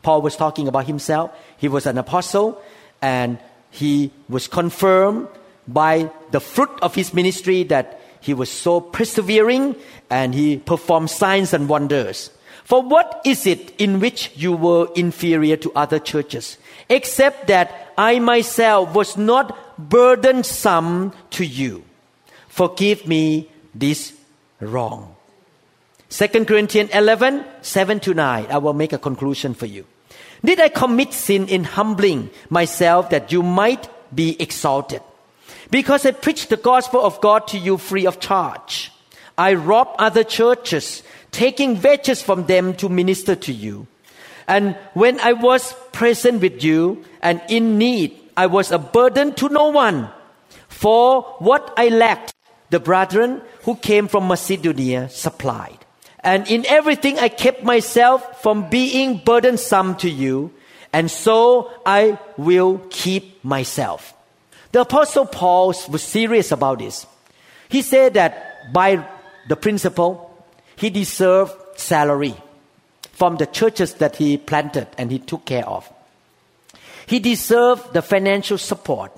Paul 0.06 0.22
was 0.22 0.38
talking 0.38 0.68
about 0.68 0.86
himself. 0.86 1.34
He 1.58 1.68
was 1.68 1.88
an 1.88 1.97
apostle 1.97 2.62
and 3.01 3.39
he 3.72 4.12
was 4.30 4.47
confirmed 4.47 5.28
by 5.68 6.12
the 6.30 6.39
fruit 6.39 6.70
of 6.84 6.93
his 6.93 7.12
ministry 7.12 7.64
that 7.74 7.99
he 8.22 8.36
was 8.36 8.51
so 8.51 8.80
persevering 8.80 9.76
and 10.12 10.36
he 10.36 10.58
performed 10.58 11.10
signs 11.10 11.53
and 11.53 11.68
wonders. 11.68 12.30
For 12.66 12.84
what 12.84 13.20
is 13.26 13.47
it 13.47 13.74
in 13.82 13.99
which 13.99 14.30
you 14.36 14.53
were 14.53 14.89
inferior 14.93 15.58
to 15.58 15.74
other 15.74 15.97
churches? 15.97 16.60
Except 16.88 17.47
that 17.47 17.91
I 17.97 18.20
myself 18.20 18.93
was 18.93 19.18
not 19.18 19.58
burdensome 19.89 21.14
to 21.32 21.43
you. 21.43 21.84
Forgive 22.47 23.08
me 23.08 23.49
this 23.74 24.14
wrong. 24.62 25.16
2 26.10 26.45
Corinthians 26.45 26.91
11, 26.93 27.43
7 27.64 27.99
to 28.01 28.14
9. 28.14 28.45
I 28.45 28.58
will 28.60 28.74
make 28.74 28.93
a 28.93 28.99
conclusion 28.99 29.56
for 29.56 29.66
you. 29.66 29.86
Did 30.45 30.61
I 30.61 30.69
commit 30.69 31.11
sin 31.11 31.47
in 31.47 31.63
humbling 31.63 32.29
myself 32.49 33.09
that 33.09 33.31
you 33.31 33.41
might 33.41 33.89
be 34.13 34.39
exalted? 34.39 35.01
Because 35.71 36.05
I 36.05 36.11
preached 36.11 36.49
the 36.49 36.57
gospel 36.57 37.03
of 37.03 37.19
God 37.19 37.47
to 37.47 37.57
you 37.57 37.77
free 37.77 38.05
of 38.05 38.19
charge. 38.19 38.91
I 39.37 39.55
robbed 39.55 39.95
other 39.97 40.23
churches, 40.23 41.01
taking 41.31 41.81
wages 41.81 42.21
from 42.21 42.45
them 42.45 42.75
to 42.75 42.89
minister 42.89 43.35
to 43.35 43.51
you. 43.51 43.87
And 44.47 44.77
when 44.93 45.19
I 45.19 45.33
was 45.33 45.73
present 45.91 46.41
with 46.41 46.63
you 46.63 47.03
and 47.21 47.41
in 47.49 47.79
need, 47.79 48.15
I 48.37 48.45
was 48.45 48.71
a 48.71 48.77
burden 48.77 49.33
to 49.35 49.49
no 49.49 49.69
one. 49.69 50.09
For 50.69 51.23
what 51.39 51.73
I 51.75 51.87
lacked, 51.89 52.33
the 52.69 52.79
brethren 52.79 53.41
who 53.63 53.75
came 53.75 54.07
from 54.07 54.27
Macedonia 54.27 55.09
supplied. 55.09 55.84
And 56.26 56.47
in 56.49 56.65
everything 56.65 57.19
I 57.19 57.30
kept 57.30 57.63
myself 57.63 58.41
from 58.41 58.69
being 58.69 59.21
burdensome 59.23 59.95
to 59.97 60.09
you. 60.09 60.51
and 60.95 61.11
so 61.11 61.69
I 61.86 62.17
will 62.38 62.80
keep 62.89 63.43
myself. 63.43 64.13
The 64.71 64.82
Apostle 64.88 65.26
Paul 65.26 65.76
was 65.89 66.01
serious 66.01 66.53
about 66.53 66.80
this. 66.80 67.05
He 67.67 67.82
said 67.82 68.13
that 68.13 68.71
by 68.71 69.05
the 69.49 69.57
principle, 69.57 70.32
he 70.78 70.89
deserved 70.89 71.51
salary 71.76 72.34
from 73.11 73.36
the 73.36 73.45
churches 73.45 73.95
that 73.95 74.15
he 74.15 74.38
planted 74.38 74.88
and 74.97 75.11
he 75.11 75.19
took 75.19 75.43
care 75.43 75.67
of. 75.67 75.91
He 77.07 77.19
deserved 77.19 77.91
the 77.91 78.01
financial 78.01 78.57
support 78.57 79.11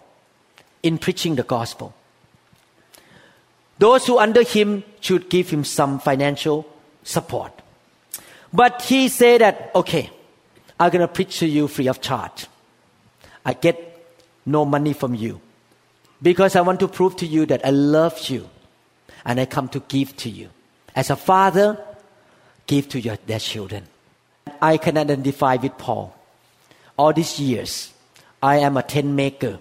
in 0.82 0.98
preaching 0.98 1.36
the 1.36 1.44
gospel. 1.44 1.94
Those 3.78 4.08
who 4.08 4.18
under 4.18 4.42
him 4.42 4.84
should 5.00 5.30
give 5.30 5.52
him 5.52 5.64
some 5.64 6.00
financial 6.00 6.66
support. 7.08 7.54
But 8.54 8.82
he 8.82 9.08
said 9.08 9.42
that, 9.42 9.72
okay, 9.74 10.10
I'm 10.80 10.92
going 10.92 11.02
to 11.02 11.08
preach 11.08 11.40
to 11.40 11.48
you 11.48 11.68
free 11.68 11.88
of 11.88 12.02
charge. 12.02 12.48
I 13.46 13.54
get 13.54 13.78
no 14.46 14.66
money 14.66 14.94
from 14.94 15.16
you 15.16 15.42
because 16.22 16.56
I 16.56 16.62
want 16.62 16.80
to 16.82 16.88
prove 16.88 17.16
to 17.18 17.26
you 17.26 17.46
that 17.46 17.66
I 17.66 17.70
love 17.70 18.30
you 18.30 18.50
and 19.26 19.40
I 19.40 19.46
come 19.46 19.70
to 19.70 19.80
give 19.80 20.16
to 20.18 20.30
you. 20.30 20.50
As 20.96 21.10
a 21.10 21.16
father, 21.16 21.80
give 22.66 22.90
to 22.90 23.00
your, 23.00 23.18
their 23.26 23.40
children. 23.40 23.88
I 24.62 24.78
can 24.78 24.98
identify 24.98 25.56
with 25.56 25.78
Paul. 25.78 26.14
All 26.98 27.14
these 27.14 27.40
years, 27.40 27.94
I 28.42 28.58
am 28.58 28.76
a 28.76 28.84
tent 28.84 29.08
maker, 29.08 29.60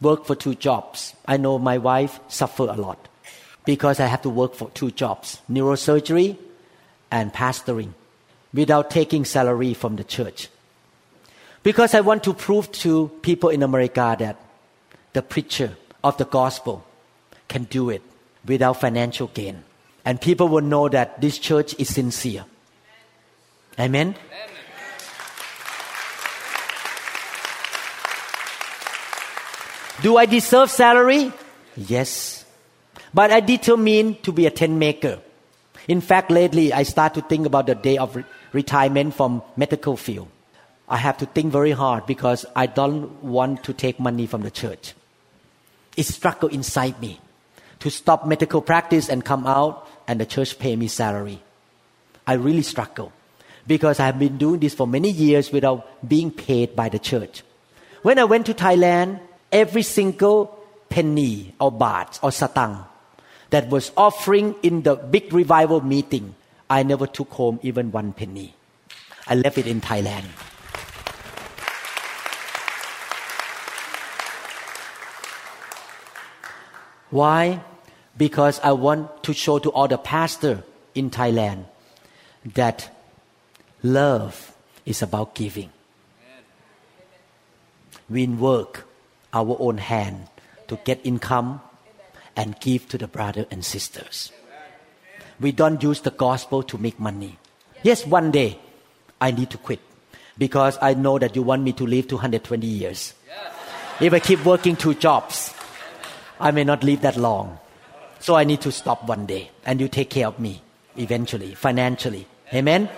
work 0.00 0.24
for 0.24 0.34
two 0.34 0.54
jobs. 0.54 1.14
I 1.26 1.36
know 1.36 1.58
my 1.58 1.78
wife 1.78 2.20
suffer 2.28 2.64
a 2.64 2.74
lot 2.74 3.09
because 3.64 4.00
I 4.00 4.06
have 4.06 4.22
to 4.22 4.30
work 4.30 4.54
for 4.54 4.70
two 4.70 4.90
jobs, 4.90 5.40
neurosurgery 5.50 6.36
and 7.10 7.32
pastoring, 7.32 7.92
without 8.52 8.90
taking 8.90 9.24
salary 9.24 9.74
from 9.74 9.96
the 9.96 10.04
church. 10.04 10.48
Because 11.62 11.94
I 11.94 12.00
want 12.00 12.24
to 12.24 12.34
prove 12.34 12.72
to 12.84 13.08
people 13.22 13.50
in 13.50 13.62
America 13.62 14.16
that 14.18 14.36
the 15.12 15.22
preacher 15.22 15.76
of 16.02 16.16
the 16.16 16.24
gospel 16.24 16.84
can 17.48 17.64
do 17.64 17.90
it 17.90 18.02
without 18.46 18.80
financial 18.80 19.26
gain. 19.28 19.64
And 20.04 20.20
people 20.20 20.48
will 20.48 20.62
know 20.62 20.88
that 20.88 21.20
this 21.20 21.38
church 21.38 21.74
is 21.78 21.92
sincere. 21.92 22.44
Amen? 23.78 24.14
Amen. 24.16 24.50
Do 30.02 30.16
I 30.16 30.24
deserve 30.24 30.70
salary? 30.70 31.30
Yes. 31.76 32.39
But 33.12 33.30
I 33.30 33.40
determined 33.40 34.22
to 34.22 34.32
be 34.32 34.46
a 34.46 34.50
tent 34.50 34.74
maker. 34.74 35.18
In 35.88 36.00
fact, 36.00 36.30
lately 36.30 36.72
I 36.72 36.84
start 36.84 37.14
to 37.14 37.22
think 37.22 37.46
about 37.46 37.66
the 37.66 37.74
day 37.74 37.98
of 37.98 38.14
re- 38.14 38.24
retirement 38.52 39.14
from 39.14 39.42
medical 39.56 39.96
field. 39.96 40.28
I 40.88 40.96
have 40.96 41.18
to 41.18 41.26
think 41.26 41.52
very 41.52 41.72
hard 41.72 42.06
because 42.06 42.46
I 42.54 42.66
don't 42.66 43.22
want 43.22 43.64
to 43.64 43.72
take 43.72 43.98
money 43.98 44.26
from 44.26 44.42
the 44.42 44.50
church. 44.50 44.94
It 45.96 46.04
struggle 46.04 46.48
inside 46.48 47.00
me 47.00 47.20
to 47.80 47.90
stop 47.90 48.26
medical 48.26 48.60
practice 48.60 49.08
and 49.08 49.24
come 49.24 49.46
out 49.46 49.88
and 50.06 50.20
the 50.20 50.26
church 50.26 50.58
pay 50.58 50.76
me 50.76 50.86
salary. 50.86 51.42
I 52.26 52.34
really 52.34 52.62
struggle 52.62 53.12
because 53.66 53.98
I 53.98 54.06
have 54.06 54.18
been 54.18 54.38
doing 54.38 54.60
this 54.60 54.74
for 54.74 54.86
many 54.86 55.10
years 55.10 55.50
without 55.50 55.86
being 56.06 56.30
paid 56.30 56.76
by 56.76 56.88
the 56.88 56.98
church. 56.98 57.42
When 58.02 58.18
I 58.18 58.24
went 58.24 58.46
to 58.46 58.54
Thailand, 58.54 59.20
every 59.50 59.82
single 59.82 60.58
penny 60.88 61.54
or 61.60 61.72
baht 61.72 62.18
or 62.22 62.30
satang 62.30 62.89
that 63.50 63.68
was 63.68 63.92
offering 63.96 64.54
in 64.62 64.82
the 64.82 64.96
big 64.96 65.32
revival 65.32 65.80
meeting, 65.80 66.34
I 66.68 66.82
never 66.82 67.06
took 67.06 67.30
home 67.30 67.58
even 67.62 67.90
one 67.90 68.12
penny. 68.12 68.54
I 69.26 69.34
left 69.34 69.58
it 69.58 69.66
in 69.66 69.80
Thailand. 69.80 70.26
Why? 77.10 77.60
Because 78.16 78.60
I 78.62 78.72
want 78.72 79.24
to 79.24 79.32
show 79.34 79.58
to 79.58 79.70
all 79.70 79.88
the 79.88 79.98
pastor 79.98 80.62
in 80.94 81.10
Thailand 81.10 81.64
that 82.54 82.90
love 83.82 84.54
is 84.86 85.02
about 85.02 85.34
giving. 85.34 85.70
We 88.08 88.26
work 88.26 88.86
our 89.32 89.56
own 89.58 89.78
hand 89.78 90.28
to 90.68 90.78
get 90.84 91.00
income 91.04 91.60
and 92.36 92.58
give 92.60 92.88
to 92.88 92.98
the 92.98 93.08
brother 93.08 93.46
and 93.50 93.64
sisters. 93.64 94.32
We 95.40 95.52
don't 95.52 95.82
use 95.82 96.00
the 96.00 96.10
gospel 96.10 96.62
to 96.64 96.78
make 96.78 97.00
money. 97.00 97.38
Yes, 97.82 98.06
one 98.06 98.30
day 98.30 98.58
I 99.20 99.30
need 99.30 99.50
to 99.50 99.58
quit 99.58 99.80
because 100.36 100.78
I 100.82 100.94
know 100.94 101.18
that 101.18 101.36
you 101.36 101.42
want 101.42 101.62
me 101.62 101.72
to 101.74 101.86
live 101.86 102.08
220 102.08 102.66
years. 102.66 103.14
If 104.00 104.12
I 104.12 104.20
keep 104.20 104.44
working 104.44 104.76
two 104.76 104.94
jobs, 104.94 105.52
I 106.38 106.50
may 106.50 106.64
not 106.64 106.82
live 106.82 107.02
that 107.02 107.16
long. 107.16 107.58
So 108.20 108.34
I 108.34 108.44
need 108.44 108.60
to 108.62 108.72
stop 108.72 109.06
one 109.08 109.26
day 109.26 109.50
and 109.64 109.80
you 109.80 109.88
take 109.88 110.10
care 110.10 110.26
of 110.26 110.38
me 110.38 110.62
eventually, 110.96 111.54
financially. 111.54 112.26
Amen? 112.52 112.82
Amen? 112.82 112.96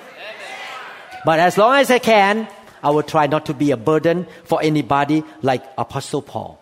But 1.24 1.40
as 1.40 1.58
long 1.58 1.74
as 1.74 1.90
I 1.90 1.98
can, 1.98 2.48
I 2.82 2.90
will 2.90 3.02
try 3.02 3.26
not 3.26 3.46
to 3.46 3.54
be 3.54 3.70
a 3.70 3.76
burden 3.76 4.26
for 4.44 4.62
anybody 4.62 5.22
like 5.42 5.62
Apostle 5.78 6.22
Paul. 6.22 6.61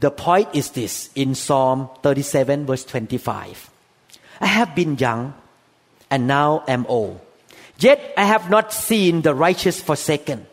The 0.00 0.10
point 0.10 0.48
is 0.54 0.70
this 0.70 1.10
in 1.14 1.34
Psalm 1.34 1.88
37, 2.02 2.66
verse 2.66 2.84
25. 2.84 3.70
I 4.40 4.46
have 4.46 4.74
been 4.74 4.96
young 4.98 5.34
and 6.10 6.26
now 6.26 6.64
am 6.66 6.86
old. 6.88 7.20
Yet 7.78 8.12
I 8.16 8.24
have 8.24 8.50
not 8.50 8.72
seen 8.72 9.22
the 9.22 9.34
righteous 9.34 9.80
forsaken, 9.80 10.46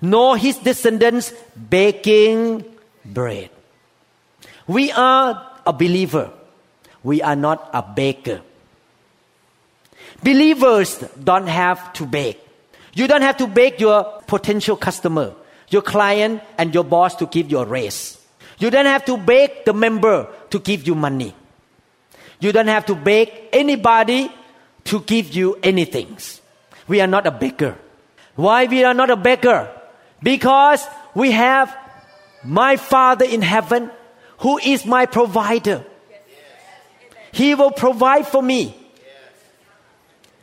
nor 0.00 0.36
his 0.36 0.58
descendants 0.58 1.32
baking 1.54 2.64
bread. 3.04 3.50
We 4.66 4.92
are 4.92 5.50
a 5.66 5.72
believer. 5.72 6.30
We 7.02 7.22
are 7.22 7.36
not 7.36 7.70
a 7.72 7.82
baker. 7.82 8.42
Believers 10.22 10.98
don't 11.22 11.46
have 11.46 11.92
to 11.94 12.06
bake. 12.06 12.40
You 12.94 13.06
don't 13.06 13.22
have 13.22 13.36
to 13.38 13.46
beg 13.46 13.80
your 13.80 14.04
potential 14.26 14.76
customer, 14.76 15.34
your 15.68 15.82
client, 15.82 16.42
and 16.58 16.74
your 16.74 16.84
boss 16.84 17.14
to 17.16 17.26
give 17.26 17.50
you 17.50 17.58
a 17.58 17.64
raise. 17.64 18.17
You 18.58 18.70
don't 18.70 18.86
have 18.86 19.04
to 19.06 19.16
beg 19.16 19.64
the 19.64 19.72
member 19.72 20.28
to 20.50 20.58
give 20.58 20.86
you 20.86 20.94
money. 20.94 21.34
You 22.40 22.52
don't 22.52 22.66
have 22.66 22.86
to 22.86 22.94
beg 22.94 23.32
anybody 23.52 24.30
to 24.84 25.00
give 25.00 25.34
you 25.34 25.58
anything. 25.62 26.16
We 26.86 27.00
are 27.00 27.06
not 27.06 27.26
a 27.26 27.30
beggar. 27.30 27.76
Why 28.34 28.66
we 28.66 28.84
are 28.84 28.94
not 28.94 29.10
a 29.10 29.16
beggar? 29.16 29.70
Because 30.22 30.86
we 31.14 31.32
have 31.32 31.76
my 32.44 32.76
Father 32.76 33.24
in 33.24 33.42
heaven 33.42 33.90
who 34.38 34.58
is 34.58 34.86
my 34.86 35.06
provider. 35.06 35.84
He 37.32 37.54
will 37.54 37.70
provide 37.70 38.26
for 38.26 38.42
me. 38.42 38.74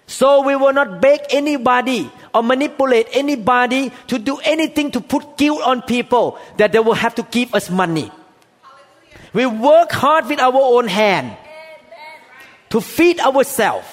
So 0.08 0.44
we 0.44 0.56
will 0.56 0.74
not 0.74 1.02
beg 1.02 1.22
anybody 1.32 2.12
or 2.36 2.44
manipulate 2.44 3.08
anybody 3.14 3.90
to 4.08 4.20
do 4.20 4.38
anything 4.44 4.92
to 4.92 5.00
put 5.00 5.38
guilt 5.38 5.62
on 5.64 5.82
people 5.82 6.38
that 6.58 6.74
they 6.74 6.80
will 6.80 6.94
have 6.94 7.16
to 7.16 7.24
give 7.32 7.56
us 7.56 7.70
money. 7.70 8.12
We 9.32 9.46
work 9.46 9.92
hard 9.92 10.28
with 10.28 10.40
our 10.40 10.54
own 10.54 10.88
hand 10.88 11.38
to 12.70 12.82
feed 12.82 13.22
ourselves. 13.22 13.88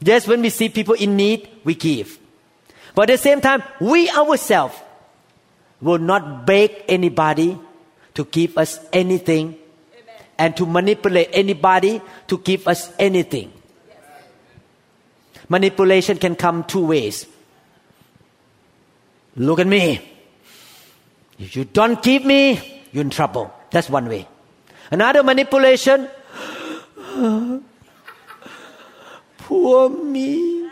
Yes, 0.00 0.26
when 0.26 0.40
we 0.40 0.48
see 0.48 0.70
people 0.70 0.94
in 0.94 1.14
need, 1.16 1.48
we 1.64 1.74
give. 1.74 2.18
But 2.94 3.10
at 3.10 3.14
the 3.14 3.18
same 3.18 3.40
time, 3.40 3.62
we 3.78 4.08
ourselves 4.10 4.74
will 5.82 5.98
not 5.98 6.46
beg 6.46 6.84
anybody 6.88 7.58
to 8.14 8.24
give 8.24 8.56
us 8.56 8.80
anything 8.92 9.58
and 10.38 10.56
to 10.56 10.64
manipulate 10.64 11.28
anybody 11.32 12.00
to 12.28 12.38
give 12.38 12.66
us 12.66 12.90
anything. 12.98 13.52
Manipulation 15.52 16.16
can 16.16 16.34
come 16.34 16.64
two 16.64 16.86
ways. 16.86 17.26
Look 19.36 19.58
at 19.58 19.66
me. 19.66 20.00
If 21.38 21.54
you 21.56 21.66
don't 21.66 22.02
give 22.02 22.24
me, 22.24 22.82
you're 22.90 23.02
in 23.02 23.10
trouble. 23.10 23.52
That's 23.70 23.90
one 23.90 24.08
way. 24.08 24.26
Another 24.90 25.22
manipulation. 25.22 26.08
Poor 29.36 29.90
me. 29.90 30.70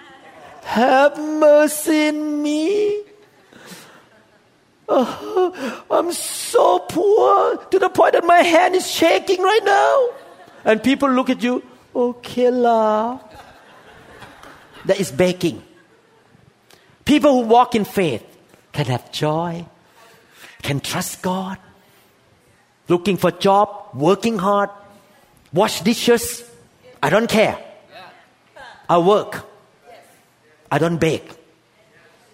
Have 0.63 1.19
mercy 1.19 2.07
in 2.07 2.43
me. 2.43 3.03
Oh, 4.89 5.83
I'm 5.91 6.11
so 6.13 6.79
poor 6.79 7.57
to 7.67 7.79
the 7.79 7.91
point 7.91 8.15
that 8.15 8.25
my 8.25 8.39
hand 8.39 8.75
is 8.75 8.91
shaking 8.91 9.43
right 9.43 9.63
now. 9.63 10.09
And 10.65 10.83
people 10.83 11.11
look 11.11 11.29
at 11.29 11.43
you, 11.43 11.63
okay, 11.95 12.51
love 12.51 13.30
that 14.87 15.01
is 15.01 15.13
baking. 15.13 15.63
People 17.05 17.43
who 17.43 17.49
walk 17.49 17.75
in 17.75 17.85
faith 17.85 18.25
can 18.73 18.87
have 18.87 19.11
joy, 19.13 19.67
can 20.63 20.81
trust 20.81 21.23
God, 21.23 21.59
looking 22.89 23.17
for 23.17 23.31
job, 23.31 23.69
working 23.95 24.39
hard, 24.39 24.71
wash 25.53 25.81
dishes. 25.81 26.45
I 27.03 27.11
don't 27.11 27.29
care. 27.29 27.59
I 28.89 28.99
work. 28.99 29.47
I 30.71 30.79
don't 30.79 30.99
bake. 30.99 31.29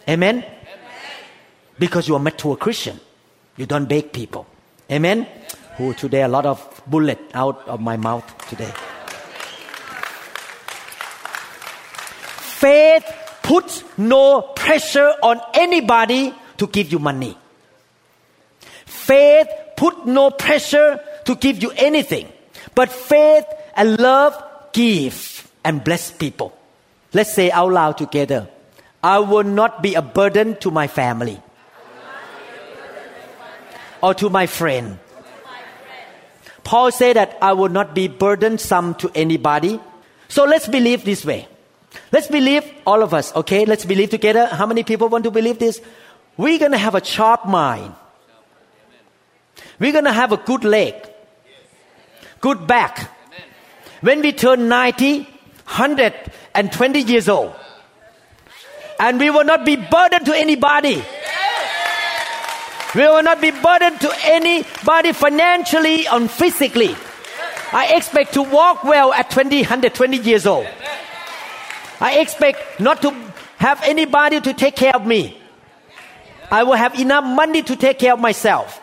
Amen? 0.09 0.45
Because 1.79 2.09
you're 2.09 2.19
made 2.19 2.39
to 2.39 2.53
a 2.53 2.57
Christian. 2.57 3.01
You 3.57 3.67
don't 3.67 3.87
bake 3.87 4.13
people. 4.13 4.47
Amen? 4.91 5.27
Who 5.77 5.95
today 5.95 6.23
a 6.23 6.29
lot 6.29 6.47
of 6.47 6.83
bullet 6.87 7.19
out 7.35 7.67
of 7.69 7.81
my 7.81 7.97
mouth 7.97 8.25
today. 8.49 8.73
Faith 12.57 13.05
puts 13.43 13.85
no 13.99 14.41
pressure 14.41 15.13
on 15.23 15.41
anybody 15.53 16.33
to 16.57 16.67
give 16.67 16.91
you 16.91 16.99
money. 16.99 17.37
Faith 18.87 19.47
put 19.77 20.07
no 20.07 20.31
pressure 20.31 20.99
to 21.27 21.35
give 21.37 21.63
you 21.63 21.71
anything. 21.77 22.33
But 22.75 22.91
faith 22.91 23.45
and 23.77 23.99
love 24.01 24.33
give 24.73 25.53
and 25.65 25.85
bless 25.85 26.11
people. 26.11 26.57
Let's 27.13 27.35
say 27.35 27.51
out 27.51 27.73
loud 27.73 27.99
together. 27.99 28.49
I 29.05 29.19
will 29.19 29.45
not 29.45 29.83
be 29.83 29.95
a 29.95 30.01
burden 30.01 30.57
to 30.61 30.71
my 30.71 30.87
family 30.87 31.39
or 34.01 34.15
to 34.15 34.31
my 34.31 34.47
friend. 34.47 34.99
Paul 36.65 36.91
said 36.91 37.17
that 37.17 37.37
I 37.43 37.53
will 37.53 37.69
not 37.69 37.95
be 37.95 38.09
burdensome 38.09 38.95
to 38.95 39.11
anybody. 39.15 39.79
So 40.29 40.45
let's 40.45 40.67
believe 40.67 41.05
this 41.05 41.23
way. 41.23 41.49
Let's 42.13 42.29
believe 42.29 42.65
all 42.87 43.03
of 43.03 43.13
us, 43.15 43.35
okay? 43.37 43.65
Let's 43.65 43.85
believe 43.85 44.11
together. 44.11 44.47
How 44.47 44.67
many 44.67 44.83
people 44.83 45.09
want 45.09 45.25
to 45.25 45.31
believe 45.31 45.59
this? 45.59 45.81
We're 46.37 46.59
going 46.59 46.73
to 46.73 46.79
have 46.79 46.95
a 46.95 47.05
sharp 47.05 47.47
mind. 47.47 47.95
We're 49.79 49.93
going 49.93 50.05
to 50.05 50.13
have 50.13 50.33
a 50.33 50.37
good 50.37 50.65
leg, 50.65 50.95
good 52.41 52.67
back. 52.67 53.11
When 54.01 54.21
we 54.21 54.33
turn 54.33 54.69
90, 54.69 55.23
120 55.23 57.01
years 57.01 57.29
old, 57.29 57.55
and 58.99 59.21
we 59.21 59.31
will 59.31 59.45
not 59.45 59.65
be 59.65 59.77
burdened 59.77 60.25
to 60.27 60.35
anybody. 60.35 61.03
We 62.95 63.03
will 63.03 63.23
not 63.23 63.41
be 63.41 63.51
burdened 63.51 64.01
to 64.01 64.13
anybody 64.25 65.13
financially 65.13 66.09
or 66.09 66.29
physically. 66.29 66.97
I 67.73 67.95
expect 67.97 68.33
to 68.35 68.43
walk 68.43 68.85
well 68.85 69.13
at 69.13 69.31
20, 69.31 69.61
120 69.61 70.17
years 70.19 70.47
old. 70.47 70.67
I 72.01 72.19
expect 72.21 72.81
not 72.81 73.03
to 73.03 73.11
have 73.59 73.83
anybody 73.85 74.41
to 74.41 74.53
take 74.53 74.77
care 74.77 74.95
of 74.95 75.07
me. 75.07 75.41
I 76.51 76.63
will 76.63 76.75
have 76.75 76.99
enough 76.99 77.25
money 77.25 77.63
to 77.63 77.77
take 77.77 77.99
care 77.99 78.13
of 78.13 78.21
myself. 78.21 78.81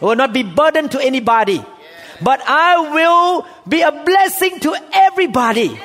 I 0.00 0.04
will 0.04 0.16
not 0.16 0.32
be 0.32 0.42
burdened 0.42 0.90
to 0.92 1.00
anybody. 1.00 1.64
But 2.20 2.40
I 2.46 2.90
will 2.92 3.46
be 3.68 3.82
a 3.82 3.90
blessing 3.90 4.60
to 4.60 4.76
everybody. 4.92 5.78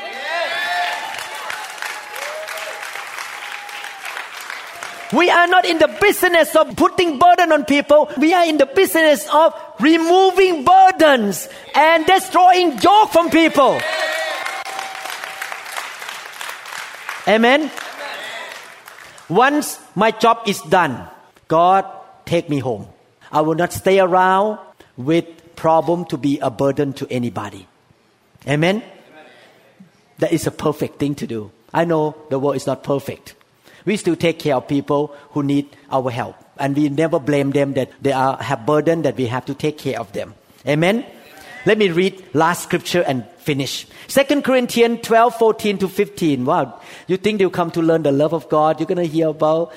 We 5.12 5.30
are 5.32 5.48
not 5.48 5.66
in 5.66 5.80
the 5.80 5.88
business 6.00 6.56
of 6.56 6.76
putting 6.76 7.18
burden 7.18 7.52
on 7.52 7.66
people. 7.66 8.12
We 8.18 8.34
are 8.34 8.46
in 8.46 8.58
the 8.58 8.68
business 8.68 9.28
of 9.34 9.56
removing 9.80 10.64
burdens 10.64 11.50
and 11.74 12.06
destroying 12.06 12.78
yoke 12.80 13.10
from 13.12 13.32
people. 13.32 13.80
Amen. 17.30 17.70
Once 19.30 19.80
my 19.94 20.10
job 20.10 20.42
is 20.48 20.62
done, 20.62 21.08
God 21.48 21.86
take 22.26 22.50
me 22.50 22.58
home. 22.58 22.88
I 23.32 23.42
will 23.42 23.54
not 23.54 23.72
stay 23.72 24.00
around 24.00 24.58
with 24.98 25.56
problem 25.56 26.06
to 26.06 26.18
be 26.18 26.40
a 26.40 26.50
burden 26.50 26.94
to 26.94 27.08
anybody. 27.12 27.68
Amen. 28.48 28.82
That 30.18 30.34
is 30.34 30.48
a 30.48 30.52
perfect 30.52 30.98
thing 30.98 31.14
to 31.22 31.28
do. 31.28 31.52
I 31.72 31.86
know 31.86 32.16
the 32.32 32.40
world 32.40 32.56
is 32.56 32.66
not 32.66 32.84
perfect. 32.84 33.36
We 33.86 33.96
still 33.98 34.16
take 34.16 34.40
care 34.40 34.56
of 34.56 34.68
people 34.68 35.16
who 35.32 35.44
need 35.44 35.70
our 35.92 36.10
help. 36.10 36.36
And 36.58 36.76
we 36.76 36.90
never 36.90 37.20
blame 37.20 37.52
them 37.52 37.74
that 37.74 37.92
they 38.02 38.12
are, 38.12 38.42
have 38.42 38.66
burden 38.66 39.04
that 39.04 39.18
we 39.18 39.28
have 39.28 39.46
to 39.46 39.54
take 39.54 39.78
care 39.78 40.00
of 40.00 40.12
them. 40.14 40.34
Amen? 40.68 41.06
Let 41.66 41.78
me 41.78 41.90
read 41.90 42.24
last 42.34 42.64
scripture 42.64 43.04
and 43.06 43.26
finish. 43.50 43.88
Second 44.08 44.44
Corinthians 44.44 45.00
12, 45.02 45.36
14 45.36 45.78
to 45.80 45.88
15. 45.88 46.46
Wow. 46.46 46.80
You 47.08 47.18
think 47.18 47.42
you 47.42 47.50
come 47.50 47.72
to 47.72 47.82
learn 47.82 48.04
the 48.04 48.12
love 48.12 48.34
of 48.34 48.48
God? 48.48 48.80
You're 48.80 48.86
going 48.94 49.02
to 49.02 49.14
hear 49.18 49.30
about 49.30 49.74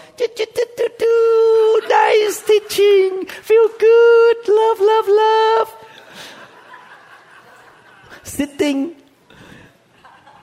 nice 1.88 2.42
teaching. 2.42 3.26
Feel 3.26 3.68
good. 3.78 4.36
Love, 4.48 4.80
love, 4.80 5.08
love. 5.08 5.68
Sitting 8.22 8.96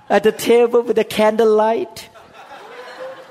at 0.10 0.24
the 0.24 0.32
table 0.32 0.82
with 0.82 0.98
a 0.98 1.04
candlelight. 1.04 2.10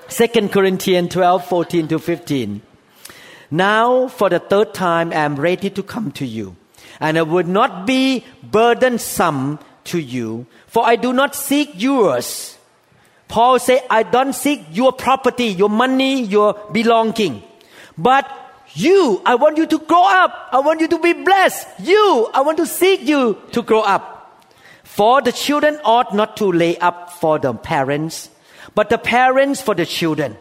Second 0.08 0.52
Corinthians 0.52 1.12
12, 1.12 1.44
14 1.44 1.88
to 1.88 1.98
15. 1.98 2.62
Now, 3.50 4.08
for 4.08 4.28
the 4.30 4.38
third 4.38 4.74
time, 4.74 5.10
I 5.12 5.24
am 5.24 5.36
ready 5.36 5.70
to 5.70 5.82
come 5.82 6.12
to 6.12 6.26
you, 6.26 6.56
and 7.00 7.18
I 7.18 7.22
would 7.22 7.48
not 7.48 7.86
be 7.86 8.24
burdensome 8.42 9.58
to 9.88 9.98
you, 9.98 10.46
for 10.66 10.86
I 10.86 10.96
do 10.96 11.12
not 11.12 11.34
seek 11.34 11.70
yours. 11.74 12.56
Paul 13.28 13.58
said, 13.58 13.82
I 13.90 14.02
don't 14.04 14.32
seek 14.32 14.64
your 14.70 14.92
property, 14.92 15.46
your 15.46 15.68
money, 15.68 16.22
your 16.22 16.54
belonging, 16.72 17.42
but 17.96 18.30
you, 18.72 19.20
I 19.26 19.34
want 19.34 19.58
you 19.58 19.66
to 19.66 19.78
grow 19.78 20.04
up. 20.06 20.48
I 20.52 20.60
want 20.60 20.80
you 20.80 20.88
to 20.88 20.98
be 20.98 21.12
blessed. 21.12 21.66
You, 21.80 22.30
I 22.32 22.40
want 22.42 22.58
to 22.58 22.66
seek 22.66 23.02
you 23.02 23.38
to 23.52 23.62
grow 23.62 23.80
up. 23.80 24.44
For 24.84 25.20
the 25.20 25.32
children 25.32 25.78
ought 25.84 26.14
not 26.14 26.36
to 26.38 26.50
lay 26.50 26.76
up 26.78 27.12
for 27.12 27.38
the 27.38 27.52
parents 27.52 28.30
but 28.78 28.90
the 28.90 28.98
parents 28.98 29.60
for 29.60 29.74
the 29.74 29.84
children. 29.84 30.36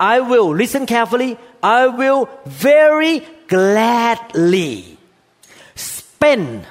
I 0.00 0.18
will, 0.18 0.52
listen 0.52 0.86
carefully, 0.86 1.38
I 1.62 1.86
will 1.86 2.28
very 2.44 3.22
gladly 3.46 4.98
spend 5.76 6.66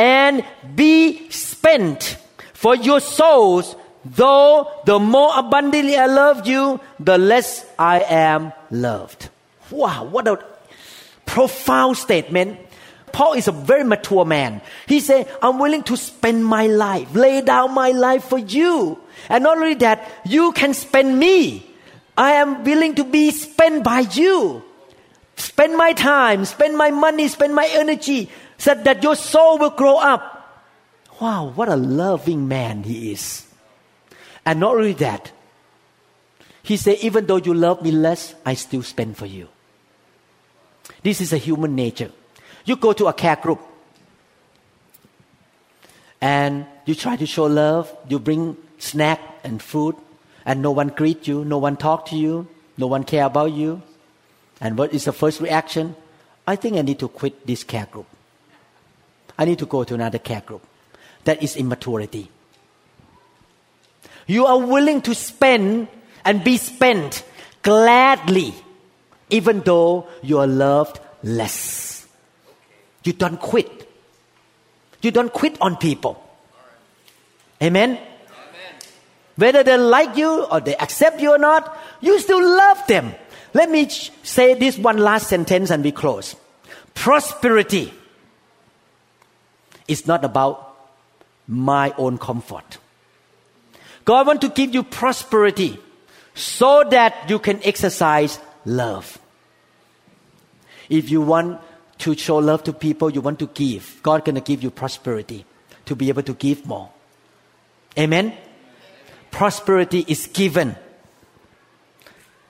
and 0.00 0.42
be 0.74 1.28
spent 1.28 2.16
for 2.54 2.74
your 2.74 3.00
souls, 3.00 3.76
though 4.02 4.66
the 4.86 4.98
more 4.98 5.30
abundantly 5.36 5.94
I 5.94 6.06
love 6.06 6.46
you, 6.46 6.80
the 6.98 7.18
less 7.18 7.66
I 7.78 8.00
am 8.00 8.54
loved. 8.70 9.28
Wow, 9.70 10.04
what 10.04 10.26
a 10.26 10.42
profound 11.26 11.98
statement. 11.98 12.58
Paul 13.12 13.34
is 13.34 13.46
a 13.46 13.52
very 13.52 13.84
mature 13.84 14.24
man. 14.24 14.62
He 14.86 15.00
said, 15.00 15.28
I'm 15.42 15.58
willing 15.58 15.82
to 15.82 15.98
spend 15.98 16.46
my 16.46 16.66
life, 16.66 17.14
lay 17.14 17.42
down 17.42 17.74
my 17.74 17.90
life 17.90 18.24
for 18.24 18.38
you. 18.38 18.98
And 19.28 19.44
not 19.44 19.58
only 19.58 19.74
that, 19.74 20.10
you 20.24 20.52
can 20.52 20.72
spend 20.72 21.18
me. 21.18 21.66
I 22.16 22.32
am 22.40 22.64
willing 22.64 22.94
to 22.94 23.04
be 23.04 23.32
spent 23.32 23.84
by 23.84 24.00
you. 24.00 24.62
Spend 25.36 25.76
my 25.76 25.92
time, 25.92 26.44
spend 26.44 26.76
my 26.76 26.90
money, 26.90 27.28
spend 27.28 27.54
my 27.54 27.68
energy, 27.72 28.30
so 28.60 28.74
that 28.74 29.02
your 29.02 29.16
soul 29.16 29.56
will 29.56 29.70
grow 29.70 29.96
up. 29.98 30.36
Wow, 31.18 31.50
what 31.54 31.70
a 31.70 31.76
loving 31.76 32.46
man 32.46 32.82
he 32.82 33.10
is. 33.12 33.46
And 34.44 34.60
not 34.60 34.76
only 34.76 34.92
that, 35.00 35.32
he 36.62 36.76
said, 36.76 36.98
even 37.00 37.24
though 37.24 37.38
you 37.38 37.54
love 37.54 37.80
me 37.80 37.90
less, 37.90 38.34
I 38.44 38.52
still 38.52 38.82
spend 38.82 39.16
for 39.16 39.24
you. 39.24 39.48
This 41.02 41.22
is 41.22 41.32
a 41.32 41.38
human 41.38 41.74
nature. 41.74 42.12
You 42.66 42.76
go 42.76 42.92
to 42.92 43.06
a 43.06 43.14
care 43.14 43.36
group 43.36 43.60
and 46.20 46.66
you 46.84 46.94
try 46.94 47.16
to 47.16 47.24
show 47.24 47.46
love, 47.46 47.90
you 48.08 48.18
bring 48.18 48.58
snack 48.76 49.20
and 49.42 49.62
food, 49.62 49.96
and 50.44 50.60
no 50.60 50.70
one 50.70 50.88
greet 50.88 51.26
you, 51.26 51.46
no 51.46 51.56
one 51.56 51.78
talk 51.78 52.04
to 52.06 52.16
you, 52.16 52.46
no 52.76 52.86
one 52.86 53.04
care 53.04 53.24
about 53.24 53.52
you. 53.52 53.80
And 54.60 54.76
what 54.76 54.92
is 54.92 55.06
the 55.06 55.14
first 55.14 55.40
reaction? 55.40 55.96
I 56.46 56.56
think 56.56 56.76
I 56.76 56.82
need 56.82 56.98
to 56.98 57.08
quit 57.08 57.46
this 57.46 57.64
care 57.64 57.86
group. 57.86 58.06
I 59.40 59.46
need 59.46 59.58
to 59.60 59.66
go 59.66 59.84
to 59.84 59.94
another 59.94 60.18
care 60.18 60.42
group. 60.42 60.60
That 61.24 61.42
is 61.42 61.56
immaturity. 61.56 62.28
You 64.26 64.44
are 64.44 64.58
willing 64.58 65.00
to 65.02 65.14
spend 65.14 65.88
and 66.26 66.44
be 66.44 66.58
spent 66.58 67.24
gladly, 67.62 68.54
even 69.30 69.60
though 69.60 70.06
you 70.22 70.38
are 70.38 70.46
loved 70.46 71.00
less. 71.22 72.06
You 73.02 73.14
don't 73.14 73.40
quit. 73.40 73.88
You 75.00 75.10
don't 75.10 75.32
quit 75.32 75.56
on 75.62 75.76
people. 75.76 76.22
Amen. 77.62 77.98
Whether 79.36 79.62
they 79.62 79.78
like 79.78 80.18
you 80.18 80.44
or 80.44 80.60
they 80.60 80.76
accept 80.76 81.22
you 81.22 81.32
or 81.32 81.38
not, 81.38 81.78
you 82.02 82.20
still 82.20 82.42
love 82.42 82.86
them. 82.88 83.14
Let 83.54 83.70
me 83.70 83.88
say 83.88 84.52
this 84.52 84.76
one 84.76 84.98
last 84.98 85.28
sentence 85.28 85.70
and 85.70 85.82
we 85.82 85.92
close. 85.92 86.36
Prosperity 86.92 87.94
is 89.90 90.06
not 90.06 90.24
about 90.24 90.76
my 91.46 91.92
own 91.98 92.18
comfort. 92.18 92.78
God 94.04 94.26
wants 94.26 94.46
to 94.46 94.48
give 94.48 94.74
you 94.74 94.82
prosperity 94.82 95.78
so 96.34 96.84
that 96.90 97.28
you 97.28 97.38
can 97.38 97.60
exercise 97.64 98.38
love. 98.64 99.18
If 100.88 101.10
you 101.10 101.20
want 101.20 101.60
to 101.98 102.16
show 102.16 102.38
love 102.38 102.64
to 102.64 102.72
people, 102.72 103.10
you 103.10 103.20
want 103.20 103.38
to 103.40 103.46
give, 103.46 104.00
God 104.02 104.24
gonna 104.24 104.40
give 104.40 104.62
you 104.62 104.70
prosperity 104.70 105.44
to 105.86 105.96
be 105.96 106.08
able 106.08 106.22
to 106.22 106.34
give 106.34 106.64
more. 106.64 106.90
Amen 107.98 108.32
prosperity 109.30 110.04
is 110.08 110.26
given. 110.26 110.76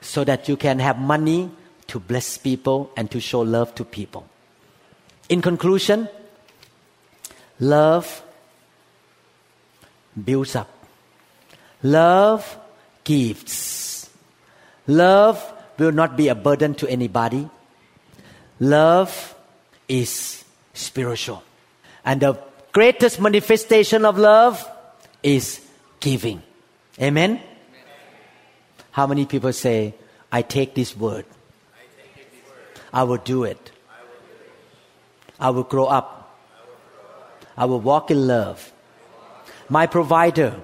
so 0.01 0.23
that 0.23 0.49
you 0.49 0.57
can 0.57 0.79
have 0.79 0.97
money 0.99 1.49
to 1.87 1.99
bless 1.99 2.37
people 2.37 2.91
and 2.97 3.11
to 3.11 3.19
show 3.19 3.41
love 3.41 3.73
to 3.75 3.85
people. 3.85 4.25
In 5.29 5.41
conclusion, 5.41 6.09
love 7.61 8.23
builds 10.21 10.55
up. 10.55 10.69
Love 11.83 12.57
gives. 13.03 14.09
Love 14.87 15.41
will 15.77 15.91
not 15.91 16.17
be 16.17 16.27
a 16.27 16.35
burden 16.35 16.75
to 16.75 16.87
anybody. 16.89 17.49
Love 18.59 19.35
is 19.87 20.43
spiritual. 20.73 21.43
And 22.03 22.21
the 22.21 22.37
greatest 22.71 23.19
manifestation 23.19 24.05
of 24.05 24.17
love 24.17 24.67
is 25.23 25.65
giving. 25.99 26.41
Amen? 27.01 27.41
How 28.91 29.07
many 29.07 29.25
people 29.25 29.53
say, 29.53 29.95
I 30.31 30.41
take 30.41 30.75
this 30.75 30.95
word? 30.95 31.25
I 32.93 33.03
will 33.03 33.17
do 33.17 33.45
it. 33.45 33.71
I 35.39 35.49
will 35.49 35.63
grow 35.63 35.85
up. 35.85 36.20
I 37.57 37.65
will 37.65 37.79
walk 37.79 38.11
in 38.11 38.27
love. 38.27 38.71
My 39.69 39.87
provider 39.87 40.59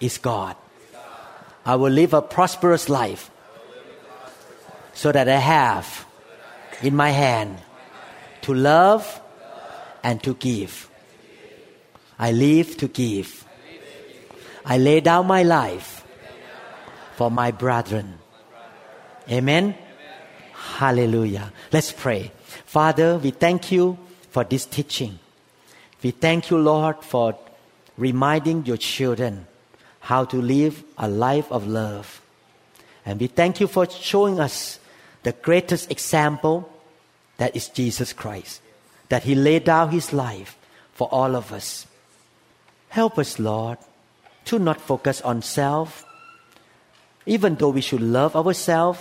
is 0.00 0.18
God. 0.18 0.56
I 1.66 1.76
will 1.76 1.90
live 1.90 2.12
a 2.12 2.22
prosperous 2.22 2.88
life 2.88 3.30
so 4.92 5.10
that 5.10 5.28
I 5.28 5.38
have 5.38 6.06
in 6.82 6.94
my 6.94 7.10
hand 7.10 7.58
to 8.42 8.54
love 8.54 9.20
and 10.02 10.22
to 10.22 10.34
give. 10.34 10.88
I 12.18 12.32
live 12.32 12.76
to 12.78 12.88
give. 12.88 13.44
I 14.64 14.78
lay 14.78 15.00
down 15.00 15.26
my 15.26 15.42
life 15.42 16.04
for 17.16 17.30
my 17.30 17.50
brethren. 17.50 18.18
Amen. 19.30 19.74
Hallelujah. 20.52 21.52
Let's 21.72 21.92
pray. 21.92 22.30
Father, 22.66 23.18
we 23.18 23.30
thank 23.30 23.72
you 23.72 23.98
for 24.30 24.44
this 24.44 24.66
teaching. 24.66 25.18
We 26.04 26.10
thank 26.10 26.50
you, 26.50 26.58
Lord, 26.58 27.02
for 27.02 27.34
reminding 27.96 28.66
your 28.66 28.76
children 28.76 29.46
how 30.00 30.26
to 30.26 30.36
live 30.36 30.84
a 30.98 31.08
life 31.08 31.50
of 31.50 31.66
love. 31.66 32.20
And 33.06 33.18
we 33.18 33.26
thank 33.26 33.58
you 33.58 33.66
for 33.66 33.88
showing 33.88 34.38
us 34.38 34.78
the 35.22 35.32
greatest 35.32 35.90
example 35.90 36.68
that 37.38 37.56
is 37.56 37.70
Jesus 37.70 38.12
Christ, 38.12 38.60
that 39.08 39.22
He 39.22 39.34
laid 39.34 39.64
down 39.64 39.92
His 39.92 40.12
life 40.12 40.58
for 40.92 41.08
all 41.08 41.34
of 41.34 41.54
us. 41.54 41.86
Help 42.90 43.18
us, 43.18 43.38
Lord, 43.38 43.78
to 44.44 44.58
not 44.58 44.82
focus 44.82 45.22
on 45.22 45.40
self, 45.40 46.04
even 47.24 47.54
though 47.54 47.70
we 47.70 47.80
should 47.80 48.02
love 48.02 48.36
ourselves, 48.36 49.00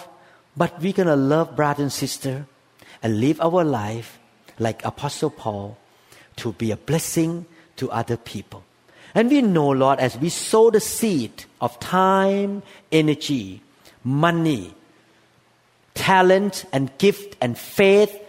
but 0.56 0.82
we're 0.82 0.94
going 0.94 1.08
to 1.08 1.18
love 1.18 1.54
brother 1.54 1.84
and 1.84 1.92
sister 1.92 2.46
and 3.04 3.20
live 3.20 3.42
our 3.42 3.66
life 3.66 4.20
like 4.58 4.86
Apostle 4.86 5.30
Paul 5.30 5.78
to 6.38 6.54
be 6.54 6.72
a 6.72 6.78
blessing 6.78 7.46
to 7.78 7.92
other 7.92 8.18
people. 8.18 8.64
And 9.16 9.30
we 9.30 9.42
know, 9.42 9.70
Lord, 9.70 10.00
as 10.00 10.18
we 10.18 10.30
sow 10.30 10.72
the 10.72 10.80
seed 10.80 11.46
of 11.62 11.80
time, 11.80 12.64
energy, 12.92 13.62
money, 14.04 14.74
talent, 15.94 16.66
and 16.74 16.96
gift, 16.98 17.38
and 17.40 17.58
faith, 17.58 18.20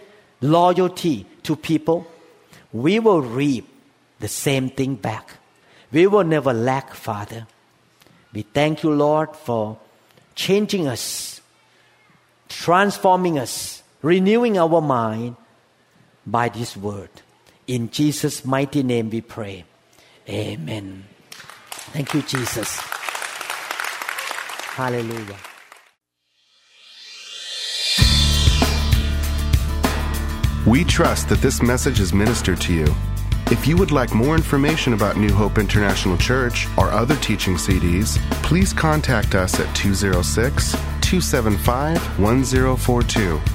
loyalty 0.41 1.25
to 1.43 1.55
people, 1.55 2.07
we 2.71 2.99
will 2.99 3.21
reap 3.21 3.67
the 4.19 4.27
same 4.27 4.69
thing 4.69 4.95
back. 4.95 5.31
We 5.91 6.07
will 6.07 6.23
never 6.23 6.53
lack, 6.53 6.93
Father. 6.93 7.47
We 8.33 8.43
thank 8.43 8.83
you, 8.83 8.91
Lord, 8.91 9.35
for 9.35 9.77
changing 10.35 10.87
us, 10.87 11.41
transforming 12.49 13.39
us, 13.39 13.81
renewing 14.01 14.57
our 14.57 14.81
mind 14.81 15.35
by 16.27 16.49
this 16.49 16.75
word. 16.75 17.09
In 17.67 17.89
Jesus' 17.89 18.45
mighty 18.45 18.83
name 18.83 19.09
we 19.09 19.21
pray. 19.21 19.65
Amen. 20.29 21.05
Thank 21.93 22.13
you, 22.13 22.21
Jesus. 22.21 22.77
Hallelujah. 24.75 25.37
We 30.67 30.83
trust 30.83 31.29
that 31.29 31.41
this 31.41 31.61
message 31.61 31.99
is 31.99 32.11
ministered 32.11 32.59
to 32.61 32.73
you. 32.73 32.87
If 33.51 33.67
you 33.67 33.77
would 33.77 33.91
like 33.91 34.15
more 34.15 34.35
information 34.35 34.93
about 34.93 35.15
New 35.15 35.31
Hope 35.31 35.59
International 35.59 36.17
Church 36.17 36.67
or 36.77 36.89
other 36.89 37.15
teaching 37.17 37.53
CDs, 37.55 38.17
please 38.41 38.73
contact 38.73 39.35
us 39.35 39.59
at 39.59 39.75
206 39.75 40.71
275 40.71 42.19
1042. 42.19 43.54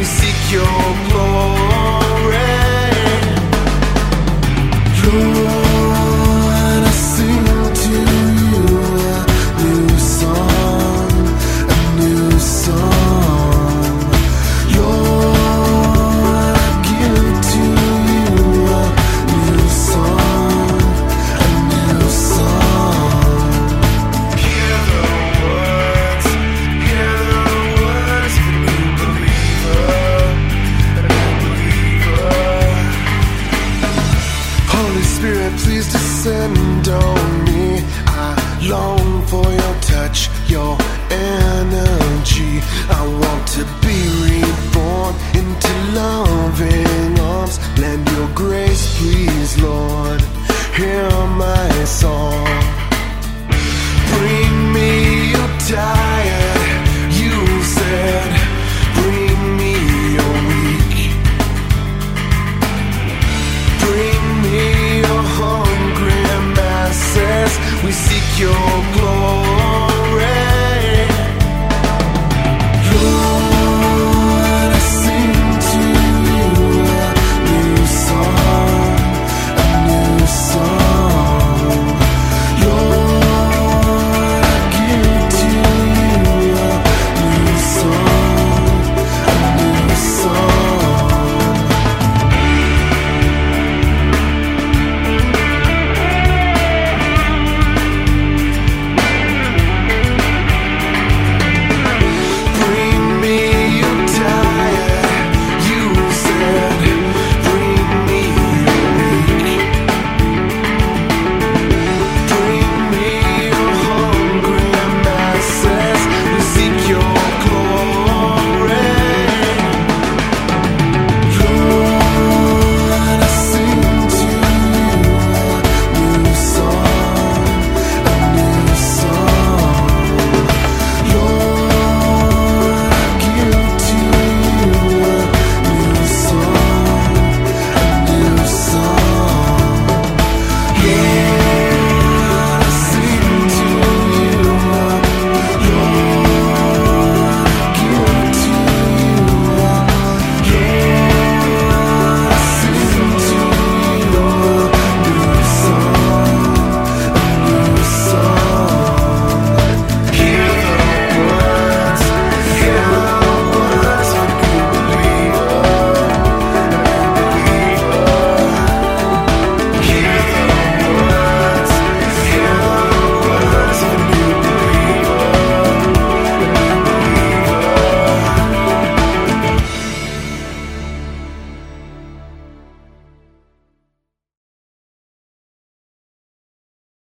We 0.00 0.06
seek 0.06 0.50
your 0.50 1.09